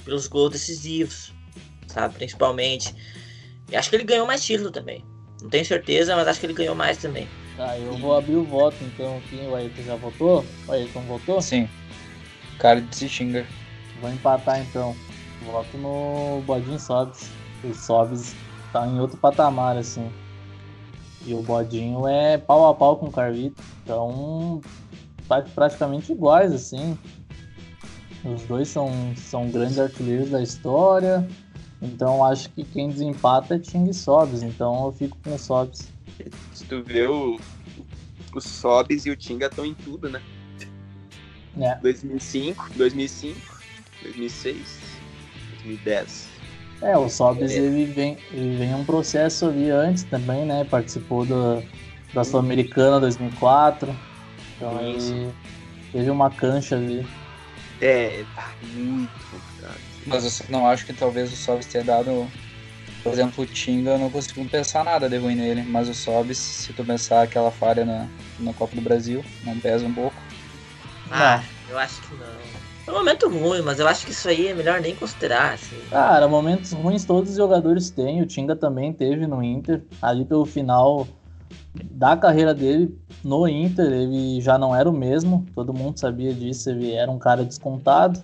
[0.04, 1.32] Pelos gols decisivos,
[1.88, 2.16] sabe?
[2.16, 2.94] Principalmente.
[3.72, 5.04] E acho que ele ganhou mais título também.
[5.42, 7.28] Não tenho certeza, mas acho que ele ganhou mais também.
[7.58, 9.38] Tá, eu vou abrir o voto então aqui.
[9.48, 10.46] O Ayrton já votou?
[10.68, 11.42] O Ayrton votou?
[11.42, 11.70] Sim.
[12.60, 13.46] Carlitos e Tinga.
[14.02, 14.96] Vou empatar então.
[15.46, 17.30] Voto no Bodinho Sobs.
[17.64, 18.36] O Sobs
[18.72, 20.12] tá em outro patamar, assim.
[21.26, 23.62] E o Bodinho é pau a pau com o Carlito.
[23.84, 24.62] Então,
[25.28, 26.98] tá praticamente iguais, assim.
[28.24, 31.28] Os dois são, são grandes artilheiros da história.
[31.82, 34.44] Então, acho que quem desempata é Ting e Sobs.
[34.44, 35.90] Então, eu fico com o Sobs.
[36.54, 37.40] Se tu vê o,
[38.34, 40.22] o Sobs e o Tinga estão em tudo, né?
[41.60, 41.76] É.
[41.76, 43.40] 2005, 2005,
[44.02, 44.58] 2006,
[45.64, 46.28] 2010.
[46.82, 50.66] É, o Sobs ele vem, ele vem um processo ali antes também, né?
[50.66, 51.64] Participou do,
[52.14, 53.96] da Sul-Americana 2004.
[54.56, 55.14] Então Isso.
[55.14, 55.34] ele
[55.92, 57.06] teve uma cancha ali.
[57.82, 59.12] É, tá muito.
[60.06, 62.28] Mas eu não acho que talvez o Sobs tenha dado.
[63.02, 65.64] Por exemplo, o Tinga, eu não consigo pensar nada de ruim nele.
[65.64, 68.08] Mas o Sobs, se tu pensar aquela falha na,
[68.40, 70.16] na Copa do Brasil, não pesa um pouco.
[71.12, 72.66] Ah, eu acho que não.
[72.88, 75.54] É um momento ruim, mas eu acho que isso aí é melhor nem considerar.
[75.54, 75.80] Assim.
[75.90, 78.22] Cara, momentos ruins todos os jogadores têm.
[78.22, 79.82] O Tinga também teve no Inter.
[80.02, 81.08] Ali pelo final
[81.74, 85.46] da carreira dele no Inter, ele já não era o mesmo.
[85.56, 86.70] Todo mundo sabia disso.
[86.70, 88.22] Ele era um cara descontado.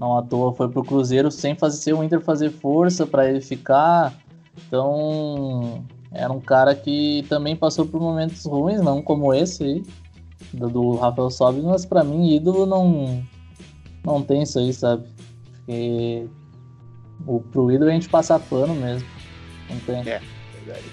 [0.00, 4.14] Não à toa foi pro Cruzeiro sem fazer o Inter fazer força para ele ficar.
[4.66, 9.82] Então, era um cara que também passou por momentos ruins, não como esse aí,
[10.54, 13.22] do, do Rafael Sobis, mas para mim ídolo não
[14.02, 15.04] não tem isso aí, sabe?
[15.52, 16.26] Porque
[17.26, 19.06] O, pro ídolo a gente passa pano mesmo.
[19.68, 19.96] Não tem.
[19.96, 20.22] É,
[20.64, 20.84] verdade.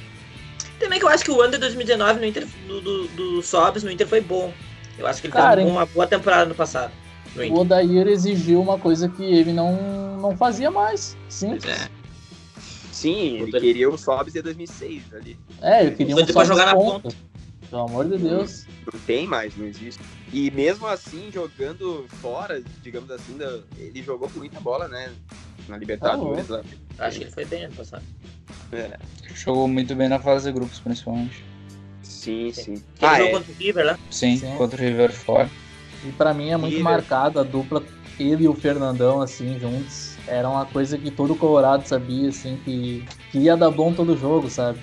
[0.82, 3.84] Também que eu acho que o ano de 2019 no Inter, do, do, do Sobs
[3.84, 4.52] no Inter foi bom.
[5.00, 6.92] Eu acho que ele Cara, fez uma boa temporada no passado.
[7.52, 7.60] O.
[7.62, 11.16] Odair exigiu uma coisa que ele não, não fazia mais.
[11.30, 11.50] Sim.
[11.50, 11.90] Pois é.
[12.92, 15.38] Sim, ele queria o Sobs de 2006 ali.
[15.62, 17.10] É, eu queria um Ele só jogar na ponta.
[17.70, 18.66] Pelo amor de Deus.
[18.92, 20.02] Não tem mais, não existe.
[20.34, 23.38] E mesmo assim, jogando fora, digamos assim,
[23.78, 25.12] ele jogou com muita bola, né?
[25.68, 26.64] Na Libertadores lá.
[26.98, 28.04] Acho que ele foi bem ano passado.
[28.72, 28.98] É,
[29.36, 31.44] Jogou muito bem na fase de grupos, principalmente.
[32.02, 32.74] sim, sim.
[32.74, 33.32] Ele Ah, jogou é.
[33.34, 34.00] contra o River lá.
[34.10, 34.56] Sim, Sim.
[34.58, 35.50] contra o River fora.
[36.04, 36.84] E pra mim é muito River.
[36.84, 37.84] marcado a dupla,
[38.20, 40.16] ele e o Fernandão, assim, juntos.
[40.28, 44.50] Era uma coisa que todo Colorado sabia, assim, que, que ia dar bom todo jogo,
[44.50, 44.80] sabe?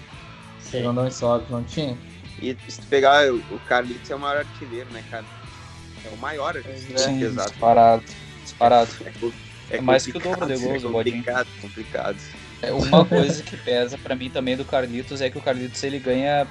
[0.60, 1.96] Fernandão e Sobe, não tinha?
[2.42, 5.24] E se tu pegar o Carlitos é o maior artilheiro, né, cara?
[6.04, 6.98] É o maior artilheiro.
[6.98, 7.50] Sim, exato.
[7.50, 8.02] disparado.
[8.42, 8.90] Disparado.
[9.04, 9.32] É, co-
[9.70, 11.16] É mais que o complicado, dobro de gols é do Bodinho.
[11.18, 12.16] complicado, complicado.
[12.62, 15.98] É, Uma coisa que pesa pra mim também do Carlitos é que o Carlitos ele
[15.98, 16.46] ganha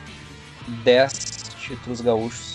[0.83, 1.11] 10
[1.57, 2.52] títulos gaúchos.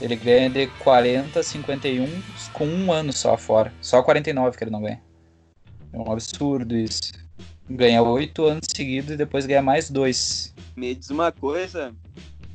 [0.00, 2.06] Ele ganha de 40, 51
[2.52, 3.72] com um ano só fora.
[3.80, 5.02] Só 49 que ele não ganha.
[5.92, 7.12] É um absurdo isso.
[7.68, 10.54] Ganha 8 anos seguidos e depois ganha mais dois.
[10.76, 11.94] Me diz uma coisa,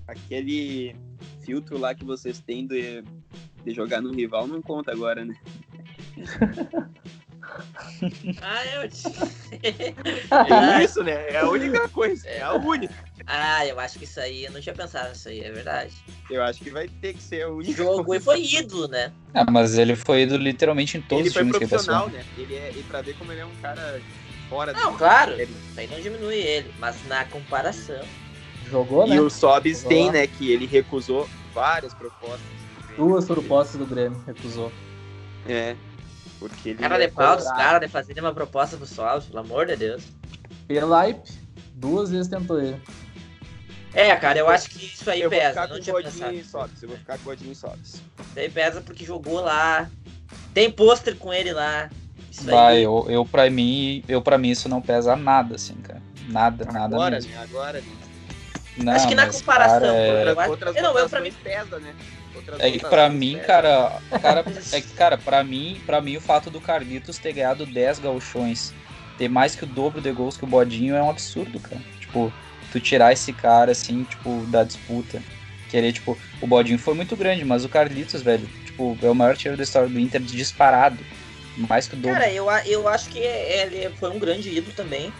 [0.07, 0.95] aquele
[1.41, 3.03] filtro lá que vocês têm de,
[3.64, 5.36] de jogar no rival não conta agora, né?
[8.41, 9.07] Ah, eu te...
[10.78, 11.30] É isso, né?
[11.32, 12.94] É a única coisa, é a única.
[13.28, 15.94] Ah, eu acho que isso aí, eu não tinha pensado nisso aí, é verdade.
[16.30, 17.74] Eu acho que vai ter que ser a única.
[17.74, 19.11] Jogou e foi ídolo, né?
[19.34, 22.06] Ah, mas ele foi ido literalmente em todos Ele os foi times que ele profissional,
[22.06, 22.18] passou.
[22.20, 22.26] né?
[22.38, 24.02] Ele é, e pra ver como ele é um cara
[24.49, 25.34] fora Não, do- claro.
[25.34, 28.03] Ele- Isso aí não diminui ele, mas na comparação.
[28.70, 29.15] Jogou, né?
[29.15, 30.14] E o Sobis tem, lá.
[30.14, 30.28] né?
[30.28, 32.41] Que ele recusou várias propostas.
[32.98, 34.72] Duas propostas do Grêmio, recusou.
[35.48, 35.76] É.
[36.49, 36.80] Porque ele.
[36.80, 39.76] Cara é de pau dos caras de fazer uma proposta pro Sobs, pelo amor de
[39.78, 40.03] Deus.
[40.68, 41.32] Pelaipe,
[41.76, 42.82] duas vezes tentou ele.
[43.94, 45.49] É, cara, eu acho que isso aí Eu vou pesa.
[45.49, 46.34] ficar Não com o tinha Godinho pensado.
[46.36, 46.84] e Sobis.
[46.84, 47.94] Eu vou ficar com o Godinho e Sobis.
[47.94, 48.03] Isso
[48.36, 49.90] aí pesa porque jogou lá.
[50.53, 51.90] Tem pôster com ele lá.
[52.32, 52.84] Isso Vai, aí.
[52.84, 56.02] eu, eu pra mim, eu para mim isso não pesa nada, assim, cara.
[56.28, 57.32] Nada, nada Agora, mesmo.
[57.32, 57.38] né?
[57.44, 57.88] Agora, né?
[58.78, 61.36] Não, Acho que na comparação, cara, é- eu acho- Outras eu não, eu pra votações
[61.36, 61.95] pesa, né?
[62.60, 63.91] É que pra mim, cara,
[64.22, 67.99] cara, é que, cara, pra mim, pra mim o fato do Carlitos ter ganhado 10
[67.99, 68.74] gauchões,
[69.18, 71.82] ter mais que o dobro de gols que o Bodinho é um absurdo, cara.
[71.99, 72.32] Tipo,
[72.72, 75.22] tu tirar esse cara assim, tipo, da disputa.
[75.70, 79.36] Querer, tipo, o Bodinho foi muito grande, mas o Carlitos, velho, tipo, é o maior
[79.36, 81.03] tiro da história do Inter disparado.
[81.56, 82.18] Mais que o dobro.
[82.18, 85.14] Cara, eu, eu acho que ele foi um grande ídolo também.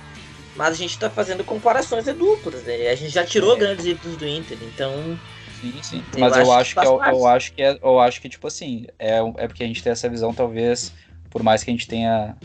[0.56, 2.90] Mas a gente tá fazendo comparações de duplas, né?
[2.90, 3.60] A gente já tirou É.
[3.60, 5.18] grandes ídolos do Inter, então.
[5.64, 6.04] Sim, sim.
[6.14, 8.86] Eu Mas eu acho que eu, eu acho que é, eu acho que tipo assim,
[9.00, 10.92] é, é porque a gente tem essa visão talvez,
[11.30, 12.36] por mais que a gente tenha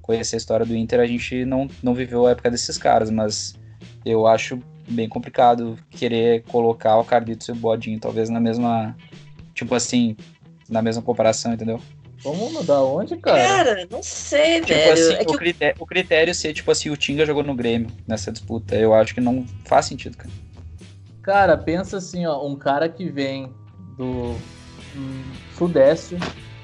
[0.00, 3.58] conhecer a história do Inter, a gente não, não viveu a época desses caras, mas
[4.04, 8.96] eu acho bem complicado querer colocar o Carlitos e o Bodinho talvez na mesma,
[9.54, 10.16] tipo assim,
[10.68, 11.80] na mesma comparação, entendeu?
[12.22, 12.62] Como?
[12.64, 13.38] Da onde, cara?
[13.38, 14.92] Cara, não sei, Tipo velho.
[14.92, 18.32] assim, é o, critério, o critério ser tipo assim, o Tinga jogou no Grêmio nessa
[18.32, 20.30] disputa, eu acho que não faz sentido, cara.
[21.28, 23.50] Cara, pensa assim, ó, um cara que vem
[23.98, 24.34] do
[24.96, 25.20] hum,
[25.52, 26.16] Sudeste,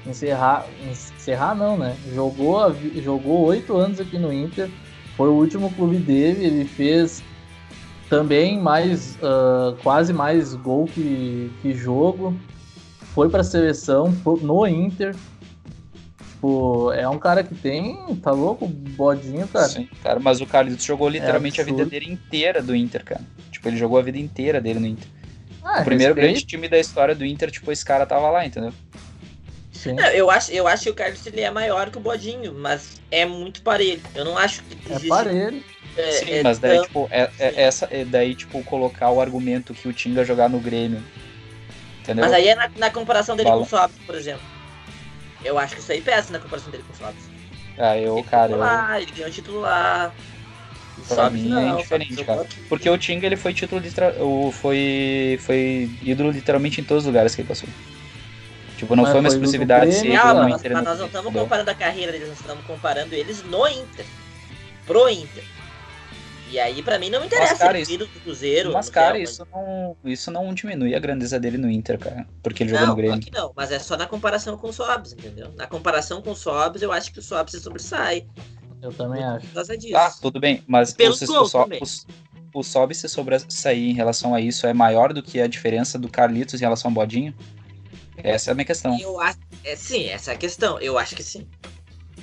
[0.03, 1.95] encerrar, encerrar não, né?
[2.11, 4.67] Jogou a jogou oito anos aqui no Inter,
[5.15, 7.21] foi o último clube dele, ele fez
[8.09, 12.35] também mais ah, quase mais gol que, que jogo,
[13.13, 15.15] foi pra seleção pro- no Inter.
[16.31, 19.67] Tipo, é um cara que tem, tá louco, bodinho, cara.
[19.69, 23.21] Sim, cara, mas o Carlitos jogou literalmente a vida dele inteira do Inter, cara.
[23.65, 25.07] Tipo, ele jogou a vida inteira dele no Inter.
[25.63, 28.45] Ah, o primeiro respeito, grande time da história do Inter, tipo, esse cara tava lá,
[28.45, 28.71] entendeu?
[29.73, 29.93] sim.
[29.93, 33.01] Não, eu, acho, eu acho que o Carlos ele é maior que o Bodinho, mas
[33.09, 34.01] é muito parelho.
[34.13, 35.63] Eu não acho que É existe- parelho.
[35.97, 39.19] é, Sim, é mas daí, tão- tipo, é, é- essa, é daí, tipo, colocar o
[39.19, 41.03] argumento que o Tinga jogar no Grêmio.
[42.01, 42.23] Entendeu?
[42.23, 43.61] Mas aí é na, na comparação dele Fala.
[43.61, 44.43] com o Sobs, por exemplo.
[45.43, 47.23] Eu acho que isso aí pesa na comparação dele com o Sobs.
[47.77, 49.65] Ah, eu, Ele cara, jogou eu, ele ganhou título
[51.09, 52.37] é não, o indiferente, Sobs cara.
[52.39, 52.55] jogou.
[52.69, 57.07] Porque o Tinga, ele foi título literal, o- foi, foi ídolo literalmente em todos os
[57.07, 57.69] lugares que ele passou.
[58.77, 60.73] Tipo, não Mas foi uma exclusividade ser Não, Calma, no mas, Inter.
[60.73, 64.05] mas nós não estamos comparando a carreira deles, nós estamos comparando eles no Inter.
[64.85, 65.43] Pro Inter.
[66.51, 68.71] E aí, pra mim, não interessa cara, ele isso- do Cruzeiro.
[68.71, 72.25] Mas, cara, isso não, isso não diminui a grandeza dele no Inter, cara.
[72.43, 73.15] Porque ele jogou Não, no Grêmio.
[73.19, 75.51] claro que não, mas é só na comparação com o Sobs, entendeu?
[75.57, 78.25] Na comparação com o Sobs, eu acho que o Sobs se sobressai.
[78.85, 79.47] Eu também muito acho.
[79.47, 79.93] Por causa disso.
[79.93, 81.59] Tá, tudo bem, mas Pelo o, gol o, so,
[82.53, 85.97] o, o Sobe se sobressair em relação a isso é maior do que a diferença
[85.97, 87.33] do Carlitos em relação ao Bodinho?
[88.17, 88.97] Essa é a minha questão.
[88.99, 89.39] Eu acho.
[89.63, 90.79] É, sim, essa é a questão.
[90.79, 91.47] Eu acho que sim.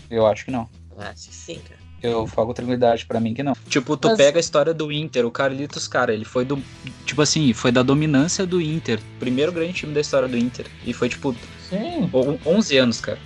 [0.08, 0.68] Eu acho que não.
[0.98, 1.80] Acho que sim, cara.
[2.02, 3.52] Eu falo tranquilidade pra mim que não.
[3.68, 6.60] Tipo, tu Mas- pega a história do Inter, o Carlitos, cara, ele foi do.
[7.06, 9.00] Tipo assim, foi da dominância do Inter.
[9.20, 10.66] Primeiro grande time da história do Inter.
[10.84, 11.34] E foi, tipo,
[11.68, 13.18] Sim, on- 11 anos, cara.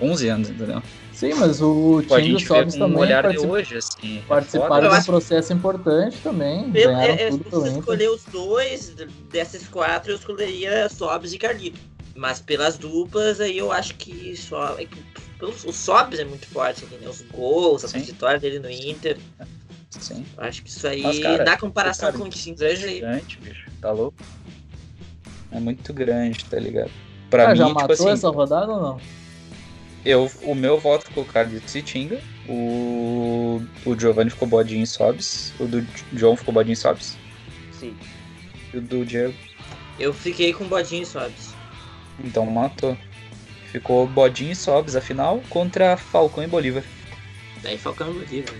[0.00, 0.82] 11 anos, entendeu?
[1.28, 3.22] Sim, mas o Pô, a time do gente vê Sobs com um também olhar de
[3.28, 4.18] particip- hoje, assim.
[4.18, 4.76] é participaram.
[4.76, 6.70] Eu de um acho- processo importante também.
[6.74, 7.78] Eu, é, é, se Inter.
[7.78, 8.94] escolher os dois,
[9.30, 11.78] desses quatro, eu escolheria Sobs e Carlito.
[12.14, 14.78] Mas pelas duplas, aí eu acho que só.
[14.78, 14.98] É que,
[15.38, 17.08] pelos- o Sobs é muito forte né?
[17.08, 17.94] Os gols, a Sim.
[17.98, 19.16] trajetória dele no Inter.
[19.90, 20.24] Sim.
[20.36, 22.76] Eu acho que isso aí, Mas, cara, na comparação com o Carlitos time é aí,
[22.76, 23.70] gigante, bicho.
[23.80, 24.16] Tá louco?
[25.50, 26.90] É muito grande, tá ligado?
[27.30, 29.00] Pra Ah, mim, já tipo matou assim, essa rodada ou não?
[30.04, 32.20] Eu, o meu voto ficou Carlitos e Tinga.
[32.48, 35.52] O, o Giovanni ficou bodinho e Sobs.
[35.60, 37.16] O do João ficou bodinho e Sobs.
[37.72, 37.96] Sim.
[38.72, 39.34] E o do Diego.
[39.98, 41.54] eu fiquei com Bodinho e Sobs.
[42.24, 42.96] Então matou.
[43.70, 46.84] Ficou bodinho e Sobs a final contra Falcão e Bolívar.
[47.62, 48.54] Daí Falcão e Bolívar.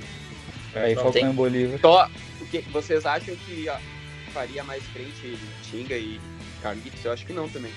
[0.75, 1.31] Aí Não Falcão tem.
[1.31, 1.79] e Bolívar.
[1.81, 2.09] Só,
[2.41, 3.77] o que vocês acham que ó,
[4.33, 5.37] faria mais frente
[5.71, 6.21] Tinga e
[6.63, 7.05] Carlitos?
[7.05, 7.73] Eu acho que não também.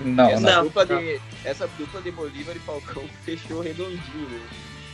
[0.00, 0.64] Não, essa, não.
[0.64, 0.98] Dupla não.
[0.98, 4.40] De, essa dupla de Bolívar e Falcão fechou redondinho, né?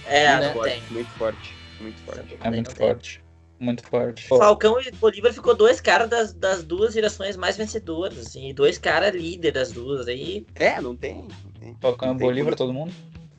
[0.06, 0.46] É, Né?
[0.46, 0.82] não Forte, tem.
[0.90, 2.38] muito forte, muito forte.
[2.40, 2.76] É muito tem.
[2.88, 3.22] forte.
[3.60, 4.26] Muito forte.
[4.26, 8.76] Falcão e Bolívar ficou dois caras das, das duas gerações mais vencedoras, assim, e dois
[8.76, 10.44] caras líderes das duas aí.
[10.56, 11.28] É, não tem.
[11.44, 11.76] Não tem.
[11.80, 12.92] Falcão e Bolívar, todo mundo?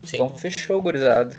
[0.03, 0.15] Sim.
[0.15, 1.35] Então fechou, gurizada.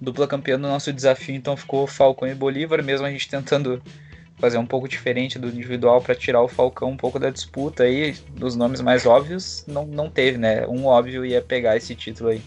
[0.00, 3.82] Dupla campeã do nosso desafio, então ficou Falcão e Bolívar, mesmo a gente tentando
[4.38, 8.16] fazer um pouco diferente do individual para tirar o Falcão um pouco da disputa aí,
[8.30, 10.66] dos nomes mais óbvios, não, não teve, né?
[10.66, 12.42] Um óbvio ia pegar esse título aí.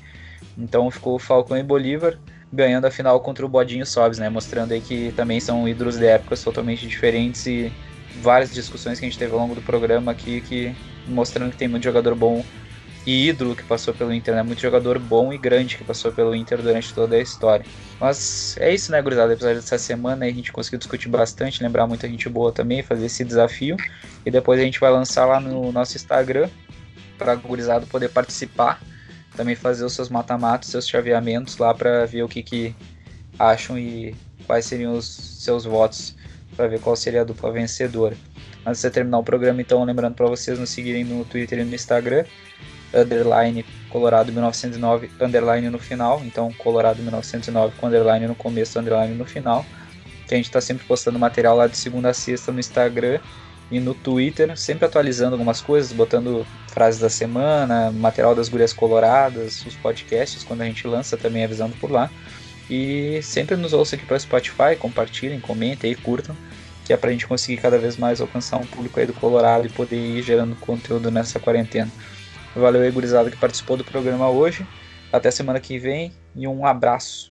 [0.57, 2.17] Então ficou Falcão e Bolívar
[2.51, 4.29] ganhando a final contra o Bodinho Sobs, né?
[4.29, 7.71] Mostrando aí que também são ídolos de épocas totalmente diferentes e
[8.21, 10.73] várias discussões que a gente teve ao longo do programa aqui que
[11.07, 12.43] mostrando que tem muito jogador bom
[13.05, 14.41] e ídolo que passou pelo Inter, né?
[14.41, 17.65] Muito jogador bom e grande que passou pelo Inter durante toda a história.
[17.99, 19.33] Mas é isso, né, gurizada?
[19.33, 23.23] Episódio dessa semana a gente conseguiu discutir bastante, lembrar muita gente boa também, fazer esse
[23.23, 23.77] desafio.
[24.25, 26.49] E depois a gente vai lançar lá no nosso Instagram
[27.17, 28.81] para a gurizada poder participar.
[29.35, 32.75] Também fazer os seus mata-matos, seus chaveamentos lá para ver o que, que
[33.37, 34.15] acham e
[34.47, 36.15] quais seriam os seus votos
[36.55, 38.15] para ver qual seria a dupla vencedora.
[38.65, 41.75] Antes de terminar o programa, então, lembrando para vocês nos seguirem no Twitter e no
[41.75, 42.25] Instagram,
[42.95, 49.25] underline Colorado 1909, underline no final, então Colorado 1909 com underline no começo, underline no
[49.25, 49.65] final,
[50.27, 53.19] que a gente está sempre postando material lá de segunda a sexta no Instagram
[53.71, 59.65] e no Twitter, sempre atualizando algumas coisas, botando frases da semana, material das gurias coloradas,
[59.65, 62.09] os podcasts, quando a gente lança também avisando por lá.
[62.69, 66.35] E sempre nos ouça aqui para Spotify, compartilhem, comentem aí, curtam,
[66.83, 69.65] que é para a gente conseguir cada vez mais alcançar um público aí do Colorado
[69.65, 71.91] e poder ir gerando conteúdo nessa quarentena.
[72.55, 74.65] Valeu aí, gurizada, que participou do programa hoje.
[75.11, 77.34] Até semana que vem e um abraço.